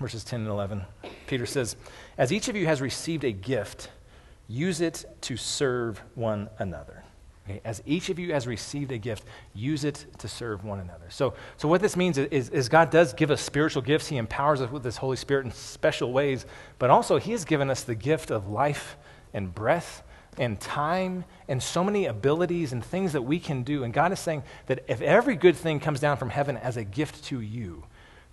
verses 0.00 0.24
10 0.24 0.40
and 0.40 0.48
11. 0.48 0.82
Peter 1.26 1.46
says, 1.46 1.76
As 2.16 2.32
each 2.32 2.48
of 2.48 2.56
you 2.56 2.66
has 2.66 2.80
received 2.80 3.24
a 3.24 3.32
gift, 3.32 3.90
use 4.48 4.80
it 4.80 5.04
to 5.22 5.36
serve 5.36 6.02
one 6.14 6.48
another. 6.58 7.02
Okay, 7.48 7.60
as 7.64 7.80
each 7.86 8.08
of 8.08 8.18
you 8.18 8.32
has 8.32 8.46
received 8.46 8.90
a 8.90 8.98
gift, 8.98 9.24
use 9.54 9.84
it 9.84 10.04
to 10.18 10.26
serve 10.26 10.64
one 10.64 10.80
another. 10.80 11.06
So, 11.10 11.34
so 11.56 11.68
what 11.68 11.80
this 11.80 11.96
means 11.96 12.18
is, 12.18 12.48
is 12.48 12.68
God 12.68 12.90
does 12.90 13.12
give 13.12 13.30
us 13.30 13.40
spiritual 13.40 13.82
gifts. 13.82 14.08
He 14.08 14.16
empowers 14.16 14.60
us 14.60 14.70
with 14.70 14.84
His 14.84 14.96
Holy 14.96 15.16
Spirit 15.16 15.46
in 15.46 15.52
special 15.52 16.12
ways, 16.12 16.44
but 16.80 16.90
also 16.90 17.18
He 17.18 17.30
has 17.32 17.44
given 17.44 17.70
us 17.70 17.84
the 17.84 17.94
gift 17.94 18.32
of 18.32 18.48
life 18.48 18.96
and 19.32 19.54
breath 19.54 20.02
and 20.38 20.58
time 20.60 21.24
and 21.48 21.62
so 21.62 21.84
many 21.84 22.06
abilities 22.06 22.72
and 22.72 22.84
things 22.84 23.12
that 23.12 23.22
we 23.22 23.38
can 23.38 23.62
do. 23.62 23.84
And 23.84 23.94
God 23.94 24.10
is 24.10 24.18
saying 24.18 24.42
that 24.66 24.84
if 24.88 25.00
every 25.00 25.36
good 25.36 25.56
thing 25.56 25.78
comes 25.78 26.00
down 26.00 26.16
from 26.16 26.30
heaven 26.30 26.56
as 26.56 26.76
a 26.76 26.84
gift 26.84 27.24
to 27.26 27.40
you, 27.40 27.84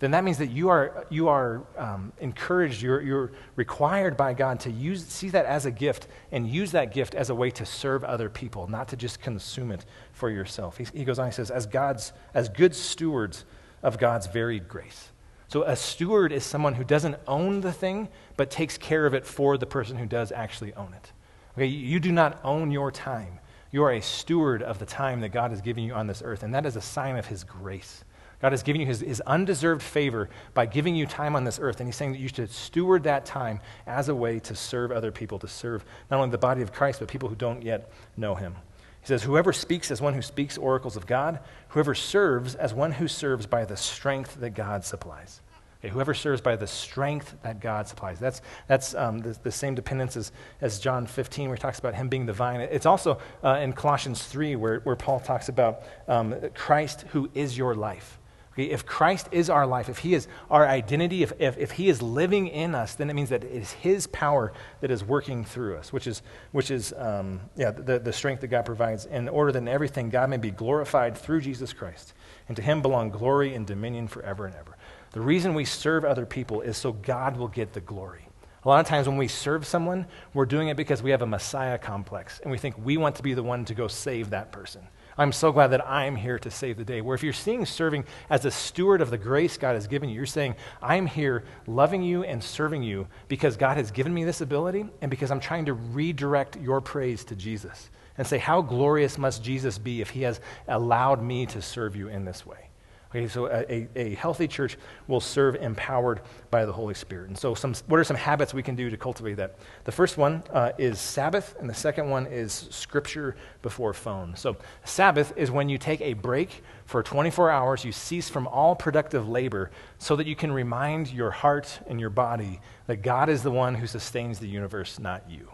then 0.04 0.10
that 0.10 0.22
means 0.22 0.36
that 0.36 0.50
you 0.50 0.68
are, 0.68 1.06
you 1.08 1.28
are 1.28 1.62
um, 1.78 2.12
encouraged, 2.20 2.82
you're, 2.82 3.00
you're 3.00 3.32
required 3.56 4.18
by 4.18 4.34
God 4.34 4.60
to 4.60 4.70
use, 4.70 5.06
see 5.06 5.30
that 5.30 5.46
as 5.46 5.64
a 5.64 5.70
gift 5.70 6.08
and 6.30 6.46
use 6.46 6.72
that 6.72 6.92
gift 6.92 7.14
as 7.14 7.30
a 7.30 7.34
way 7.34 7.50
to 7.52 7.64
serve 7.64 8.04
other 8.04 8.28
people, 8.28 8.68
not 8.68 8.88
to 8.88 8.96
just 8.96 9.22
consume 9.22 9.70
it 9.70 9.86
for 10.12 10.28
yourself. 10.28 10.76
He, 10.76 10.86
he 10.92 11.04
goes 11.04 11.18
on, 11.18 11.26
he 11.26 11.32
says, 11.32 11.50
as, 11.50 11.64
God's, 11.64 12.12
as 12.34 12.50
good 12.50 12.74
stewards 12.74 13.46
of 13.82 13.98
God's 13.98 14.26
varied 14.26 14.68
grace. 14.68 15.10
So 15.48 15.62
a 15.62 15.74
steward 15.74 16.32
is 16.32 16.44
someone 16.44 16.74
who 16.74 16.84
doesn't 16.84 17.16
own 17.26 17.62
the 17.62 17.72
thing, 17.72 18.08
but 18.36 18.50
takes 18.50 18.76
care 18.76 19.06
of 19.06 19.14
it 19.14 19.24
for 19.24 19.56
the 19.56 19.66
person 19.66 19.96
who 19.96 20.04
does 20.04 20.32
actually 20.32 20.74
own 20.74 20.92
it. 20.92 21.12
Okay, 21.56 21.66
you 21.66 21.98
do 21.98 22.12
not 22.12 22.40
own 22.44 22.70
your 22.70 22.90
time. 22.90 23.38
You 23.70 23.84
are 23.84 23.92
a 23.92 24.02
steward 24.02 24.62
of 24.62 24.78
the 24.78 24.86
time 24.86 25.20
that 25.20 25.30
God 25.30 25.50
has 25.50 25.60
given 25.60 25.82
you 25.82 25.94
on 25.94 26.06
this 26.06 26.22
earth, 26.24 26.42
and 26.42 26.54
that 26.54 26.66
is 26.66 26.76
a 26.76 26.80
sign 26.80 27.16
of 27.16 27.26
his 27.26 27.42
grace. 27.42 28.04
God 28.44 28.52
has 28.52 28.62
given 28.62 28.82
you 28.82 28.86
his, 28.86 29.00
his, 29.00 29.22
undeserved 29.22 29.80
favor 29.80 30.28
by 30.52 30.66
giving 30.66 30.94
you 30.94 31.06
time 31.06 31.34
on 31.34 31.44
this 31.44 31.58
earth. 31.58 31.80
And 31.80 31.88
he's 31.88 31.96
saying 31.96 32.12
that 32.12 32.18
you 32.18 32.28
should 32.28 32.50
steward 32.50 33.04
that 33.04 33.24
time 33.24 33.58
as 33.86 34.10
a 34.10 34.14
way 34.14 34.38
to 34.40 34.54
serve 34.54 34.92
other 34.92 35.10
people, 35.10 35.38
to 35.38 35.48
serve 35.48 35.82
not 36.10 36.18
only 36.18 36.30
the 36.30 36.36
body 36.36 36.60
of 36.60 36.70
Christ, 36.70 37.00
but 37.00 37.08
people 37.08 37.30
who 37.30 37.36
don't 37.36 37.62
yet 37.62 37.90
know 38.18 38.34
him. 38.34 38.54
He 39.00 39.06
says, 39.06 39.22
Whoever 39.22 39.54
speaks 39.54 39.90
as 39.90 40.02
one 40.02 40.12
who 40.12 40.20
speaks 40.20 40.58
oracles 40.58 40.94
of 40.94 41.06
God, 41.06 41.38
whoever 41.68 41.94
serves 41.94 42.54
as 42.54 42.74
one 42.74 42.92
who 42.92 43.08
serves 43.08 43.46
by 43.46 43.64
the 43.64 43.78
strength 43.78 44.38
that 44.40 44.50
God 44.50 44.84
supplies. 44.84 45.40
Okay, 45.80 45.90
whoever 45.90 46.12
serves 46.12 46.42
by 46.42 46.54
the 46.54 46.66
strength 46.66 47.34
that 47.44 47.60
God 47.60 47.88
supplies. 47.88 48.20
That's, 48.20 48.42
that's 48.66 48.94
um, 48.94 49.20
the, 49.20 49.38
the, 49.42 49.52
same 49.52 49.74
dependence 49.74 50.18
as, 50.18 50.32
as 50.60 50.78
John 50.80 51.06
15, 51.06 51.48
where 51.48 51.56
he 51.56 51.62
talks 51.62 51.78
about 51.78 51.94
him 51.94 52.10
being 52.10 52.26
the 52.26 52.34
vine. 52.34 52.60
It's 52.60 52.84
also 52.84 53.20
uh, 53.42 53.56
in 53.62 53.72
Colossians 53.72 54.22
3, 54.22 54.56
where, 54.56 54.80
where 54.80 54.96
Paul 54.96 55.20
talks 55.20 55.48
about 55.48 55.84
um, 56.08 56.34
Christ 56.54 57.06
who 57.12 57.30
is 57.32 57.56
your 57.56 57.74
life. 57.74 58.18
Okay, 58.54 58.70
if 58.70 58.86
Christ 58.86 59.28
is 59.32 59.50
our 59.50 59.66
life, 59.66 59.88
if 59.88 59.98
He 59.98 60.14
is 60.14 60.28
our 60.48 60.66
identity, 60.66 61.24
if, 61.24 61.32
if, 61.40 61.58
if, 61.58 61.72
He 61.72 61.88
is 61.88 62.00
living 62.00 62.46
in 62.46 62.72
us, 62.76 62.94
then 62.94 63.10
it 63.10 63.14
means 63.14 63.30
that 63.30 63.42
it 63.42 63.50
is 63.50 63.72
His 63.72 64.06
power 64.06 64.52
that 64.80 64.92
is 64.92 65.02
working 65.02 65.44
through 65.44 65.76
us, 65.76 65.92
which 65.92 66.06
is, 66.06 66.22
which 66.52 66.70
is 66.70 66.94
um, 66.96 67.40
yeah, 67.56 67.72
the, 67.72 67.98
the 67.98 68.12
strength 68.12 68.42
that 68.42 68.48
God 68.48 68.64
provides, 68.64 69.06
in 69.06 69.28
order 69.28 69.50
that 69.50 69.58
in 69.58 69.66
everything 69.66 70.08
God 70.08 70.30
may 70.30 70.36
be 70.36 70.52
glorified 70.52 71.18
through 71.18 71.40
Jesus 71.40 71.72
Christ. 71.72 72.14
And 72.46 72.56
to 72.56 72.62
Him 72.62 72.80
belong 72.80 73.10
glory 73.10 73.54
and 73.54 73.66
dominion 73.66 74.06
forever 74.06 74.46
and 74.46 74.54
ever. 74.54 74.76
The 75.10 75.20
reason 75.20 75.54
we 75.54 75.64
serve 75.64 76.04
other 76.04 76.26
people 76.26 76.60
is 76.60 76.76
so 76.76 76.92
God 76.92 77.36
will 77.36 77.48
get 77.48 77.72
the 77.72 77.80
glory. 77.80 78.28
A 78.64 78.68
lot 78.68 78.80
of 78.80 78.86
times 78.86 79.08
when 79.08 79.16
we 79.18 79.28
serve 79.28 79.66
someone, 79.66 80.06
we're 80.32 80.46
doing 80.46 80.68
it 80.68 80.76
because 80.76 81.02
we 81.02 81.10
have 81.10 81.22
a 81.22 81.26
Messiah 81.26 81.76
complex, 81.76 82.38
and 82.40 82.52
we 82.52 82.58
think 82.58 82.76
we 82.78 82.96
want 82.96 83.16
to 83.16 83.22
be 83.22 83.34
the 83.34 83.42
one 83.42 83.64
to 83.64 83.74
go 83.74 83.88
save 83.88 84.30
that 84.30 84.52
person. 84.52 84.86
I'm 85.16 85.32
so 85.32 85.52
glad 85.52 85.68
that 85.68 85.86
I'm 85.88 86.16
here 86.16 86.38
to 86.40 86.50
save 86.50 86.76
the 86.76 86.84
day. 86.84 87.00
Where 87.00 87.14
if 87.14 87.22
you're 87.22 87.32
seeing 87.32 87.64
serving 87.64 88.04
as 88.30 88.44
a 88.44 88.50
steward 88.50 89.00
of 89.00 89.10
the 89.10 89.18
grace 89.18 89.56
God 89.56 89.74
has 89.74 89.86
given 89.86 90.08
you, 90.08 90.16
you're 90.16 90.26
saying, 90.26 90.56
I'm 90.82 91.06
here 91.06 91.44
loving 91.66 92.02
you 92.02 92.24
and 92.24 92.42
serving 92.42 92.82
you 92.82 93.06
because 93.28 93.56
God 93.56 93.76
has 93.76 93.90
given 93.90 94.12
me 94.12 94.24
this 94.24 94.40
ability 94.40 94.86
and 95.00 95.10
because 95.10 95.30
I'm 95.30 95.40
trying 95.40 95.66
to 95.66 95.74
redirect 95.74 96.56
your 96.60 96.80
praise 96.80 97.24
to 97.26 97.36
Jesus 97.36 97.90
and 98.18 98.26
say, 98.26 98.38
How 98.38 98.60
glorious 98.60 99.16
must 99.16 99.42
Jesus 99.42 99.78
be 99.78 100.00
if 100.00 100.10
he 100.10 100.22
has 100.22 100.40
allowed 100.66 101.22
me 101.22 101.46
to 101.46 101.62
serve 101.62 101.94
you 101.94 102.08
in 102.08 102.24
this 102.24 102.44
way? 102.44 102.70
Okay, 103.14 103.28
so 103.28 103.46
a, 103.46 103.86
a 103.94 104.16
healthy 104.16 104.48
church 104.48 104.76
will 105.06 105.20
serve 105.20 105.54
empowered 105.54 106.20
by 106.50 106.64
the 106.64 106.72
Holy 106.72 106.94
Spirit. 106.94 107.28
And 107.28 107.38
so, 107.38 107.54
some, 107.54 107.72
what 107.86 108.00
are 108.00 108.04
some 108.04 108.16
habits 108.16 108.52
we 108.52 108.62
can 108.62 108.74
do 108.74 108.90
to 108.90 108.96
cultivate 108.96 109.34
that? 109.34 109.56
The 109.84 109.92
first 109.92 110.18
one 110.18 110.42
uh, 110.52 110.72
is 110.78 110.98
Sabbath, 110.98 111.54
and 111.60 111.70
the 111.70 111.74
second 111.74 112.10
one 112.10 112.26
is 112.26 112.66
Scripture 112.72 113.36
before 113.62 113.94
phone. 113.94 114.34
So, 114.34 114.56
Sabbath 114.82 115.32
is 115.36 115.48
when 115.52 115.68
you 115.68 115.78
take 115.78 116.00
a 116.00 116.14
break 116.14 116.64
for 116.86 117.04
24 117.04 117.52
hours, 117.52 117.84
you 117.84 117.92
cease 117.92 118.28
from 118.28 118.48
all 118.48 118.74
productive 118.74 119.28
labor 119.28 119.70
so 119.98 120.16
that 120.16 120.26
you 120.26 120.34
can 120.34 120.50
remind 120.50 121.12
your 121.12 121.30
heart 121.30 121.78
and 121.86 122.00
your 122.00 122.10
body 122.10 122.60
that 122.88 123.02
God 123.02 123.28
is 123.28 123.44
the 123.44 123.52
one 123.52 123.76
who 123.76 123.86
sustains 123.86 124.40
the 124.40 124.48
universe, 124.48 124.98
not 124.98 125.30
you. 125.30 125.50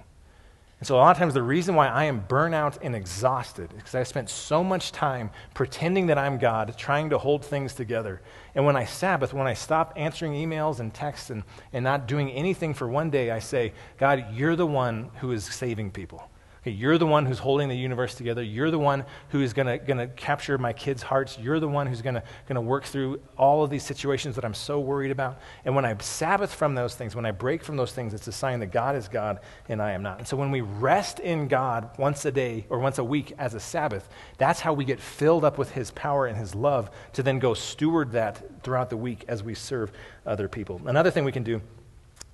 And 0.81 0.87
so, 0.87 0.95
a 0.95 0.97
lot 0.97 1.11
of 1.11 1.19
times, 1.19 1.35
the 1.35 1.43
reason 1.43 1.75
why 1.75 1.88
I 1.88 2.05
am 2.05 2.25
burnout 2.27 2.79
and 2.81 2.97
exhausted 2.97 3.71
is 3.73 3.77
because 3.77 3.95
I 3.95 4.03
spent 4.03 4.31
so 4.31 4.64
much 4.64 4.93
time 4.93 5.31
pretending 5.53 6.07
that 6.07 6.16
I'm 6.16 6.38
God, 6.38 6.75
trying 6.79 7.11
to 7.11 7.19
hold 7.19 7.45
things 7.45 7.75
together. 7.75 8.23
And 8.55 8.64
when 8.64 8.77
I 8.77 8.87
Sabbath, 8.87 9.35
when 9.35 9.47
I 9.47 9.53
stop 9.53 9.93
answering 9.97 10.33
emails 10.33 10.81
and 10.81 10.93
texts 10.95 11.29
and, 11.29 11.45
and 11.75 11.85
not 11.85 12.09
doing 12.09 12.31
anything 12.31 12.73
for 12.73 12.88
one 12.88 13.11
day, 13.11 13.31
I 13.31 13.40
say, 13.40 13.75
God, 13.99 14.33
you're 14.33 14.57
the 14.57 14.66
one 14.66 15.11
who 15.16 15.33
is 15.33 15.45
saving 15.45 15.90
people. 15.90 16.30
Okay, 16.62 16.73
you're 16.73 16.99
the 16.99 17.07
one 17.07 17.25
who's 17.25 17.38
holding 17.38 17.70
the 17.70 17.77
universe 17.77 18.14
together. 18.14 18.42
You're 18.42 18.70
the 18.70 18.79
one 18.79 19.07
who 19.31 19.40
is 19.40 19.55
going 19.55 19.79
to 19.79 20.09
capture 20.09 20.59
my 20.59 20.75
kids' 20.75 21.03
hearts. 21.03 21.38
You're 21.38 21.59
the 21.59 21.68
one 21.68 21.87
who's 21.87 22.03
going 22.03 22.23
to 22.49 22.61
work 22.61 22.85
through 22.85 23.20
all 23.38 23.64
of 23.64 23.70
these 23.70 23.83
situations 23.83 24.35
that 24.35 24.44
I'm 24.44 24.53
so 24.53 24.79
worried 24.79 25.11
about. 25.11 25.40
And 25.64 25.75
when 25.75 25.87
I 25.87 25.96
Sabbath 26.01 26.55
from 26.55 26.75
those 26.75 26.94
things, 26.94 27.16
when 27.16 27.25
I 27.25 27.31
break 27.31 27.64
from 27.64 27.77
those 27.79 27.92
things, 27.92 28.12
it's 28.12 28.29
a 28.29 28.33
sign 28.33 28.61
that 28.61 28.73
God 28.73 28.94
is 28.94 29.09
God 29.09 29.40
and 29.70 29.81
I 29.81 29.92
am 29.92 30.03
not. 30.03 30.18
And 30.18 30.29
so 30.29 30.37
when 30.37 30.51
we 30.51 30.61
rest 30.61 31.18
in 31.18 31.49
God 31.49 31.96
once 31.99 32.27
a 32.27 32.31
day 32.31 32.66
or 32.68 32.79
once 32.79 32.99
a 32.99 33.05
week 33.05 33.33
as 33.38 33.55
a 33.55 33.61
Sabbath, 33.61 34.07
that's 34.37 34.61
how 34.61 34.75
we 34.75 34.85
get 34.85 35.01
filled 35.01 35.46
up 35.46 35.57
with 35.57 35.70
His 35.70 35.90
power 35.92 36.27
and 36.27 36.37
His 36.37 36.55
love 36.55 36.90
to 37.14 37.23
then 37.23 37.38
go 37.38 37.55
steward 37.55 38.12
that 38.12 38.62
throughout 38.62 38.90
the 38.90 38.99
week 38.99 39.25
as 39.29 39.42
we 39.42 39.55
serve 39.55 39.92
other 40.27 40.46
people. 40.46 40.79
Another 40.85 41.11
thing 41.11 41.25
we 41.25 41.33
can 41.33 41.42
do 41.42 41.62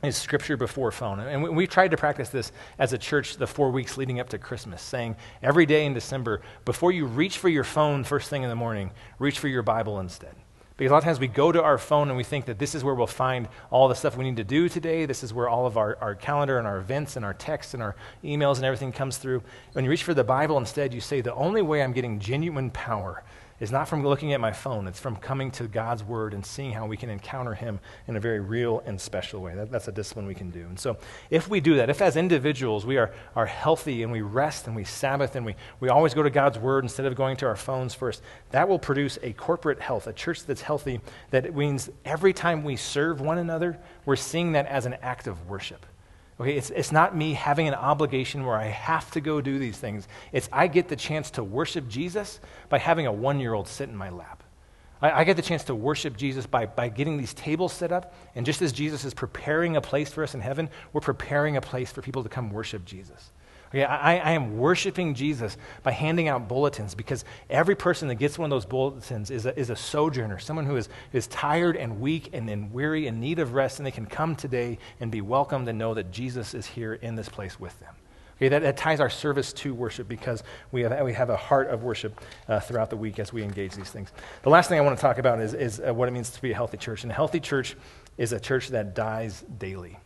is 0.06 0.16
scripture 0.16 0.56
before 0.56 0.90
phone. 0.90 1.20
And 1.20 1.42
we, 1.42 1.50
we, 1.50 1.66
tried 1.66 1.90
to 1.90 1.96
practice 1.96 2.30
this 2.30 2.52
as 2.78 2.92
a 2.92 2.98
church 2.98 3.36
the 3.36 3.46
four 3.46 3.70
weeks 3.70 3.96
leading 3.96 4.20
up 4.20 4.28
to 4.30 4.38
Christmas, 4.38 4.80
saying 4.80 5.16
every 5.42 5.66
day 5.66 5.84
in 5.84 5.94
December, 5.94 6.40
before 6.64 6.92
you 6.92 7.06
reach 7.06 7.38
for 7.38 7.48
your 7.48 7.64
phone 7.64 8.04
first 8.04 8.30
thing 8.30 8.42
in 8.42 8.48
the 8.48 8.56
morning, 8.56 8.90
reach 9.18 9.38
for 9.38 9.48
your 9.48 9.62
Bible 9.62 10.00
instead. 10.00 10.34
Because 10.76 10.90
a 10.90 10.92
lot 10.92 10.98
of 10.98 11.04
times 11.04 11.20
we 11.20 11.28
go 11.28 11.50
to 11.50 11.62
our 11.62 11.78
phone 11.78 12.08
and 12.08 12.16
we 12.18 12.24
think 12.24 12.44
that 12.46 12.58
this 12.58 12.74
is 12.74 12.84
where 12.84 12.94
we'll 12.94 13.06
find 13.06 13.48
all 13.70 13.88
the 13.88 13.94
stuff 13.94 14.16
we 14.16 14.24
need 14.24 14.36
to 14.36 14.44
do 14.44 14.68
today. 14.68 15.06
This 15.06 15.22
is 15.22 15.32
where 15.32 15.48
all 15.48 15.66
of 15.66 15.78
our, 15.78 15.96
our 16.02 16.14
calendar 16.14 16.58
and 16.58 16.66
our 16.66 16.76
events 16.76 17.16
and 17.16 17.24
our 17.24 17.32
texts 17.32 17.72
and 17.72 17.82
our 17.82 17.96
emails 18.22 18.56
and 18.56 18.64
everything 18.66 18.92
comes 18.92 19.16
through. 19.16 19.42
When 19.72 19.84
you 19.84 19.90
reach 19.90 20.04
for 20.04 20.12
the 20.12 20.24
Bible 20.24 20.58
instead, 20.58 20.92
you 20.92 21.00
say, 21.00 21.22
the 21.22 21.34
only 21.34 21.62
way 21.62 21.82
I'm 21.82 21.92
getting 21.92 22.20
genuine 22.20 22.70
power 22.70 23.24
is 23.60 23.72
not 23.72 23.88
from 23.88 24.06
looking 24.06 24.32
at 24.32 24.40
my 24.40 24.52
phone. 24.52 24.86
It's 24.86 25.00
from 25.00 25.16
coming 25.16 25.50
to 25.52 25.66
God's 25.66 26.04
word 26.04 26.34
and 26.34 26.44
seeing 26.44 26.72
how 26.72 26.86
we 26.86 26.96
can 26.96 27.08
encounter 27.08 27.54
him 27.54 27.80
in 28.06 28.16
a 28.16 28.20
very 28.20 28.40
real 28.40 28.82
and 28.86 29.00
special 29.00 29.40
way. 29.40 29.54
That, 29.54 29.70
that's 29.70 29.88
a 29.88 29.92
discipline 29.92 30.26
we 30.26 30.34
can 30.34 30.50
do. 30.50 30.60
And 30.60 30.78
so 30.78 30.98
if 31.30 31.48
we 31.48 31.60
do 31.60 31.76
that, 31.76 31.88
if 31.88 32.02
as 32.02 32.16
individuals 32.16 32.84
we 32.84 32.98
are, 32.98 33.12
are 33.34 33.46
healthy 33.46 34.02
and 34.02 34.12
we 34.12 34.20
rest 34.20 34.66
and 34.66 34.76
we 34.76 34.84
Sabbath 34.84 35.36
and 35.36 35.46
we, 35.46 35.54
we 35.80 35.88
always 35.88 36.14
go 36.14 36.22
to 36.22 36.30
God's 36.30 36.58
word 36.58 36.84
instead 36.84 37.06
of 37.06 37.14
going 37.14 37.36
to 37.38 37.46
our 37.46 37.56
phones 37.56 37.94
first, 37.94 38.22
that 38.50 38.68
will 38.68 38.78
produce 38.78 39.18
a 39.22 39.32
corporate 39.32 39.80
health, 39.80 40.06
a 40.06 40.12
church 40.12 40.44
that's 40.44 40.62
healthy, 40.62 41.00
that 41.30 41.54
means 41.54 41.90
every 42.04 42.32
time 42.32 42.62
we 42.62 42.76
serve 42.76 43.20
one 43.20 43.38
another, 43.38 43.78
we're 44.04 44.16
seeing 44.16 44.52
that 44.52 44.66
as 44.66 44.86
an 44.86 44.94
act 45.02 45.26
of 45.26 45.48
worship. 45.48 45.86
Okay, 46.38 46.56
it's, 46.56 46.70
it's 46.70 46.92
not 46.92 47.16
me 47.16 47.32
having 47.32 47.66
an 47.66 47.74
obligation 47.74 48.44
where 48.44 48.56
I 48.56 48.66
have 48.66 49.10
to 49.12 49.20
go 49.20 49.40
do 49.40 49.58
these 49.58 49.78
things. 49.78 50.06
It's 50.32 50.48
I 50.52 50.66
get 50.66 50.88
the 50.88 50.96
chance 50.96 51.30
to 51.32 51.44
worship 51.44 51.88
Jesus 51.88 52.40
by 52.68 52.78
having 52.78 53.06
a 53.06 53.12
one 53.12 53.40
year 53.40 53.54
old 53.54 53.68
sit 53.68 53.88
in 53.88 53.96
my 53.96 54.10
lap. 54.10 54.42
I, 55.00 55.12
I, 55.12 55.24
get 55.24 55.36
the 55.36 55.42
chance 55.42 55.64
to 55.64 55.74
worship 55.74 56.16
Jesus 56.16 56.46
by, 56.46 56.66
by 56.66 56.88
getting 56.88 57.16
these 57.16 57.34
tables 57.34 57.72
set 57.72 57.92
up. 57.92 58.14
And 58.34 58.46
just 58.46 58.62
as 58.62 58.72
Jesus 58.72 59.04
is 59.04 59.14
preparing 59.14 59.76
a 59.76 59.80
place 59.80 60.10
for 60.10 60.22
us 60.22 60.34
in 60.34 60.40
heaven, 60.40 60.68
we're 60.92 61.00
preparing 61.00 61.56
a 61.56 61.60
place 61.60 61.92
for 61.92 62.02
people 62.02 62.22
to 62.22 62.28
come 62.28 62.50
worship 62.50 62.84
Jesus. 62.84 63.32
Okay, 63.68 63.82
I, 63.82 64.18
I, 64.18 64.30
am 64.32 64.58
worshiping 64.58 65.14
Jesus 65.14 65.56
by 65.82 65.90
handing 65.90 66.28
out 66.28 66.46
bulletins 66.46 66.94
because 66.94 67.24
every 67.50 67.74
person 67.74 68.06
that 68.08 68.14
gets 68.14 68.38
one 68.38 68.46
of 68.46 68.54
those 68.54 68.64
bulletins 68.64 69.30
is 69.30 69.44
a, 69.44 69.58
is 69.58 69.70
a 69.70 69.76
sojourner, 69.76 70.38
someone 70.38 70.66
who 70.66 70.76
is, 70.76 70.88
is 71.12 71.26
tired 71.26 71.76
and 71.76 72.00
weak 72.00 72.30
and, 72.32 72.48
and 72.48 72.72
weary 72.72 73.08
and 73.08 73.20
need 73.20 73.40
of 73.40 73.54
rest, 73.54 73.80
and 73.80 73.86
they 73.86 73.90
can 73.90 74.06
come 74.06 74.36
today 74.36 74.78
and 75.00 75.10
be 75.10 75.20
welcomed 75.20 75.68
and 75.68 75.78
know 75.78 75.94
that 75.94 76.12
Jesus 76.12 76.54
is 76.54 76.64
here 76.64 76.94
in 76.94 77.16
this 77.16 77.28
place 77.28 77.58
with 77.58 77.78
them. 77.80 77.92
Okay, 78.36 78.48
that, 78.50 78.62
that 78.62 78.76
ties 78.76 79.00
our 79.00 79.10
service 79.10 79.52
to 79.54 79.74
worship 79.74 80.06
because 80.06 80.44
we 80.70 80.82
have, 80.82 81.02
we 81.02 81.14
have 81.14 81.30
a 81.30 81.36
heart 81.36 81.68
of 81.68 81.82
worship 81.82 82.20
uh, 82.48 82.60
throughout 82.60 82.90
the 82.90 82.96
week 82.96 83.18
as 83.18 83.32
we 83.32 83.42
engage 83.42 83.74
these 83.74 83.90
things. 83.90 84.12
The 84.42 84.50
last 84.50 84.68
thing 84.68 84.78
I 84.78 84.82
want 84.82 84.96
to 84.96 85.00
talk 85.00 85.18
about 85.18 85.40
is, 85.40 85.54
is 85.54 85.80
uh, 85.80 85.92
what 85.92 86.06
it 86.06 86.12
means 86.12 86.30
to 86.30 86.42
be 86.42 86.52
a 86.52 86.54
healthy 86.54 86.76
church. 86.76 87.02
And 87.02 87.10
a 87.10 87.14
healthy 87.14 87.40
church 87.40 87.76
is 88.18 88.32
a 88.32 88.38
church 88.38 88.68
that 88.68 88.94
dies 88.94 89.42
daily. 89.58 89.98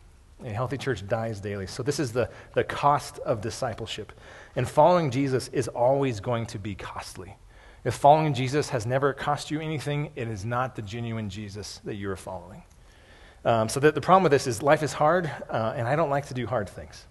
A 0.43 0.49
healthy 0.49 0.77
church 0.77 1.07
dies 1.07 1.39
daily. 1.39 1.67
So, 1.67 1.83
this 1.83 1.99
is 1.99 2.11
the, 2.11 2.29
the 2.53 2.63
cost 2.63 3.19
of 3.19 3.41
discipleship. 3.41 4.11
And 4.55 4.67
following 4.67 5.11
Jesus 5.11 5.49
is 5.49 5.67
always 5.67 6.19
going 6.19 6.45
to 6.47 6.59
be 6.59 6.75
costly. 6.75 7.35
If 7.83 7.95
following 7.95 8.33
Jesus 8.33 8.69
has 8.69 8.85
never 8.85 9.13
cost 9.13 9.51
you 9.51 9.59
anything, 9.59 10.11
it 10.15 10.27
is 10.27 10.45
not 10.45 10.75
the 10.75 10.81
genuine 10.81 11.29
Jesus 11.29 11.79
that 11.83 11.95
you 11.95 12.09
are 12.09 12.15
following. 12.15 12.63
Um, 13.45 13.69
so, 13.69 13.79
the, 13.79 13.91
the 13.91 14.01
problem 14.01 14.23
with 14.23 14.31
this 14.31 14.47
is 14.47 14.63
life 14.63 14.83
is 14.83 14.93
hard, 14.93 15.31
uh, 15.49 15.73
and 15.75 15.87
I 15.87 15.95
don't 15.95 16.09
like 16.09 16.27
to 16.27 16.33
do 16.33 16.47
hard 16.47 16.69
things. 16.69 17.05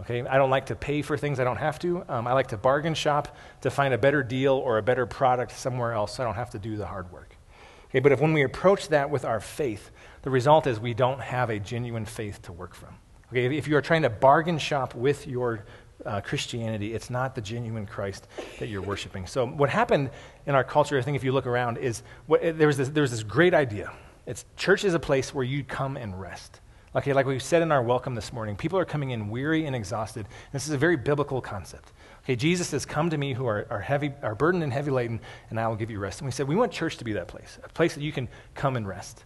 Okay, 0.00 0.26
I 0.26 0.36
don't 0.38 0.50
like 0.50 0.66
to 0.66 0.74
pay 0.74 1.02
for 1.02 1.16
things 1.16 1.38
I 1.38 1.44
don't 1.44 1.56
have 1.56 1.78
to. 1.80 2.04
Um, 2.08 2.26
I 2.26 2.32
like 2.32 2.48
to 2.48 2.56
bargain 2.56 2.94
shop 2.94 3.36
to 3.60 3.70
find 3.70 3.94
a 3.94 3.98
better 3.98 4.22
deal 4.22 4.54
or 4.54 4.78
a 4.78 4.82
better 4.82 5.06
product 5.06 5.52
somewhere 5.52 5.92
else 5.92 6.16
so 6.16 6.22
I 6.22 6.26
don't 6.26 6.34
have 6.34 6.50
to 6.50 6.58
do 6.58 6.76
the 6.76 6.86
hard 6.86 7.12
work. 7.12 7.36
Okay, 7.90 8.00
but 8.00 8.10
if 8.10 8.20
when 8.20 8.32
we 8.32 8.42
approach 8.42 8.88
that 8.88 9.08
with 9.08 9.24
our 9.24 9.38
faith, 9.38 9.92
the 10.24 10.30
result 10.30 10.66
is 10.66 10.80
we 10.80 10.94
don't 10.94 11.20
have 11.20 11.50
a 11.50 11.58
genuine 11.58 12.06
faith 12.06 12.40
to 12.42 12.52
work 12.52 12.74
from. 12.74 12.96
Okay, 13.28 13.56
if 13.56 13.68
you 13.68 13.76
are 13.76 13.82
trying 13.82 14.02
to 14.02 14.10
bargain 14.10 14.58
shop 14.58 14.94
with 14.94 15.26
your 15.26 15.66
uh, 16.04 16.22
Christianity, 16.22 16.94
it's 16.94 17.10
not 17.10 17.34
the 17.34 17.40
genuine 17.40 17.86
Christ 17.86 18.26
that 18.58 18.68
you're 18.68 18.82
worshiping. 18.82 19.26
So, 19.26 19.46
what 19.46 19.68
happened 19.68 20.10
in 20.46 20.54
our 20.54 20.64
culture, 20.64 20.98
I 20.98 21.02
think, 21.02 21.16
if 21.16 21.24
you 21.24 21.32
look 21.32 21.46
around, 21.46 21.76
is 21.76 22.02
what, 22.26 22.40
there, 22.42 22.66
was 22.66 22.78
this, 22.78 22.88
there 22.88 23.02
was 23.02 23.10
this 23.10 23.22
great 23.22 23.54
idea. 23.54 23.92
It's 24.26 24.46
church 24.56 24.84
is 24.84 24.94
a 24.94 24.98
place 24.98 25.34
where 25.34 25.44
you 25.44 25.62
come 25.62 25.96
and 25.98 26.18
rest. 26.18 26.60
Okay, 26.96 27.12
like 27.12 27.26
we 27.26 27.38
said 27.38 27.60
in 27.60 27.70
our 27.70 27.82
welcome 27.82 28.14
this 28.14 28.32
morning, 28.32 28.56
people 28.56 28.78
are 28.78 28.84
coming 28.84 29.10
in 29.10 29.28
weary 29.28 29.66
and 29.66 29.76
exhausted. 29.76 30.26
This 30.52 30.66
is 30.66 30.72
a 30.72 30.78
very 30.78 30.96
biblical 30.96 31.40
concept. 31.40 31.92
Okay, 32.22 32.36
Jesus 32.36 32.68
says, 32.68 32.86
Come 32.86 33.10
to 33.10 33.18
me 33.18 33.34
who 33.34 33.46
are, 33.46 33.66
are, 33.68 33.80
heavy, 33.80 34.12
are 34.22 34.34
burdened 34.34 34.62
and 34.62 34.72
heavy 34.72 34.90
laden, 34.90 35.20
and 35.50 35.60
I 35.60 35.68
will 35.68 35.76
give 35.76 35.90
you 35.90 35.98
rest. 35.98 36.20
And 36.20 36.26
we 36.26 36.32
said, 36.32 36.48
We 36.48 36.56
want 36.56 36.72
church 36.72 36.96
to 36.98 37.04
be 37.04 37.12
that 37.12 37.28
place, 37.28 37.58
a 37.62 37.68
place 37.68 37.94
that 37.94 38.02
you 38.02 38.12
can 38.12 38.28
come 38.54 38.76
and 38.76 38.88
rest. 38.88 39.24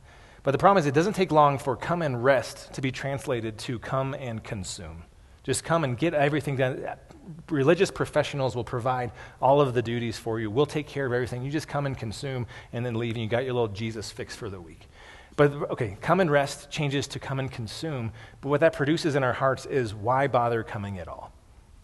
But 0.49 0.53
the 0.53 0.59
problem 0.59 0.81
is, 0.81 0.87
it 0.87 0.95
doesn't 0.95 1.13
take 1.13 1.31
long 1.31 1.59
for 1.59 1.77
come 1.77 2.01
and 2.01 2.25
rest 2.25 2.73
to 2.73 2.81
be 2.81 2.91
translated 2.91 3.59
to 3.59 3.79
come 3.79 4.15
and 4.15 4.43
consume. 4.43 5.03
Just 5.43 5.63
come 5.63 5.85
and 5.85 5.95
get 5.95 6.15
everything 6.15 6.57
done. 6.57 6.89
Religious 7.51 7.91
professionals 7.91 8.57
will 8.57 8.65
provide 8.65 9.13
all 9.43 9.61
of 9.61 9.75
the 9.75 9.83
duties 9.83 10.17
for 10.17 10.41
you. 10.41 10.51
We'll 10.51 10.65
take 10.65 10.87
care 10.87 11.05
of 11.05 11.13
everything. 11.13 11.43
You 11.43 11.51
just 11.51 11.69
come 11.69 11.85
and 11.85 11.99
consume 11.99 12.47
and 12.73 12.87
then 12.87 12.95
leave, 12.95 13.17
and 13.17 13.23
you 13.23 13.29
got 13.29 13.45
your 13.45 13.53
little 13.53 13.69
Jesus 13.69 14.11
fix 14.11 14.35
for 14.35 14.49
the 14.49 14.59
week. 14.59 14.89
But 15.37 15.53
okay, 15.71 15.99
come 16.01 16.19
and 16.19 16.31
rest 16.31 16.71
changes 16.71 17.07
to 17.09 17.19
come 17.19 17.41
and 17.41 17.53
consume. 17.53 18.11
But 18.41 18.49
what 18.49 18.61
that 18.61 18.73
produces 18.73 19.17
in 19.17 19.23
our 19.23 19.35
hearts 19.35 19.67
is 19.67 19.95
why 19.95 20.29
bother 20.29 20.63
coming 20.63 20.99
at 20.99 21.09
all? 21.09 21.31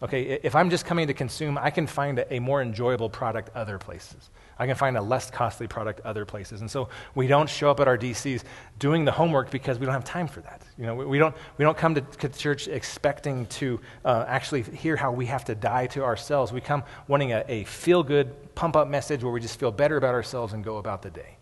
Okay, 0.01 0.39
if 0.41 0.55
I'm 0.55 0.71
just 0.71 0.87
coming 0.87 1.05
to 1.05 1.13
consume, 1.13 1.59
I 1.59 1.69
can 1.69 1.85
find 1.85 2.25
a, 2.31 2.39
more 2.39 2.63
enjoyable 2.63 3.11
product 3.11 3.55
other 3.55 3.77
places. 3.77 4.31
I 4.57 4.67
can 4.67 4.75
find 4.75 4.97
a 4.97 5.01
less 5.01 5.29
costly 5.29 5.67
product 5.67 6.01
other 6.01 6.25
places. 6.25 6.61
And 6.61 6.71
so 6.71 6.87
we 7.13 7.27
don't 7.27 7.49
show 7.49 7.69
up 7.69 7.79
at 7.79 7.87
our 7.87 7.97
DCs 7.97 8.43
doing 8.79 9.03
the 9.03 9.11
homework 9.11 9.51
because 9.51 9.79
we 9.79 9.85
don't 9.85 9.93
have 9.93 10.05
time 10.05 10.27
for 10.27 10.41
that. 10.41 10.61
You 10.77 10.85
know, 10.85 10.95
we, 10.95 11.05
we 11.05 11.17
don't, 11.17 11.35
we 11.57 11.63
don't 11.63 11.77
come 11.77 11.95
to, 11.95 12.29
church 12.29 12.67
expecting 12.67 13.45
to 13.47 13.79
uh, 14.03 14.25
actually 14.27 14.63
hear 14.63 14.95
how 14.95 15.11
we 15.11 15.25
have 15.25 15.45
to 15.45 15.55
die 15.55 15.87
to 15.87 16.03
ourselves. 16.03 16.53
We 16.53 16.61
come 16.61 16.83
wanting 17.07 17.33
a, 17.33 17.43
a 17.47 17.63
feel 17.65 18.01
good, 18.01 18.55
pump 18.55 18.75
up 18.75 18.87
message 18.87 19.23
where 19.23 19.33
we 19.33 19.41
just 19.41 19.59
feel 19.59 19.71
better 19.71 19.97
about 19.97 20.13
ourselves 20.13 20.53
and 20.53 20.63
go 20.63 20.77
about 20.77 21.01
the 21.01 21.09
day. 21.09 21.37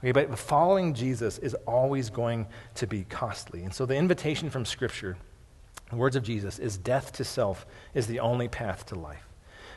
Okay, 0.00 0.12
but 0.12 0.38
following 0.38 0.92
Jesus 0.92 1.38
is 1.38 1.54
always 1.66 2.10
going 2.10 2.46
to 2.74 2.86
be 2.86 3.04
costly. 3.04 3.62
And 3.64 3.72
so 3.72 3.86
the 3.86 3.96
invitation 3.96 4.50
from 4.50 4.64
Scripture, 4.64 5.16
the 5.90 5.96
words 5.96 6.16
of 6.16 6.22
Jesus, 6.22 6.58
is 6.58 6.76
death 6.76 7.12
to 7.12 7.24
self 7.24 7.66
is 7.94 8.06
the 8.06 8.20
only 8.20 8.48
path 8.48 8.84
to 8.86 8.94
life. 8.96 9.26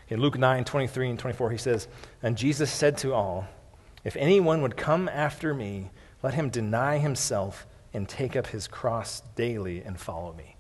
In 0.10 0.22
Luke 0.22 0.38
9, 0.38 0.64
23 0.64 1.10
and 1.10 1.20
24, 1.20 1.52
he 1.52 1.58
says, 1.58 1.88
And 2.24 2.38
Jesus 2.38 2.72
said 2.72 2.98
to 3.00 3.14
all, 3.14 3.48
If 4.04 4.16
anyone 4.16 4.62
would 4.62 4.78
come 4.78 5.10
after 5.10 5.54
me, 5.54 5.92
let 6.24 6.34
him 6.34 6.50
deny 6.50 6.98
himself 6.98 7.68
and 7.94 8.08
take 8.08 8.36
up 8.36 8.48
his 8.48 8.68
cross 8.68 9.22
daily 9.36 9.82
and 9.82 10.00
follow 10.00 10.34
me. 10.34 10.56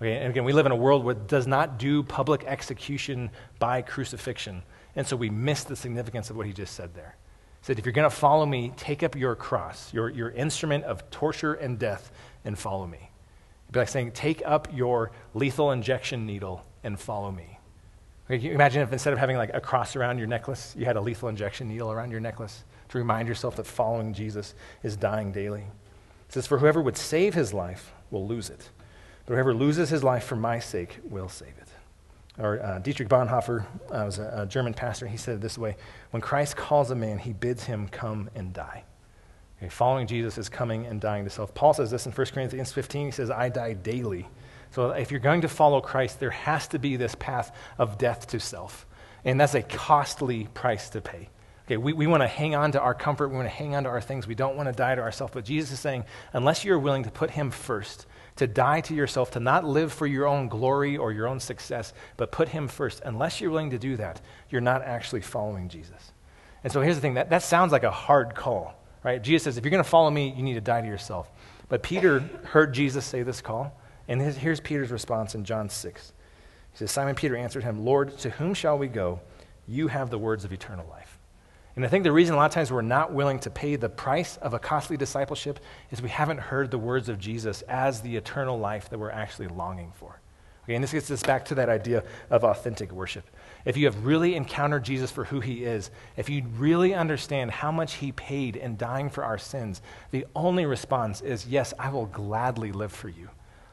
Okay, 0.00 0.16
and 0.16 0.30
again, 0.30 0.44
we 0.44 0.52
live 0.52 0.66
in 0.66 0.72
a 0.72 0.76
world 0.76 1.04
where 1.04 1.14
does 1.14 1.46
not 1.46 1.78
do 1.78 2.02
public 2.02 2.44
execution 2.44 3.30
by 3.58 3.82
crucifixion. 3.82 4.62
And 4.96 5.06
so 5.06 5.16
we 5.16 5.30
miss 5.30 5.64
the 5.64 5.76
significance 5.76 6.28
of 6.28 6.36
what 6.36 6.46
he 6.46 6.52
just 6.52 6.74
said 6.74 6.94
there. 6.94 7.16
He 7.60 7.66
said, 7.66 7.78
If 7.78 7.86
you're 7.86 7.92
going 7.92 8.10
to 8.10 8.14
follow 8.14 8.44
me, 8.44 8.72
take 8.76 9.02
up 9.02 9.16
your 9.16 9.34
cross, 9.36 9.92
your, 9.94 10.10
your 10.10 10.30
instrument 10.30 10.84
of 10.84 11.08
torture 11.10 11.54
and 11.54 11.78
death, 11.78 12.12
and 12.44 12.58
follow 12.58 12.86
me. 12.86 12.98
It'd 13.66 13.72
be 13.72 13.78
like 13.78 13.88
saying, 13.88 14.12
Take 14.12 14.42
up 14.44 14.68
your 14.74 15.12
lethal 15.32 15.70
injection 15.70 16.26
needle 16.26 16.66
and 16.82 17.00
follow 17.00 17.30
me. 17.30 17.51
Imagine 18.28 18.82
if 18.82 18.92
instead 18.92 19.12
of 19.12 19.18
having 19.18 19.36
like 19.36 19.50
a 19.52 19.60
cross 19.60 19.96
around 19.96 20.18
your 20.18 20.26
necklace, 20.26 20.74
you 20.78 20.84
had 20.84 20.96
a 20.96 21.00
lethal 21.00 21.28
injection 21.28 21.68
needle 21.68 21.90
around 21.90 22.10
your 22.10 22.20
necklace 22.20 22.64
to 22.88 22.98
remind 22.98 23.28
yourself 23.28 23.56
that 23.56 23.66
following 23.66 24.14
Jesus 24.14 24.54
is 24.82 24.96
dying 24.96 25.32
daily? 25.32 25.62
It 25.62 26.32
says, 26.32 26.46
For 26.46 26.58
whoever 26.58 26.80
would 26.80 26.96
save 26.96 27.34
his 27.34 27.52
life 27.52 27.92
will 28.10 28.26
lose 28.26 28.48
it, 28.48 28.70
but 29.26 29.34
whoever 29.34 29.54
loses 29.54 29.90
his 29.90 30.04
life 30.04 30.24
for 30.24 30.36
my 30.36 30.58
sake 30.58 30.98
will 31.04 31.28
save 31.28 31.54
it. 31.58 31.68
Or 32.38 32.62
uh, 32.62 32.78
Dietrich 32.78 33.08
Bonhoeffer 33.08 33.64
uh, 33.90 34.04
was 34.04 34.18
a, 34.18 34.42
a 34.42 34.46
German 34.46 34.72
pastor. 34.72 35.06
He 35.06 35.16
said 35.16 35.36
it 35.36 35.40
this 35.40 35.58
way 35.58 35.76
When 36.10 36.20
Christ 36.20 36.56
calls 36.56 36.90
a 36.90 36.94
man, 36.94 37.18
he 37.18 37.32
bids 37.32 37.64
him 37.64 37.88
come 37.88 38.30
and 38.34 38.52
die. 38.52 38.84
Okay, 39.58 39.68
following 39.68 40.06
Jesus 40.06 40.38
is 40.38 40.48
coming 40.48 40.86
and 40.86 41.00
dying 41.00 41.24
to 41.24 41.30
self. 41.30 41.54
Paul 41.54 41.74
says 41.74 41.90
this 41.90 42.06
in 42.06 42.12
1 42.12 42.26
Corinthians 42.28 42.72
15. 42.72 43.06
He 43.06 43.12
says, 43.12 43.30
I 43.30 43.48
die 43.48 43.74
daily. 43.74 44.26
So 44.72 44.90
if 44.90 45.10
you're 45.10 45.20
going 45.20 45.42
to 45.42 45.48
follow 45.48 45.80
Christ, 45.80 46.18
there 46.18 46.30
has 46.30 46.66
to 46.68 46.78
be 46.78 46.96
this 46.96 47.14
path 47.14 47.54
of 47.78 47.98
death 47.98 48.26
to 48.28 48.40
self. 48.40 48.86
And 49.24 49.40
that's 49.40 49.54
a 49.54 49.62
costly 49.62 50.48
price 50.54 50.88
to 50.90 51.00
pay. 51.00 51.28
Okay, 51.66 51.76
we, 51.76 51.92
we 51.92 52.06
want 52.06 52.22
to 52.22 52.26
hang 52.26 52.54
on 52.54 52.72
to 52.72 52.80
our 52.80 52.94
comfort. 52.94 53.28
We 53.28 53.36
want 53.36 53.46
to 53.46 53.54
hang 53.54 53.76
on 53.76 53.84
to 53.84 53.90
our 53.90 54.00
things. 54.00 54.26
We 54.26 54.34
don't 54.34 54.56
want 54.56 54.68
to 54.68 54.72
die 54.72 54.94
to 54.94 55.02
ourselves. 55.02 55.32
But 55.34 55.44
Jesus 55.44 55.72
is 55.72 55.80
saying, 55.80 56.04
unless 56.32 56.64
you're 56.64 56.78
willing 56.78 57.04
to 57.04 57.10
put 57.10 57.30
Him 57.30 57.50
first, 57.50 58.06
to 58.36 58.46
die 58.46 58.80
to 58.80 58.94
yourself, 58.94 59.30
to 59.32 59.40
not 59.40 59.64
live 59.64 59.92
for 59.92 60.06
your 60.06 60.26
own 60.26 60.48
glory 60.48 60.96
or 60.96 61.12
your 61.12 61.28
own 61.28 61.38
success, 61.38 61.92
but 62.16 62.32
put 62.32 62.48
Him 62.48 62.66
first, 62.66 63.02
unless 63.04 63.40
you're 63.40 63.50
willing 63.50 63.70
to 63.70 63.78
do 63.78 63.96
that, 63.96 64.20
you're 64.50 64.60
not 64.60 64.82
actually 64.82 65.20
following 65.20 65.68
Jesus. 65.68 66.12
And 66.64 66.72
so 66.72 66.80
here's 66.80 66.96
the 66.96 67.02
thing 67.02 67.14
that, 67.14 67.30
that 67.30 67.42
sounds 67.42 67.72
like 67.72 67.84
a 67.84 67.90
hard 67.90 68.34
call, 68.34 68.74
right? 69.04 69.22
Jesus 69.22 69.44
says, 69.44 69.58
if 69.58 69.64
you're 69.64 69.70
going 69.70 69.84
to 69.84 69.88
follow 69.88 70.10
me, 70.10 70.32
you 70.34 70.42
need 70.42 70.54
to 70.54 70.60
die 70.60 70.80
to 70.80 70.86
yourself. 70.86 71.30
But 71.68 71.82
Peter 71.82 72.20
heard 72.44 72.72
Jesus 72.72 73.04
say 73.04 73.22
this 73.22 73.40
call. 73.40 73.78
And 74.12 74.20
his, 74.20 74.36
here's 74.36 74.60
Peter's 74.60 74.90
response 74.90 75.34
in 75.34 75.42
John 75.42 75.70
6. 75.70 76.12
He 76.72 76.76
says, 76.76 76.90
Simon 76.90 77.14
Peter 77.14 77.34
answered 77.34 77.64
him, 77.64 77.82
Lord, 77.82 78.18
to 78.18 78.28
whom 78.28 78.52
shall 78.52 78.76
we 78.76 78.86
go? 78.86 79.20
You 79.66 79.88
have 79.88 80.10
the 80.10 80.18
words 80.18 80.44
of 80.44 80.52
eternal 80.52 80.86
life. 80.90 81.18
And 81.76 81.84
I 81.86 81.88
think 81.88 82.04
the 82.04 82.12
reason 82.12 82.34
a 82.34 82.36
lot 82.36 82.44
of 82.44 82.52
times 82.52 82.70
we're 82.70 82.82
not 82.82 83.14
willing 83.14 83.38
to 83.38 83.48
pay 83.48 83.76
the 83.76 83.88
price 83.88 84.36
of 84.36 84.52
a 84.52 84.58
costly 84.58 84.98
discipleship 84.98 85.60
is 85.90 86.02
we 86.02 86.10
haven't 86.10 86.40
heard 86.40 86.70
the 86.70 86.76
words 86.76 87.08
of 87.08 87.18
Jesus 87.18 87.62
as 87.62 88.02
the 88.02 88.14
eternal 88.14 88.58
life 88.58 88.90
that 88.90 88.98
we're 88.98 89.10
actually 89.10 89.48
longing 89.48 89.92
for. 89.94 90.20
Okay, 90.64 90.74
and 90.74 90.84
this 90.84 90.92
gets 90.92 91.10
us 91.10 91.22
back 91.22 91.46
to 91.46 91.54
that 91.54 91.70
idea 91.70 92.04
of 92.28 92.44
authentic 92.44 92.92
worship. 92.92 93.24
If 93.64 93.78
you 93.78 93.86
have 93.86 94.04
really 94.04 94.34
encountered 94.34 94.84
Jesus 94.84 95.10
for 95.10 95.24
who 95.24 95.40
he 95.40 95.64
is, 95.64 95.90
if 96.18 96.28
you 96.28 96.44
really 96.58 96.92
understand 96.92 97.50
how 97.50 97.72
much 97.72 97.94
he 97.94 98.12
paid 98.12 98.56
in 98.56 98.76
dying 98.76 99.08
for 99.08 99.24
our 99.24 99.38
sins, 99.38 99.80
the 100.10 100.26
only 100.36 100.66
response 100.66 101.22
is, 101.22 101.46
Yes, 101.46 101.72
I 101.78 101.88
will 101.88 102.06
gladly 102.06 102.72
live 102.72 102.92
for 102.92 103.08
you. 103.08 103.30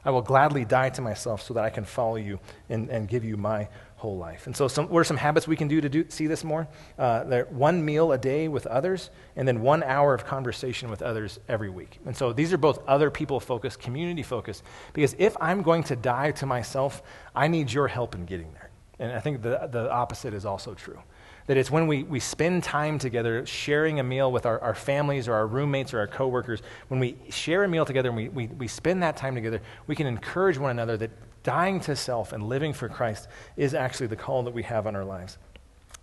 I 0.10 0.12
will 0.12 0.24
gladly 0.24 0.66
die 0.66 0.90
to 0.90 1.04
myself 1.04 1.44
so 1.44 1.54
that 1.54 1.64
I 1.64 1.70
can 1.70 1.86
follow 1.86 2.16
you 2.16 2.40
and, 2.68 2.90
and 2.90 3.08
give 3.08 3.24
you 3.24 3.38
my 3.38 3.68
whole 3.96 4.18
life. 4.18 4.48
And 4.48 4.58
so, 4.58 4.68
some, 4.68 4.90
what 4.90 4.98
are 4.98 5.04
some 5.04 5.18
habits 5.18 5.48
we 5.48 5.56
can 5.56 5.68
do 5.68 5.80
to 5.82 5.88
do, 5.88 6.04
see 6.10 6.26
this 6.26 6.44
more? 6.44 6.68
Uh, 6.98 7.44
one 7.52 7.86
meal 7.86 8.12
a 8.12 8.18
day 8.18 8.48
with 8.48 8.66
others, 8.66 9.12
and 9.36 9.48
then 9.48 9.62
one 9.62 9.84
hour 9.84 10.16
of 10.16 10.26
conversation 10.26 10.90
with 10.90 11.04
others 11.04 11.40
every 11.48 11.70
week. 11.70 12.00
And 12.08 12.18
so, 12.18 12.34
these 12.34 12.52
are 12.52 12.58
both 12.58 12.80
other 12.88 13.12
people 13.12 13.40
focused, 13.40 13.80
community 13.80 14.24
focused, 14.24 14.64
because 14.94 15.16
if 15.20 15.38
I'm 15.40 15.62
going 15.62 15.84
to 15.84 15.96
die 15.96 16.32
to 16.32 16.48
myself, 16.48 17.04
I 17.36 17.48
need 17.48 17.72
your 17.72 17.88
help 17.88 18.16
in 18.16 18.26
getting 18.26 18.52
there. 18.54 18.72
And 18.98 19.12
I 19.12 19.20
think 19.20 19.44
the, 19.44 19.70
the 19.72 19.92
opposite 19.92 20.34
is 20.34 20.44
also 20.44 20.74
true. 20.74 21.04
That 21.50 21.58
it's 21.58 21.72
when 21.72 21.88
we, 21.88 22.04
we 22.04 22.20
spend 22.20 22.64
time 22.64 23.00
together 23.00 23.44
sharing 23.44 24.00
a 24.00 24.04
meal 24.04 24.32
with 24.32 24.46
our, 24.46 24.60
our 24.60 24.76
families 24.76 25.28
or 25.28 25.34
our 25.34 25.48
roommates 25.48 25.96
or 25.96 26.00
our 26.00 26.06
coworkers, 26.06 26.62
when 26.90 27.00
we 27.00 27.18
share 27.32 27.64
a 27.64 27.68
meal 27.68 27.86
together 27.86 28.10
and 28.10 28.16
we, 28.16 28.30
we, 28.30 28.46
we 28.46 28.68
spend 28.68 29.02
that 29.02 29.18
time 29.18 29.34
together, 29.34 29.60
we 29.88 29.96
can 29.96 30.06
encourage 30.06 30.60
one 30.60 30.70
another 30.70 30.96
that 30.98 31.10
dying 31.42 31.80
to 31.80 31.96
self 31.96 32.34
and 32.34 32.44
living 32.44 32.72
for 32.72 32.88
Christ 32.88 33.28
is 33.58 33.74
actually 33.74 34.06
the 34.06 34.16
call 34.16 34.44
that 34.44 34.54
we 34.54 34.62
have 34.62 34.86
on 34.86 34.96
our 34.96 35.04
lives. 35.04 35.40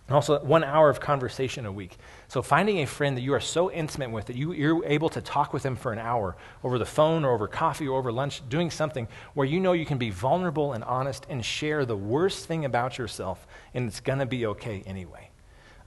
And 0.09 0.15
also, 0.15 0.43
one 0.43 0.65
hour 0.65 0.89
of 0.89 0.99
conversation 0.99 1.65
a 1.65 1.71
week. 1.71 1.95
So, 2.27 2.41
finding 2.41 2.79
a 2.79 2.85
friend 2.85 3.15
that 3.15 3.21
you 3.21 3.33
are 3.33 3.39
so 3.39 3.71
intimate 3.71 4.11
with 4.11 4.25
that 4.25 4.35
you, 4.35 4.51
you're 4.51 4.83
able 4.83 5.07
to 5.07 5.21
talk 5.21 5.53
with 5.53 5.63
them 5.63 5.77
for 5.77 5.93
an 5.93 5.99
hour 5.99 6.35
over 6.61 6.77
the 6.77 6.85
phone 6.85 7.23
or 7.23 7.31
over 7.31 7.47
coffee 7.47 7.87
or 7.87 7.97
over 7.97 8.11
lunch, 8.11 8.41
doing 8.49 8.69
something 8.69 9.07
where 9.33 9.47
you 9.47 9.61
know 9.61 9.71
you 9.71 9.85
can 9.85 9.97
be 9.97 10.09
vulnerable 10.09 10.73
and 10.73 10.83
honest 10.83 11.25
and 11.29 11.45
share 11.45 11.85
the 11.85 11.95
worst 11.95 12.47
thing 12.47 12.65
about 12.65 12.97
yourself, 12.97 13.47
and 13.73 13.87
it's 13.87 14.01
going 14.01 14.19
to 14.19 14.25
be 14.25 14.45
okay 14.45 14.83
anyway. 14.85 15.26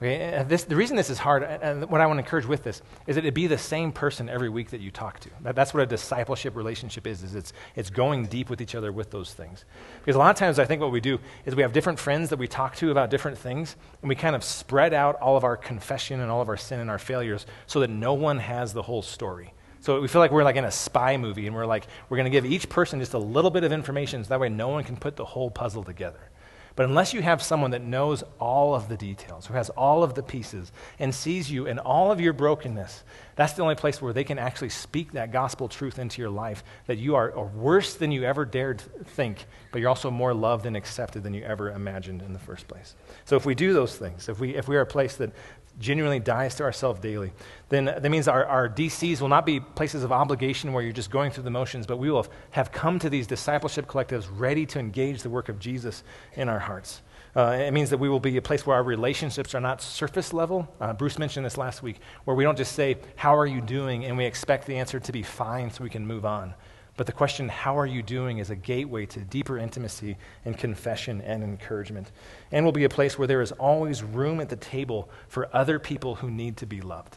Okay, 0.02 0.42
this, 0.48 0.64
the 0.64 0.76
reason 0.76 0.96
this 0.96 1.10
is 1.10 1.18
hard, 1.18 1.42
and 1.42 1.84
what 1.90 2.00
I 2.00 2.06
want 2.06 2.16
to 2.16 2.24
encourage 2.24 2.46
with 2.46 2.62
this, 2.62 2.80
is 3.06 3.16
that 3.16 3.26
it 3.26 3.34
be 3.34 3.46
the 3.46 3.58
same 3.58 3.92
person 3.92 4.30
every 4.30 4.48
week 4.48 4.70
that 4.70 4.80
you 4.80 4.90
talk 4.90 5.20
to. 5.20 5.30
That, 5.42 5.54
that's 5.54 5.74
what 5.74 5.82
a 5.82 5.86
discipleship 5.86 6.56
relationship 6.56 7.06
is, 7.06 7.22
is 7.22 7.34
it's, 7.34 7.52
it's 7.76 7.90
going 7.90 8.24
deep 8.24 8.48
with 8.48 8.62
each 8.62 8.74
other 8.74 8.92
with 8.92 9.10
those 9.10 9.34
things. 9.34 9.66
Because 9.98 10.16
a 10.16 10.18
lot 10.18 10.30
of 10.30 10.36
times 10.36 10.58
I 10.58 10.64
think 10.64 10.80
what 10.80 10.90
we 10.90 11.02
do 11.02 11.18
is 11.44 11.54
we 11.54 11.60
have 11.60 11.74
different 11.74 11.98
friends 11.98 12.30
that 12.30 12.38
we 12.38 12.48
talk 12.48 12.76
to 12.76 12.90
about 12.90 13.10
different 13.10 13.36
things, 13.36 13.76
and 14.00 14.08
we 14.08 14.14
kind 14.14 14.34
of 14.34 14.42
spread 14.42 14.94
out 14.94 15.16
all 15.16 15.36
of 15.36 15.44
our 15.44 15.58
confession 15.58 16.20
and 16.20 16.30
all 16.30 16.40
of 16.40 16.48
our 16.48 16.56
sin 16.56 16.80
and 16.80 16.88
our 16.88 16.98
failures 16.98 17.44
so 17.66 17.80
that 17.80 17.90
no 17.90 18.14
one 18.14 18.38
has 18.38 18.72
the 18.72 18.82
whole 18.82 19.02
story. 19.02 19.52
So 19.80 20.00
we 20.00 20.08
feel 20.08 20.22
like 20.22 20.30
we're 20.30 20.44
like 20.44 20.56
in 20.56 20.64
a 20.64 20.70
spy 20.70 21.18
movie, 21.18 21.46
and 21.46 21.54
we're 21.54 21.66
like, 21.66 21.86
we're 22.08 22.16
going 22.16 22.24
to 22.24 22.30
give 22.30 22.46
each 22.46 22.70
person 22.70 23.00
just 23.00 23.12
a 23.12 23.18
little 23.18 23.50
bit 23.50 23.64
of 23.64 23.72
information 23.72 24.24
so 24.24 24.30
that 24.30 24.40
way 24.40 24.48
no 24.48 24.68
one 24.68 24.82
can 24.82 24.96
put 24.96 25.16
the 25.16 25.26
whole 25.26 25.50
puzzle 25.50 25.84
together. 25.84 26.30
But 26.76 26.86
unless 26.86 27.12
you 27.12 27.22
have 27.22 27.42
someone 27.42 27.72
that 27.72 27.82
knows 27.82 28.22
all 28.38 28.74
of 28.74 28.88
the 28.88 28.96
details, 28.96 29.46
who 29.46 29.54
has 29.54 29.70
all 29.70 30.02
of 30.02 30.14
the 30.14 30.22
pieces, 30.22 30.72
and 30.98 31.14
sees 31.14 31.50
you 31.50 31.66
in 31.66 31.78
all 31.78 32.12
of 32.12 32.20
your 32.20 32.32
brokenness, 32.32 33.04
that's 33.36 33.54
the 33.54 33.62
only 33.62 33.74
place 33.74 34.00
where 34.00 34.12
they 34.12 34.24
can 34.24 34.38
actually 34.38 34.68
speak 34.68 35.12
that 35.12 35.32
gospel 35.32 35.68
truth 35.68 35.98
into 35.98 36.20
your 36.20 36.30
life 36.30 36.62
that 36.86 36.98
you 36.98 37.14
are 37.16 37.32
worse 37.48 37.94
than 37.94 38.12
you 38.12 38.24
ever 38.24 38.44
dared 38.44 38.80
think, 39.08 39.46
but 39.72 39.80
you're 39.80 39.88
also 39.88 40.10
more 40.10 40.34
loved 40.34 40.66
and 40.66 40.76
accepted 40.76 41.22
than 41.22 41.34
you 41.34 41.42
ever 41.42 41.70
imagined 41.70 42.22
in 42.22 42.32
the 42.32 42.38
first 42.38 42.68
place. 42.68 42.94
So 43.24 43.36
if 43.36 43.44
we 43.44 43.54
do 43.54 43.72
those 43.72 43.96
things, 43.96 44.28
if 44.28 44.40
we, 44.40 44.54
if 44.54 44.68
we 44.68 44.76
are 44.76 44.82
a 44.82 44.86
place 44.86 45.16
that 45.16 45.32
genuinely 45.80 46.20
dies 46.20 46.54
to 46.56 46.62
ourselves 46.62 47.00
daily, 47.00 47.32
then 47.70 47.86
that 47.86 48.10
means 48.10 48.28
our, 48.28 48.44
our 48.44 48.68
DCs 48.68 49.20
will 49.20 49.28
not 49.28 49.44
be 49.44 49.58
places 49.58 50.04
of 50.04 50.12
obligation 50.12 50.72
where 50.72 50.82
you're 50.82 50.92
just 50.92 51.10
going 51.10 51.30
through 51.30 51.44
the 51.44 51.50
motions, 51.50 51.86
but 51.86 51.96
we 51.96 52.10
will 52.10 52.26
have 52.50 52.70
come 52.70 52.98
to 52.98 53.10
these 53.10 53.26
discipleship 53.26 53.86
collectives 53.86 54.28
ready 54.32 54.66
to 54.66 54.78
engage 54.78 55.22
the 55.22 55.30
work 55.30 55.48
of 55.48 55.58
Jesus 55.58 56.04
in 56.34 56.48
our 56.48 56.58
hearts. 56.58 57.02
Uh, 57.34 57.56
it 57.60 57.70
means 57.72 57.90
that 57.90 57.98
we 57.98 58.08
will 58.08 58.20
be 58.20 58.36
a 58.36 58.42
place 58.42 58.66
where 58.66 58.76
our 58.76 58.82
relationships 58.82 59.54
are 59.54 59.60
not 59.60 59.80
surface 59.80 60.32
level. 60.32 60.68
Uh, 60.80 60.92
Bruce 60.92 61.18
mentioned 61.18 61.46
this 61.46 61.56
last 61.56 61.82
week, 61.82 62.00
where 62.24 62.34
we 62.34 62.42
don't 62.42 62.58
just 62.58 62.72
say, 62.72 62.98
How 63.16 63.36
are 63.36 63.46
you 63.46 63.60
doing? 63.60 64.04
and 64.04 64.16
we 64.16 64.24
expect 64.24 64.66
the 64.66 64.76
answer 64.76 64.98
to 64.98 65.12
be 65.12 65.22
fine 65.22 65.70
so 65.70 65.84
we 65.84 65.90
can 65.90 66.06
move 66.06 66.24
on. 66.24 66.54
But 67.00 67.06
the 67.06 67.12
question, 67.12 67.48
how 67.48 67.78
are 67.78 67.86
you 67.86 68.02
doing, 68.02 68.36
is 68.36 68.50
a 68.50 68.54
gateway 68.54 69.06
to 69.06 69.20
deeper 69.20 69.56
intimacy 69.56 70.18
and 70.44 70.54
confession 70.54 71.22
and 71.22 71.42
encouragement. 71.42 72.12
And 72.52 72.62
will 72.62 72.72
be 72.72 72.84
a 72.84 72.90
place 72.90 73.18
where 73.18 73.26
there 73.26 73.40
is 73.40 73.52
always 73.52 74.02
room 74.02 74.38
at 74.38 74.50
the 74.50 74.56
table 74.56 75.08
for 75.26 75.48
other 75.56 75.78
people 75.78 76.16
who 76.16 76.30
need 76.30 76.58
to 76.58 76.66
be 76.66 76.82
loved. 76.82 77.16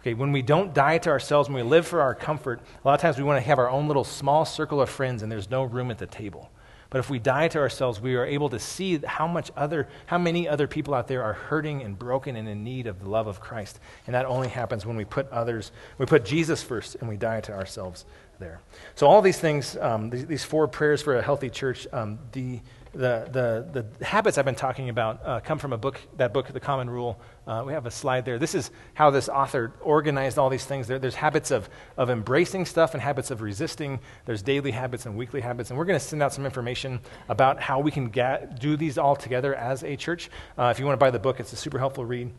Okay, 0.00 0.14
when 0.14 0.32
we 0.32 0.42
don't 0.42 0.74
die 0.74 0.98
to 0.98 1.10
ourselves, 1.10 1.48
when 1.48 1.64
we 1.64 1.70
live 1.70 1.86
for 1.86 2.00
our 2.00 2.12
comfort, 2.12 2.58
a 2.84 2.88
lot 2.88 2.94
of 2.94 3.00
times 3.00 3.18
we 3.18 3.22
want 3.22 3.36
to 3.36 3.46
have 3.46 3.60
our 3.60 3.70
own 3.70 3.86
little 3.86 4.02
small 4.02 4.44
circle 4.44 4.82
of 4.82 4.90
friends 4.90 5.22
and 5.22 5.30
there's 5.30 5.48
no 5.48 5.62
room 5.62 5.92
at 5.92 5.98
the 5.98 6.08
table. 6.08 6.50
But 6.88 6.98
if 6.98 7.08
we 7.08 7.20
die 7.20 7.46
to 7.46 7.60
ourselves, 7.60 8.00
we 8.00 8.16
are 8.16 8.26
able 8.26 8.48
to 8.48 8.58
see 8.58 8.98
how 8.98 9.28
much 9.28 9.52
other, 9.56 9.86
how 10.06 10.18
many 10.18 10.48
other 10.48 10.66
people 10.66 10.92
out 10.92 11.06
there 11.06 11.22
are 11.22 11.34
hurting 11.34 11.82
and 11.82 11.96
broken 11.96 12.34
and 12.34 12.48
in 12.48 12.64
need 12.64 12.88
of 12.88 12.98
the 12.98 13.08
love 13.08 13.28
of 13.28 13.38
Christ. 13.38 13.78
And 14.08 14.14
that 14.16 14.26
only 14.26 14.48
happens 14.48 14.84
when 14.84 14.96
we 14.96 15.04
put 15.04 15.30
others, 15.30 15.70
we 15.98 16.06
put 16.06 16.24
Jesus 16.24 16.64
first 16.64 16.96
and 16.96 17.08
we 17.08 17.16
die 17.16 17.42
to 17.42 17.52
ourselves 17.52 18.06
there. 18.40 18.60
So, 18.96 19.06
all 19.06 19.22
these 19.22 19.38
things, 19.38 19.76
um, 19.76 20.10
these, 20.10 20.26
these, 20.26 20.44
four 20.44 20.66
prayers 20.66 21.02
for 21.02 21.16
a 21.16 21.22
healthy 21.22 21.50
church, 21.50 21.86
um, 21.92 22.18
the, 22.32 22.60
the, 22.92 23.28
the, 23.72 23.84
the, 23.98 24.04
habits 24.04 24.36
I've 24.36 24.44
been 24.44 24.56
talking 24.56 24.88
about 24.88 25.20
uh, 25.24 25.40
come 25.40 25.58
from 25.58 25.72
a 25.72 25.78
book, 25.78 26.00
that 26.16 26.32
book, 26.32 26.48
The 26.48 26.58
Common 26.58 26.90
Rule. 26.90 27.20
Uh, 27.46 27.62
we 27.64 27.72
have 27.72 27.86
a 27.86 27.90
slide 27.90 28.24
there. 28.24 28.38
This 28.38 28.54
is 28.54 28.70
how 28.94 29.10
this 29.10 29.28
author 29.28 29.72
organized 29.80 30.38
all 30.38 30.50
these 30.50 30.64
things. 30.64 30.88
There, 30.88 30.98
there's 30.98 31.14
habits 31.14 31.52
of, 31.52 31.70
of 31.96 32.10
embracing 32.10 32.66
stuff 32.66 32.94
and 32.94 33.02
habits 33.02 33.30
of 33.30 33.42
resisting. 33.42 34.00
There's 34.24 34.42
daily 34.42 34.72
habits 34.72 35.06
and 35.06 35.16
weekly 35.16 35.40
habits. 35.40 35.70
And 35.70 35.78
we're 35.78 35.84
going 35.84 35.98
to 35.98 36.04
send 36.04 36.22
out 36.22 36.32
some 36.32 36.44
information 36.44 37.00
about 37.28 37.60
how 37.60 37.78
we 37.78 37.92
can 37.92 38.08
get, 38.08 38.58
do 38.58 38.76
these 38.76 38.98
all 38.98 39.14
together 39.14 39.54
as 39.54 39.84
a 39.84 39.94
church. 39.94 40.30
Uh, 40.58 40.72
if 40.74 40.80
you 40.80 40.86
want 40.86 40.98
to 40.98 41.04
buy 41.04 41.10
the 41.10 41.18
book, 41.18 41.38
it's 41.38 41.52
a 41.52 41.56
super 41.56 41.78
helpful 41.78 42.04
read. 42.04 42.32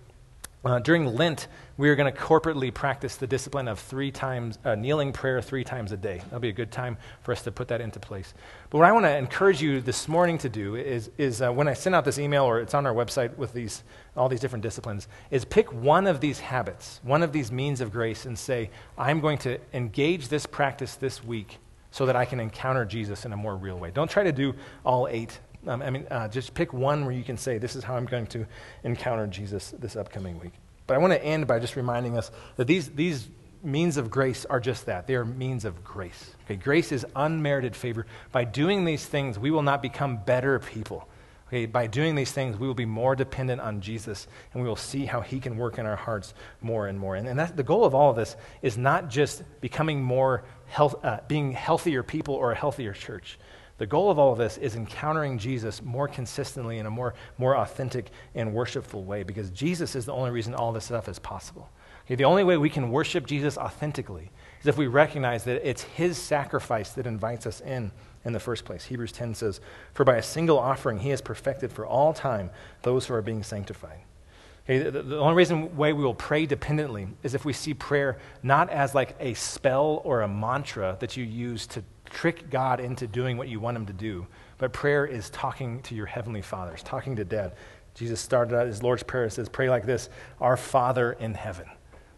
Uh, 0.63 0.77
during 0.77 1.07
Lent, 1.07 1.47
we 1.77 1.89
are 1.89 1.95
going 1.95 2.11
to 2.11 2.19
corporately 2.19 2.71
practice 2.71 3.15
the 3.15 3.25
discipline 3.25 3.67
of 3.67 3.79
three 3.79 4.11
times, 4.11 4.59
uh, 4.63 4.75
kneeling 4.75 5.11
prayer 5.11 5.41
three 5.41 5.63
times 5.63 5.91
a 5.91 5.97
day. 5.97 6.19
That'll 6.25 6.39
be 6.39 6.49
a 6.49 6.53
good 6.53 6.71
time 6.71 6.97
for 7.23 7.31
us 7.31 7.41
to 7.43 7.51
put 7.51 7.67
that 7.69 7.81
into 7.81 7.99
place. 7.99 8.35
But 8.69 8.77
what 8.77 8.87
I 8.87 8.91
want 8.91 9.05
to 9.05 9.17
encourage 9.17 9.59
you 9.59 9.81
this 9.81 10.07
morning 10.07 10.37
to 10.37 10.49
do 10.49 10.75
is, 10.75 11.09
is 11.17 11.41
uh, 11.41 11.51
when 11.51 11.67
I 11.67 11.73
send 11.73 11.95
out 11.95 12.05
this 12.05 12.19
email 12.19 12.43
or 12.43 12.59
it's 12.59 12.75
on 12.75 12.85
our 12.85 12.93
website 12.93 13.35
with 13.37 13.53
these, 13.53 13.83
all 14.15 14.29
these 14.29 14.39
different 14.39 14.61
disciplines, 14.61 15.07
is 15.31 15.45
pick 15.45 15.73
one 15.73 16.05
of 16.05 16.19
these 16.19 16.39
habits, 16.39 16.99
one 17.01 17.23
of 17.23 17.31
these 17.31 17.51
means 17.51 17.81
of 17.81 17.91
grace, 17.91 18.27
and 18.27 18.37
say, 18.37 18.69
I'm 18.99 19.19
going 19.19 19.39
to 19.39 19.57
engage 19.73 20.27
this 20.27 20.45
practice 20.45 20.93
this 20.93 21.23
week 21.23 21.57
so 21.89 22.05
that 22.05 22.15
I 22.15 22.25
can 22.25 22.39
encounter 22.39 22.85
Jesus 22.85 23.25
in 23.25 23.33
a 23.33 23.37
more 23.37 23.55
real 23.55 23.79
way. 23.79 23.89
Don't 23.89 24.11
try 24.11 24.23
to 24.23 24.31
do 24.31 24.53
all 24.85 25.07
eight 25.07 25.39
um, 25.67 25.81
I 25.81 25.89
mean, 25.89 26.07
uh, 26.09 26.27
just 26.27 26.53
pick 26.53 26.73
one 26.73 27.05
where 27.05 27.13
you 27.13 27.23
can 27.23 27.37
say, 27.37 27.57
This 27.57 27.75
is 27.75 27.83
how 27.83 27.95
I'm 27.95 28.05
going 28.05 28.27
to 28.27 28.45
encounter 28.83 29.27
Jesus 29.27 29.73
this 29.77 29.95
upcoming 29.95 30.39
week. 30.39 30.53
But 30.87 30.95
I 30.95 30.97
want 30.97 31.13
to 31.13 31.23
end 31.23 31.47
by 31.47 31.59
just 31.59 31.75
reminding 31.75 32.17
us 32.17 32.31
that 32.57 32.67
these, 32.67 32.89
these 32.89 33.29
means 33.63 33.97
of 33.97 34.09
grace 34.09 34.45
are 34.45 34.59
just 34.59 34.87
that. 34.87 35.07
They 35.07 35.15
are 35.15 35.25
means 35.25 35.65
of 35.65 35.83
grace. 35.83 36.35
Okay, 36.45 36.55
grace 36.55 36.91
is 36.91 37.05
unmerited 37.15 37.75
favor. 37.75 38.05
By 38.31 38.43
doing 38.43 38.85
these 38.85 39.05
things, 39.05 39.37
we 39.37 39.51
will 39.51 39.61
not 39.61 39.81
become 39.81 40.17
better 40.17 40.59
people. 40.59 41.07
Okay, 41.47 41.65
by 41.65 41.85
doing 41.85 42.15
these 42.15 42.31
things, 42.31 42.57
we 42.57 42.65
will 42.65 42.73
be 42.73 42.85
more 42.85 43.13
dependent 43.15 43.61
on 43.61 43.81
Jesus, 43.81 44.27
and 44.53 44.63
we 44.63 44.69
will 44.69 44.77
see 44.77 45.05
how 45.05 45.21
He 45.21 45.39
can 45.39 45.57
work 45.57 45.77
in 45.77 45.85
our 45.85 45.97
hearts 45.97 46.33
more 46.61 46.87
and 46.87 46.97
more. 46.97 47.15
And, 47.15 47.27
and 47.27 47.39
the 47.39 47.63
goal 47.63 47.83
of 47.83 47.93
all 47.93 48.09
of 48.09 48.15
this 48.15 48.37
is 48.61 48.77
not 48.77 49.09
just 49.09 49.43
becoming 49.59 50.01
more 50.01 50.43
health, 50.67 51.03
uh, 51.03 51.19
being 51.27 51.51
healthier 51.51 52.03
people 52.03 52.35
or 52.35 52.53
a 52.53 52.55
healthier 52.55 52.93
church. 52.93 53.37
The 53.81 53.87
goal 53.87 54.11
of 54.11 54.19
all 54.19 54.31
of 54.31 54.37
this 54.37 54.59
is 54.59 54.75
encountering 54.75 55.39
Jesus 55.39 55.81
more 55.81 56.07
consistently 56.07 56.77
in 56.77 56.85
a 56.85 56.91
more, 56.91 57.15
more 57.39 57.57
authentic 57.57 58.11
and 58.35 58.53
worshipful 58.53 59.03
way 59.03 59.23
because 59.23 59.49
Jesus 59.49 59.95
is 59.95 60.05
the 60.05 60.13
only 60.13 60.29
reason 60.29 60.53
all 60.53 60.71
this 60.71 60.85
stuff 60.85 61.09
is 61.09 61.17
possible. 61.17 61.67
Okay, 62.05 62.13
the 62.13 62.25
only 62.25 62.43
way 62.43 62.57
we 62.57 62.69
can 62.69 62.91
worship 62.91 63.25
Jesus 63.25 63.57
authentically 63.57 64.29
is 64.61 64.67
if 64.67 64.77
we 64.77 64.85
recognize 64.85 65.45
that 65.45 65.67
it's 65.67 65.81
his 65.81 66.15
sacrifice 66.19 66.91
that 66.91 67.07
invites 67.07 67.47
us 67.47 67.59
in 67.59 67.91
in 68.23 68.33
the 68.33 68.39
first 68.39 68.65
place. 68.65 68.85
Hebrews 68.85 69.13
10 69.13 69.33
says, 69.33 69.59
For 69.95 70.03
by 70.03 70.17
a 70.17 70.21
single 70.21 70.59
offering 70.59 70.99
he 70.99 71.09
has 71.09 71.19
perfected 71.19 71.73
for 71.73 71.83
all 71.83 72.13
time 72.13 72.51
those 72.83 73.07
who 73.07 73.15
are 73.15 73.23
being 73.23 73.41
sanctified. 73.41 74.01
Okay, 74.65 74.91
the, 74.91 75.01
the, 75.01 75.17
only 75.17 75.33
reason 75.33 75.75
why 75.75 75.91
we 75.91 76.03
will 76.03 76.13
pray 76.13 76.45
dependently 76.45 77.07
is 77.23 77.33
if 77.33 77.45
we 77.45 77.53
see 77.53 77.73
prayer 77.73 78.19
not 78.43 78.69
as 78.69 78.93
like 78.93 79.15
a 79.19 79.33
spell 79.33 80.03
or 80.03 80.21
a 80.21 80.27
mantra 80.27 80.97
that 80.99 81.17
you 81.17 81.23
use 81.23 81.65
to 81.65 81.83
trick 82.11 82.49
God 82.49 82.79
into 82.79 83.07
doing 83.07 83.37
what 83.37 83.47
you 83.47 83.59
want 83.59 83.77
him 83.77 83.85
to 83.87 83.93
do. 83.93 84.27
But 84.57 84.73
prayer 84.73 85.05
is 85.05 85.29
talking 85.31 85.81
to 85.83 85.95
your 85.95 86.05
heavenly 86.05 86.41
Father, 86.41 86.73
it's 86.73 86.83
talking 86.83 87.15
to 87.15 87.25
dad. 87.25 87.53
Jesus 87.93 88.21
started 88.21 88.55
out 88.55 88.67
his 88.67 88.81
Lord's 88.81 89.03
Prayer, 89.03 89.29
says, 89.29 89.49
Pray 89.49 89.69
like 89.69 89.85
this 89.85 90.09
Our 90.39 90.55
Father 90.55 91.13
in 91.13 91.33
heaven. 91.33 91.65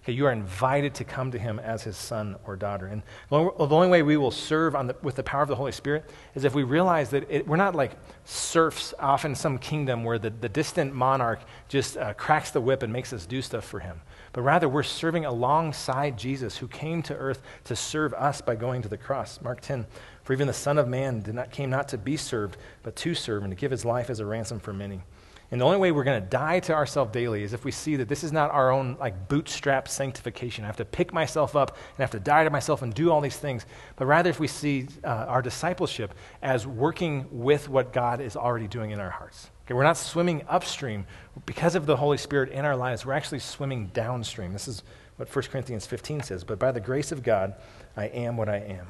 Okay, 0.03 0.11
you 0.11 0.25
are 0.25 0.33
invited 0.33 0.93
to 0.95 1.05
come 1.05 1.31
to 1.31 1.39
him 1.39 1.59
as 1.59 1.83
his 1.83 1.95
son 1.95 2.35
or 2.45 2.57
daughter. 2.57 2.87
And 2.87 3.01
the 3.29 3.53
only 3.57 3.87
way 3.87 4.03
we 4.03 4.17
will 4.17 4.31
serve 4.31 4.73
the, 4.73 4.95
with 5.01 5.15
the 5.15 5.23
power 5.23 5.41
of 5.41 5.47
the 5.47 5.55
Holy 5.55 5.71
Spirit 5.71 6.09
is 6.35 6.43
if 6.43 6.53
we 6.53 6.63
realize 6.63 7.09
that 7.11 7.25
it, 7.31 7.47
we're 7.47 7.55
not 7.55 7.73
like 7.73 7.93
serfs 8.25 8.93
off 8.99 9.23
in 9.23 9.33
some 9.33 9.57
kingdom 9.57 10.03
where 10.03 10.19
the, 10.19 10.29
the 10.29 10.49
distant 10.49 10.93
monarch 10.93 11.39
just 11.69 11.95
uh, 11.95 12.13
cracks 12.15 12.51
the 12.51 12.59
whip 12.59 12.83
and 12.83 12.91
makes 12.91 13.13
us 13.13 13.25
do 13.25 13.41
stuff 13.41 13.63
for 13.63 13.79
him 13.79 14.01
but 14.33 14.41
rather 14.41 14.67
we're 14.67 14.83
serving 14.83 15.25
alongside 15.25 16.17
Jesus 16.17 16.57
who 16.57 16.67
came 16.67 17.01
to 17.03 17.15
earth 17.15 17.41
to 17.65 17.75
serve 17.75 18.13
us 18.15 18.41
by 18.41 18.55
going 18.55 18.81
to 18.81 18.89
the 18.89 18.97
cross. 18.97 19.39
Mark 19.41 19.61
10 19.61 19.85
For 20.23 20.33
even 20.33 20.47
the 20.47 20.53
Son 20.53 20.77
of 20.77 20.87
Man 20.87 21.21
did 21.21 21.35
not, 21.35 21.51
came 21.51 21.69
not 21.69 21.87
to 21.89 21.97
be 21.97 22.17
served, 22.17 22.57
but 22.81 22.95
to 22.97 23.13
serve 23.15 23.43
and 23.43 23.51
to 23.51 23.55
give 23.55 23.71
his 23.71 23.85
life 23.85 24.09
as 24.09 24.19
a 24.19 24.25
ransom 24.25 24.59
for 24.59 24.73
many. 24.73 25.01
And 25.51 25.61
the 25.61 25.65
only 25.65 25.77
way 25.77 25.91
we're 25.91 26.03
going 26.03 26.19
to 26.19 26.27
die 26.27 26.61
to 26.61 26.73
ourselves 26.73 27.11
daily 27.11 27.43
is 27.43 27.53
if 27.53 27.63
we 27.63 27.69
see 27.69 27.95
that 27.97 28.09
this 28.09 28.23
is 28.23 28.31
not 28.31 28.49
our 28.49 28.71
own 28.71 28.97
like 28.99 29.27
bootstrap 29.27 29.87
sanctification. 29.87 30.63
I 30.63 30.67
have 30.67 30.77
to 30.77 30.85
pick 30.85 31.13
myself 31.13 31.55
up 31.55 31.77
and 31.77 31.99
I 31.99 32.01
have 32.01 32.09
to 32.11 32.19
die 32.19 32.43
to 32.43 32.49
myself 32.49 32.81
and 32.81 32.91
do 32.91 33.11
all 33.11 33.21
these 33.21 33.37
things. 33.37 33.67
But 33.95 34.07
rather, 34.07 34.31
if 34.31 34.39
we 34.39 34.47
see 34.47 34.87
uh, 35.03 35.07
our 35.07 35.43
discipleship 35.43 36.15
as 36.41 36.65
working 36.65 37.27
with 37.31 37.69
what 37.69 37.93
God 37.93 38.19
is 38.19 38.35
already 38.35 38.67
doing 38.67 38.89
in 38.89 38.99
our 38.99 39.11
hearts. 39.11 39.51
Okay, 39.65 39.73
we're 39.73 39.83
not 39.83 39.97
swimming 39.97 40.43
upstream. 40.49 41.05
Because 41.45 41.75
of 41.75 41.85
the 41.85 41.95
Holy 41.95 42.17
Spirit 42.17 42.49
in 42.49 42.65
our 42.65 42.75
lives, 42.75 43.05
we're 43.05 43.13
actually 43.13 43.39
swimming 43.39 43.87
downstream. 43.93 44.51
This 44.51 44.67
is 44.67 44.83
what 45.15 45.33
1 45.33 45.45
Corinthians 45.45 45.85
15 45.85 46.21
says. 46.23 46.43
But 46.43 46.59
by 46.59 46.71
the 46.71 46.81
grace 46.81 47.11
of 47.11 47.23
God, 47.23 47.55
I 47.95 48.05
am 48.07 48.35
what 48.35 48.49
I 48.49 48.57
am. 48.57 48.87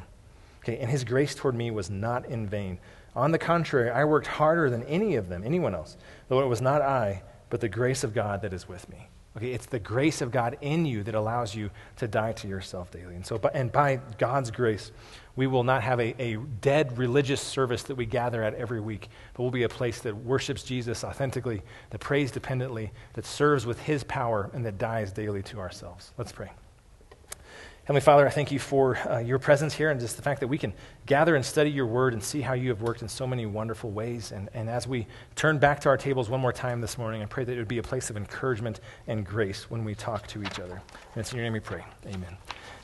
Okay, 0.64 0.78
and 0.80 0.90
his 0.90 1.04
grace 1.04 1.36
toward 1.36 1.56
me 1.56 1.70
was 1.72 1.90
not 1.90 2.26
in 2.26 2.48
vain. 2.48 2.80
On 3.16 3.32
the 3.32 3.38
contrary, 3.38 3.92
I 3.92 4.06
worked 4.06 4.28
harder 4.28 4.70
than 4.70 4.84
any 4.84 5.16
of 5.16 5.30
them, 5.30 5.44
anyone 5.46 5.76
else, 5.76 5.98
though 6.30 6.42
it 6.42 6.48
was 6.48 6.62
not 6.62 6.82
I, 6.82 7.22
but 7.50 7.62
the 7.62 7.70
grace 7.70 8.04
of 8.04 8.14
God 8.16 8.42
that 8.42 8.54
is 8.54 8.68
with 8.68 8.90
me. 8.90 9.10
Okay, 9.36 9.52
it's 9.52 9.66
the 9.66 9.80
grace 9.80 10.22
of 10.22 10.32
God 10.32 10.58
in 10.62 10.86
you 10.86 11.04
that 11.04 11.16
allows 11.16 11.56
you 11.56 11.70
to 11.98 12.08
die 12.08 12.34
to 12.34 12.48
yourself 12.48 12.92
daily. 12.92 13.16
And 13.16 13.26
so, 13.26 13.40
and 13.54 13.72
by 13.72 14.00
God's 14.18 14.52
grace, 14.52 14.92
we 15.36 15.48
will 15.48 15.64
not 15.64 15.82
have 15.84 16.00
a, 16.00 16.22
a 16.22 16.38
dead 16.62 16.98
religious 16.98 17.42
service 17.42 17.84
that 17.84 17.96
we 17.96 18.06
gather 18.06 18.44
at 18.44 18.54
every 18.54 18.80
week, 18.80 19.10
but 19.34 19.44
we'll 19.44 19.52
be 19.52 19.64
a 19.64 19.70
place 19.70 20.00
that 20.02 20.16
worships 20.16 20.64
Jesus 20.64 21.04
authentically, 21.04 21.62
that 21.90 22.00
prays 22.00 22.32
dependently, 22.32 22.92
that 23.14 23.26
serves 23.26 23.66
with 23.66 23.80
his 23.80 24.04
power, 24.04 24.50
and 24.54 24.66
that 24.66 24.78
dies 24.78 25.12
daily 25.12 25.42
to 25.44 25.60
ourselves. 25.60 26.12
Let's 26.18 26.32
pray. 26.32 26.52
Heavenly 27.86 28.00
Father, 28.00 28.26
I 28.26 28.30
thank 28.30 28.50
you 28.50 28.60
for 28.60 28.98
uh, 29.10 29.18
your 29.18 29.40
presence 29.40 29.74
here 29.74 29.90
and 29.90 30.00
just 30.00 30.16
the 30.16 30.22
fact 30.22 30.40
that 30.40 30.48
we 30.48 30.58
can 30.58 30.72
gather 31.06 31.36
and 31.36 31.46
study 31.46 31.70
your 31.70 31.86
word 31.86 32.14
and 32.14 32.24
see 32.24 32.40
how 32.40 32.54
you 32.54 32.70
have 32.70 32.82
worked 32.82 33.02
in 33.02 33.10
so 33.10 33.28
many 33.28 33.46
wonderful 33.46 33.92
ways. 33.92 34.32
And, 34.32 34.48
and 34.54 34.70
as 34.70 34.88
we 34.88 35.06
turn 35.36 35.58
back 35.58 35.82
to 35.82 35.90
our 35.90 35.98
tables 35.98 36.30
one 36.30 36.40
more 36.40 36.54
time 36.54 36.80
this 36.80 36.98
morning, 36.98 37.22
I 37.22 37.26
pray 37.26 37.44
that 37.44 37.52
it 37.52 37.58
would 37.58 37.68
be 37.68 37.80
a 37.80 37.84
place 37.84 38.10
of 38.10 38.16
encouragement 38.16 38.80
and 39.08 39.26
grace 39.26 39.70
when 39.70 39.84
we 39.84 39.96
talk 39.96 40.28
to 40.28 40.42
each 40.44 40.62
other. 40.62 40.76
And 40.76 41.18
it's 41.18 41.34
in 41.34 41.38
your 41.38 41.44
name 41.44 41.52
we 41.52 41.60
pray. 41.60 41.84
Amen. 42.06 42.38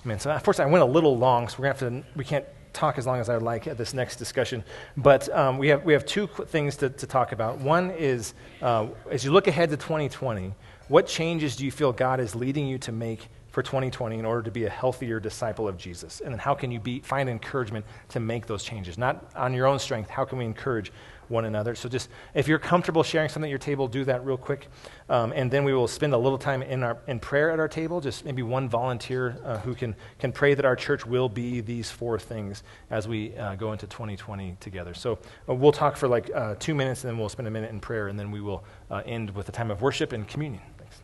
So, 0.04 0.32
unfortunately, 0.32 0.70
I 0.70 0.72
went 0.72 0.84
a 0.84 0.92
little 0.92 1.18
long, 1.18 1.48
so 1.50 1.58
we're 1.60 1.74
to 1.74 1.86
have 1.86 2.04
to, 2.04 2.04
we 2.16 2.24
can't 2.24 2.46
talk 2.74 2.98
as 2.98 3.06
long 3.06 3.20
as 3.20 3.30
I 3.30 3.34
would 3.34 3.44
like 3.44 3.68
at 3.68 3.78
this 3.78 3.94
next 3.94 4.16
discussion. 4.16 4.64
But 4.96 5.30
um, 5.36 5.58
we, 5.58 5.68
have, 5.70 5.84
we 5.84 5.94
have 5.94 6.06
two 6.06 6.28
things 6.28 6.78
to, 6.78 6.90
to 6.90 7.08
talk 7.08 7.32
about. 7.32 7.60
One 7.60 7.92
is 7.92 8.34
uh, 8.62 8.88
as 9.12 9.26
you 9.26 9.32
look 9.32 9.48
ahead 9.48 9.70
to 9.72 9.78
2020, 9.78 10.54
what 10.88 11.06
changes 11.06 11.56
do 11.56 11.66
you 11.66 11.72
feel 11.72 11.92
God 11.92 12.20
is 12.20 12.36
leading 12.36 12.68
you 12.68 12.78
to 12.80 12.92
make 12.92 13.28
for 13.52 13.64
2020 13.64 14.18
in 14.18 14.26
order 14.26 14.44
to 14.44 14.52
be 14.52 14.66
a 14.66 14.70
healthier 14.70 15.20
disciple 15.20 15.68
of 15.68 15.78
Jesus? 15.78 16.22
And 16.22 16.32
then 16.32 16.40
how 16.40 16.54
can 16.54 16.72
you 16.72 16.80
be, 16.80 17.00
find 17.00 17.30
encouragement 17.30 17.86
to 18.10 18.20
make 18.20 18.46
those 18.46 18.64
changes? 18.64 18.98
Not 18.98 19.32
on 19.36 19.54
your 19.54 19.68
own 19.68 19.80
strength, 19.80 20.10
how 20.10 20.26
can 20.26 20.38
we 20.38 20.46
encourage 20.46 20.92
one 21.30 21.46
another? 21.46 21.76
So 21.76 21.88
just, 21.88 22.10
if 22.34 22.48
you're 22.48 22.60
comfortable 22.60 23.04
sharing 23.04 23.30
something 23.30 23.50
at 23.50 23.52
your 23.52 23.60
table, 23.60 23.88
do 23.88 24.04
that 24.06 24.26
real 24.26 24.38
quick. 24.38 24.68
Um, 25.10 25.32
and 25.36 25.50
then 25.50 25.64
we 25.64 25.74
will 25.74 25.88
spend 25.88 26.14
a 26.14 26.18
little 26.18 26.38
time 26.38 26.62
in, 26.62 26.84
our, 26.84 26.98
in 27.08 27.20
prayer 27.20 27.52
at 27.52 27.60
our 27.60 27.68
table, 27.68 28.02
just 28.02 28.26
maybe 28.26 28.42
one 28.44 28.70
volunteer 28.70 29.38
uh, 29.44 29.58
who 29.60 29.74
can, 29.74 29.96
can 30.20 30.32
pray 30.32 30.54
that 30.54 30.66
our 30.66 30.76
church 30.76 31.06
will 31.06 31.30
be 31.30 31.62
these 31.62 31.90
four 31.90 32.20
things 32.20 32.64
as 32.90 33.08
we 33.08 33.36
uh, 33.38 33.56
go 33.56 33.72
into 33.72 33.88
2020 33.88 34.58
together. 34.60 34.94
So 34.94 35.20
uh, 35.48 35.54
we'll 35.54 35.72
talk 35.72 35.98
for 35.98 36.08
like 36.08 36.30
uh, 36.34 36.56
two 36.60 36.76
minutes, 36.76 37.04
and 37.04 37.12
then 37.12 37.18
we'll 37.18 37.30
spend 37.30 37.48
a 37.48 37.52
minute 37.52 37.72
in 37.72 37.80
prayer, 37.80 38.08
and 38.08 38.20
then 38.20 38.32
we 38.32 38.42
will 38.42 38.64
uh, 38.92 39.02
end 39.06 39.32
with 39.32 39.50
a 39.50 39.52
time 39.52 39.72
of 39.72 39.82
worship 39.82 40.14
and 40.14 40.28
communion. 40.28 40.62
Thanks. 40.78 41.02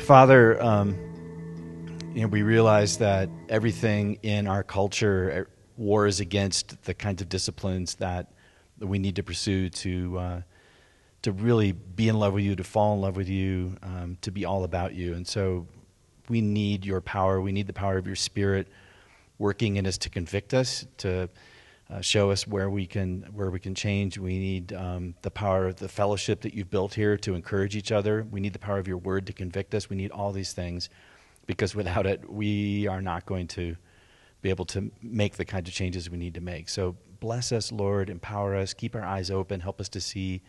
Father, 0.06 0.62
um, 0.62 0.96
you 2.14 2.22
know, 2.22 2.28
we 2.28 2.42
realize 2.42 2.96
that 2.98 3.28
everything 3.50 4.18
in 4.22 4.46
our 4.46 4.62
culture 4.62 5.48
wars 5.76 6.20
against 6.20 6.82
the 6.84 6.94
kinds 6.94 7.22
of 7.22 7.28
disciplines 7.28 7.96
that, 7.96 8.32
we 8.78 8.98
need 8.98 9.16
to 9.16 9.22
pursue 9.22 9.70
to 9.70 10.18
uh, 10.18 10.40
to 11.22 11.32
really 11.32 11.72
be 11.72 12.08
in 12.08 12.18
love 12.18 12.34
with 12.34 12.44
you, 12.44 12.54
to 12.54 12.62
fall 12.62 12.94
in 12.94 13.00
love 13.00 13.16
with 13.16 13.28
you, 13.28 13.74
um, 13.82 14.18
to 14.20 14.30
be 14.30 14.44
all 14.44 14.64
about 14.64 14.94
you. 14.94 15.14
And 15.14 15.26
so, 15.26 15.66
we 16.28 16.42
need 16.42 16.84
your 16.84 17.00
power. 17.00 17.40
We 17.40 17.52
need 17.52 17.66
the 17.66 17.72
power 17.72 17.96
of 17.96 18.06
your 18.06 18.16
Spirit 18.16 18.68
working 19.38 19.76
in 19.76 19.86
us 19.86 19.98
to 19.98 20.10
convict 20.10 20.54
us, 20.54 20.86
to 20.98 21.28
uh, 21.88 22.00
show 22.00 22.30
us 22.30 22.46
where 22.46 22.68
we 22.68 22.86
can 22.86 23.22
where 23.32 23.50
we 23.50 23.60
can 23.60 23.74
change. 23.74 24.18
We 24.18 24.38
need 24.38 24.72
um, 24.72 25.14
the 25.22 25.30
power 25.30 25.66
of 25.66 25.76
the 25.76 25.88
fellowship 25.88 26.40
that 26.40 26.52
you've 26.54 26.70
built 26.70 26.94
here 26.94 27.16
to 27.18 27.34
encourage 27.34 27.76
each 27.76 27.92
other. 27.92 28.26
We 28.30 28.40
need 28.40 28.52
the 28.52 28.58
power 28.58 28.78
of 28.78 28.88
your 28.88 28.98
word 28.98 29.26
to 29.28 29.32
convict 29.32 29.74
us. 29.74 29.88
We 29.88 29.96
need 29.96 30.10
all 30.10 30.32
these 30.32 30.52
things 30.52 30.90
because 31.46 31.74
without 31.74 32.06
it, 32.06 32.28
we 32.28 32.88
are 32.88 33.00
not 33.00 33.24
going 33.24 33.46
to 33.48 33.76
be 34.46 34.50
able 34.50 34.64
to 34.64 34.92
make 35.02 35.34
the 35.34 35.44
kinds 35.44 35.68
of 35.68 35.74
changes 35.74 36.08
we 36.08 36.16
need 36.16 36.34
to 36.34 36.40
make. 36.40 36.68
So 36.68 36.94
bless 37.18 37.50
us, 37.50 37.72
Lord, 37.72 38.08
empower 38.08 38.54
us, 38.54 38.74
keep 38.74 38.94
our 38.94 39.04
eyes 39.04 39.28
open, 39.28 39.58
help 39.58 39.80
us 39.80 39.88
to 39.88 40.00
see 40.00 40.40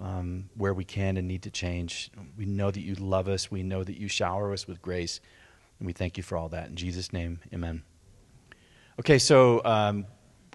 um, 0.00 0.48
where 0.56 0.72
we 0.72 0.84
can 0.84 1.16
and 1.16 1.26
need 1.26 1.42
to 1.42 1.50
change. 1.50 2.12
We 2.38 2.46
know 2.46 2.70
that 2.70 2.80
you 2.80 2.94
love 2.94 3.26
us. 3.26 3.50
We 3.50 3.64
know 3.64 3.82
that 3.82 3.98
you 3.98 4.06
shower 4.06 4.52
us 4.52 4.68
with 4.68 4.80
grace, 4.80 5.20
and 5.78 5.86
we 5.86 5.92
thank 5.92 6.16
you 6.16 6.22
for 6.22 6.38
all 6.38 6.48
that. 6.50 6.68
In 6.68 6.76
Jesus' 6.76 7.12
name, 7.12 7.40
Amen. 7.52 7.82
Okay, 8.98 9.18
so. 9.18 9.62
Um, 9.64 10.06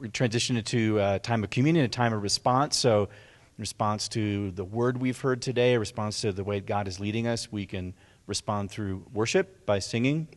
we 0.02 0.10
transition 0.10 0.58
into 0.58 1.00
a 1.00 1.20
time 1.20 1.42
of 1.44 1.50
communion, 1.50 1.86
a 1.86 1.88
time 1.88 2.12
of 2.12 2.22
response. 2.22 2.76
So, 2.76 3.04
in 3.04 3.62
response 3.62 4.10
to 4.10 4.52
the 4.52 4.66
word 4.66 4.98
we've 4.98 5.20
heard 5.20 5.42
today, 5.42 5.76
a 5.76 5.80
response 5.80 6.20
to 6.22 6.34
the 6.34 6.44
way 6.44 6.60
God 6.60 6.90
is 6.90 7.00
leading 7.00 7.28
us, 7.28 7.50
we 7.50 7.66
can 7.66 7.94
respond 8.28 8.72
through 8.72 9.06
worship 9.14 9.66
by 9.66 9.80
singing. 9.80 10.28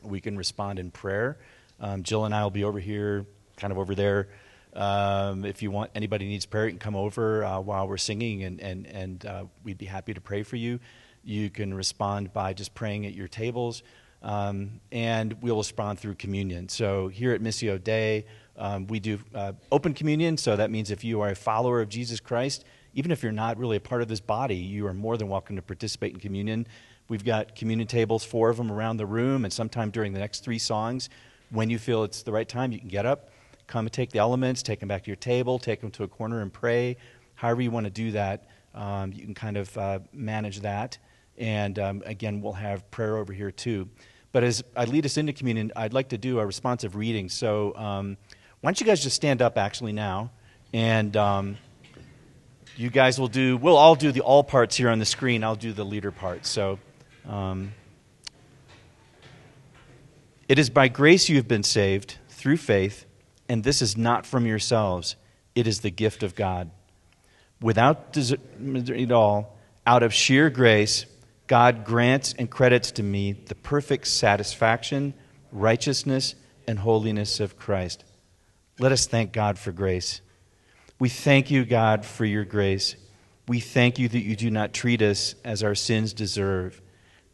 We 0.00 0.20
can 0.20 0.36
respond 0.36 0.78
in 0.78 0.92
prayer. 0.92 1.38
Um, 1.80 2.02
Jill 2.02 2.24
and 2.24 2.34
I 2.34 2.42
will 2.42 2.50
be 2.50 2.64
over 2.64 2.78
here, 2.78 3.26
kind 3.56 3.72
of 3.72 3.78
over 3.78 3.94
there. 3.94 4.28
Um, 4.74 5.44
if 5.44 5.62
you 5.62 5.70
want 5.70 5.90
anybody 5.94 6.26
needs 6.26 6.46
prayer, 6.46 6.66
you 6.66 6.72
can 6.72 6.78
come 6.78 6.96
over 6.96 7.44
uh, 7.44 7.60
while 7.60 7.86
we're 7.86 7.96
singing, 7.96 8.42
and 8.44 8.60
and 8.60 8.86
and 8.86 9.26
uh, 9.26 9.44
we'd 9.62 9.78
be 9.78 9.86
happy 9.86 10.14
to 10.14 10.20
pray 10.20 10.42
for 10.42 10.56
you. 10.56 10.80
You 11.22 11.50
can 11.50 11.72
respond 11.72 12.32
by 12.32 12.52
just 12.52 12.74
praying 12.74 13.06
at 13.06 13.14
your 13.14 13.28
tables, 13.28 13.82
um, 14.22 14.80
and 14.90 15.40
we'll 15.42 15.56
respond 15.56 15.98
through 16.00 16.16
communion. 16.16 16.68
So 16.68 17.08
here 17.08 17.32
at 17.32 17.40
Missio 17.40 17.82
Dei. 17.82 18.26
Um, 18.56 18.86
we 18.86 19.00
do 19.00 19.18
uh, 19.34 19.52
open 19.72 19.94
communion, 19.94 20.36
so 20.36 20.54
that 20.54 20.70
means 20.70 20.92
if 20.92 21.02
you 21.02 21.20
are 21.22 21.30
a 21.30 21.34
follower 21.34 21.80
of 21.80 21.88
Jesus 21.88 22.20
Christ, 22.20 22.64
even 22.92 23.10
if 23.10 23.22
you're 23.22 23.32
not 23.32 23.58
really 23.58 23.76
a 23.76 23.80
part 23.80 24.00
of 24.00 24.06
this 24.06 24.20
body, 24.20 24.54
you 24.54 24.86
are 24.86 24.94
more 24.94 25.16
than 25.16 25.28
welcome 25.28 25.56
to 25.56 25.62
participate 25.62 26.14
in 26.14 26.20
communion. 26.20 26.66
We've 27.08 27.24
got 27.24 27.56
communion 27.56 27.88
tables, 27.88 28.24
four 28.24 28.50
of 28.50 28.56
them 28.56 28.70
around 28.70 28.98
the 28.98 29.06
room, 29.06 29.44
and 29.44 29.52
sometime 29.52 29.90
during 29.90 30.12
the 30.12 30.20
next 30.20 30.44
three 30.44 30.60
songs, 30.60 31.10
when 31.50 31.70
you 31.70 31.78
feel 31.78 32.04
it's 32.04 32.22
the 32.22 32.32
right 32.32 32.48
time, 32.48 32.72
you 32.72 32.78
can 32.78 32.88
get 32.88 33.06
up, 33.06 33.30
come 33.66 33.86
and 33.86 33.92
take 33.92 34.10
the 34.10 34.18
elements, 34.18 34.62
take 34.62 34.80
them 34.80 34.88
back 34.88 35.04
to 35.04 35.08
your 35.08 35.16
table, 35.16 35.58
take 35.58 35.80
them 35.80 35.90
to 35.92 36.04
a 36.04 36.08
corner 36.08 36.40
and 36.40 36.52
pray. 36.52 36.96
However, 37.34 37.62
you 37.62 37.70
want 37.70 37.84
to 37.84 37.90
do 37.90 38.12
that, 38.12 38.48
um, 38.74 39.12
you 39.12 39.24
can 39.24 39.34
kind 39.34 39.56
of 39.56 39.76
uh, 39.78 39.98
manage 40.12 40.60
that. 40.60 40.98
And 41.36 41.78
um, 41.78 42.02
again, 42.06 42.40
we'll 42.40 42.52
have 42.52 42.90
prayer 42.90 43.16
over 43.16 43.32
here 43.32 43.50
too. 43.50 43.88
But 44.32 44.44
as 44.44 44.64
I 44.76 44.84
lead 44.84 45.06
us 45.06 45.16
into 45.16 45.32
communion, 45.32 45.72
I'd 45.76 45.92
like 45.92 46.08
to 46.08 46.18
do 46.18 46.40
a 46.40 46.46
responsive 46.46 46.96
reading. 46.96 47.28
So, 47.28 47.74
um, 47.76 48.16
why 48.60 48.68
don't 48.68 48.80
you 48.80 48.86
guys 48.86 49.02
just 49.02 49.14
stand 49.14 49.42
up 49.42 49.58
actually 49.58 49.92
now? 49.92 50.30
And 50.72 51.16
um, 51.16 51.56
you 52.76 52.90
guys 52.90 53.18
will 53.20 53.28
do, 53.28 53.56
we'll 53.56 53.76
all 53.76 53.94
do 53.94 54.10
the 54.10 54.22
all 54.22 54.42
parts 54.42 54.76
here 54.76 54.88
on 54.88 54.98
the 54.98 55.04
screen. 55.04 55.44
I'll 55.44 55.54
do 55.54 55.72
the 55.72 55.84
leader 55.84 56.10
part. 56.10 56.46
So, 56.46 56.78
um, 57.28 57.72
it 60.48 60.58
is 60.58 60.70
by 60.70 60.88
grace 60.88 61.28
you 61.28 61.36
have 61.36 61.48
been 61.48 61.62
saved 61.62 62.18
through 62.28 62.58
faith, 62.58 63.06
and 63.48 63.64
this 63.64 63.80
is 63.80 63.96
not 63.96 64.26
from 64.26 64.46
yourselves. 64.46 65.16
It 65.54 65.66
is 65.66 65.80
the 65.80 65.90
gift 65.90 66.22
of 66.22 66.34
God. 66.34 66.70
Without 67.60 68.16
it 68.16 69.12
all, 69.12 69.56
out 69.86 70.02
of 70.02 70.12
sheer 70.12 70.50
grace, 70.50 71.06
God 71.46 71.84
grants 71.84 72.34
and 72.38 72.50
credits 72.50 72.90
to 72.92 73.02
me 73.02 73.32
the 73.32 73.54
perfect 73.54 74.06
satisfaction, 74.06 75.14
righteousness, 75.52 76.34
and 76.66 76.78
holiness 76.78 77.40
of 77.40 77.58
Christ. 77.58 78.04
Let 78.78 78.92
us 78.92 79.06
thank 79.06 79.32
God 79.32 79.58
for 79.58 79.72
grace. 79.72 80.20
We 80.98 81.08
thank 81.08 81.50
you, 81.50 81.64
God, 81.64 82.04
for 82.04 82.24
your 82.24 82.44
grace. 82.44 82.96
We 83.46 83.60
thank 83.60 83.98
you 83.98 84.08
that 84.08 84.22
you 84.22 84.36
do 84.36 84.50
not 84.50 84.72
treat 84.72 85.02
us 85.02 85.34
as 85.44 85.62
our 85.62 85.74
sins 85.74 86.12
deserve, 86.12 86.80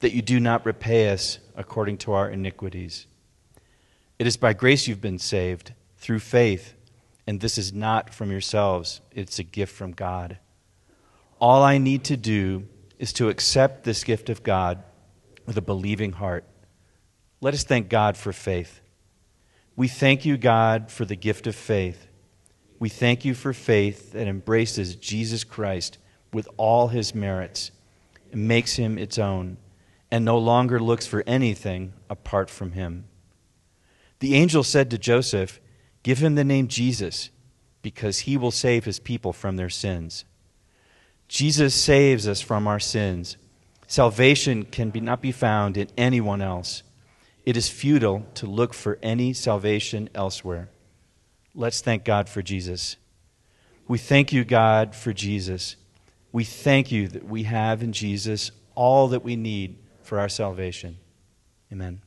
that 0.00 0.12
you 0.14 0.22
do 0.22 0.40
not 0.40 0.66
repay 0.66 1.10
us 1.10 1.38
according 1.54 1.98
to 1.98 2.12
our 2.12 2.28
iniquities. 2.28 3.06
It 4.18 4.26
is 4.26 4.36
by 4.36 4.52
grace 4.52 4.86
you've 4.86 5.00
been 5.00 5.18
saved, 5.18 5.72
through 5.96 6.20
faith, 6.20 6.74
and 7.26 7.40
this 7.40 7.56
is 7.56 7.72
not 7.72 8.12
from 8.12 8.30
yourselves, 8.30 9.00
it's 9.12 9.38
a 9.38 9.44
gift 9.44 9.74
from 9.74 9.92
God. 9.92 10.38
All 11.38 11.62
I 11.62 11.78
need 11.78 12.04
to 12.04 12.16
do 12.16 12.66
is 12.98 13.12
to 13.14 13.28
accept 13.28 13.84
this 13.84 14.04
gift 14.04 14.28
of 14.28 14.42
God 14.42 14.82
with 15.46 15.56
a 15.56 15.62
believing 15.62 16.12
heart. 16.12 16.44
Let 17.40 17.54
us 17.54 17.64
thank 17.64 17.88
God 17.88 18.16
for 18.16 18.32
faith. 18.32 18.80
We 19.76 19.88
thank 19.88 20.26
you, 20.26 20.36
God, 20.36 20.90
for 20.90 21.04
the 21.04 21.16
gift 21.16 21.46
of 21.46 21.54
faith. 21.54 22.06
We 22.78 22.88
thank 22.88 23.24
you 23.24 23.34
for 23.34 23.52
faith 23.52 24.12
that 24.12 24.26
embraces 24.26 24.96
Jesus 24.96 25.44
Christ 25.44 25.98
with 26.32 26.48
all 26.56 26.88
his 26.88 27.14
merits 27.14 27.70
and 28.32 28.46
makes 28.46 28.76
him 28.76 28.98
its 28.98 29.18
own 29.18 29.56
and 30.10 30.24
no 30.24 30.38
longer 30.38 30.80
looks 30.80 31.06
for 31.06 31.22
anything 31.26 31.92
apart 32.08 32.50
from 32.50 32.72
him. 32.72 33.04
The 34.18 34.34
angel 34.34 34.62
said 34.62 34.90
to 34.90 34.98
Joseph, 34.98 35.60
Give 36.02 36.18
him 36.18 36.34
the 36.34 36.44
name 36.44 36.68
Jesus, 36.68 37.30
because 37.82 38.20
he 38.20 38.36
will 38.36 38.50
save 38.50 38.84
his 38.84 38.98
people 38.98 39.32
from 39.32 39.56
their 39.56 39.70
sins. 39.70 40.24
Jesus 41.28 41.74
saves 41.74 42.26
us 42.26 42.40
from 42.40 42.66
our 42.66 42.80
sins. 42.80 43.36
Salvation 43.86 44.64
can 44.64 44.90
be, 44.90 45.00
not 45.00 45.20
be 45.20 45.32
found 45.32 45.76
in 45.76 45.88
anyone 45.96 46.40
else. 46.40 46.82
It 47.44 47.56
is 47.56 47.68
futile 47.68 48.26
to 48.34 48.46
look 48.46 48.74
for 48.74 48.98
any 49.02 49.32
salvation 49.32 50.08
elsewhere. 50.14 50.70
Let's 51.54 51.80
thank 51.80 52.04
God 52.04 52.28
for 52.28 52.42
Jesus. 52.42 52.96
We 53.88 53.98
thank 53.98 54.32
you, 54.32 54.44
God, 54.44 54.94
for 54.94 55.12
Jesus. 55.12 55.76
We 56.32 56.44
thank 56.44 56.92
you 56.92 57.08
that 57.08 57.24
we 57.24 57.44
have 57.44 57.82
in 57.82 57.92
Jesus 57.92 58.52
all 58.74 59.08
that 59.08 59.24
we 59.24 59.36
need 59.36 59.76
for 60.10 60.18
our 60.18 60.28
salvation. 60.28 60.98
Amen. 61.70 62.02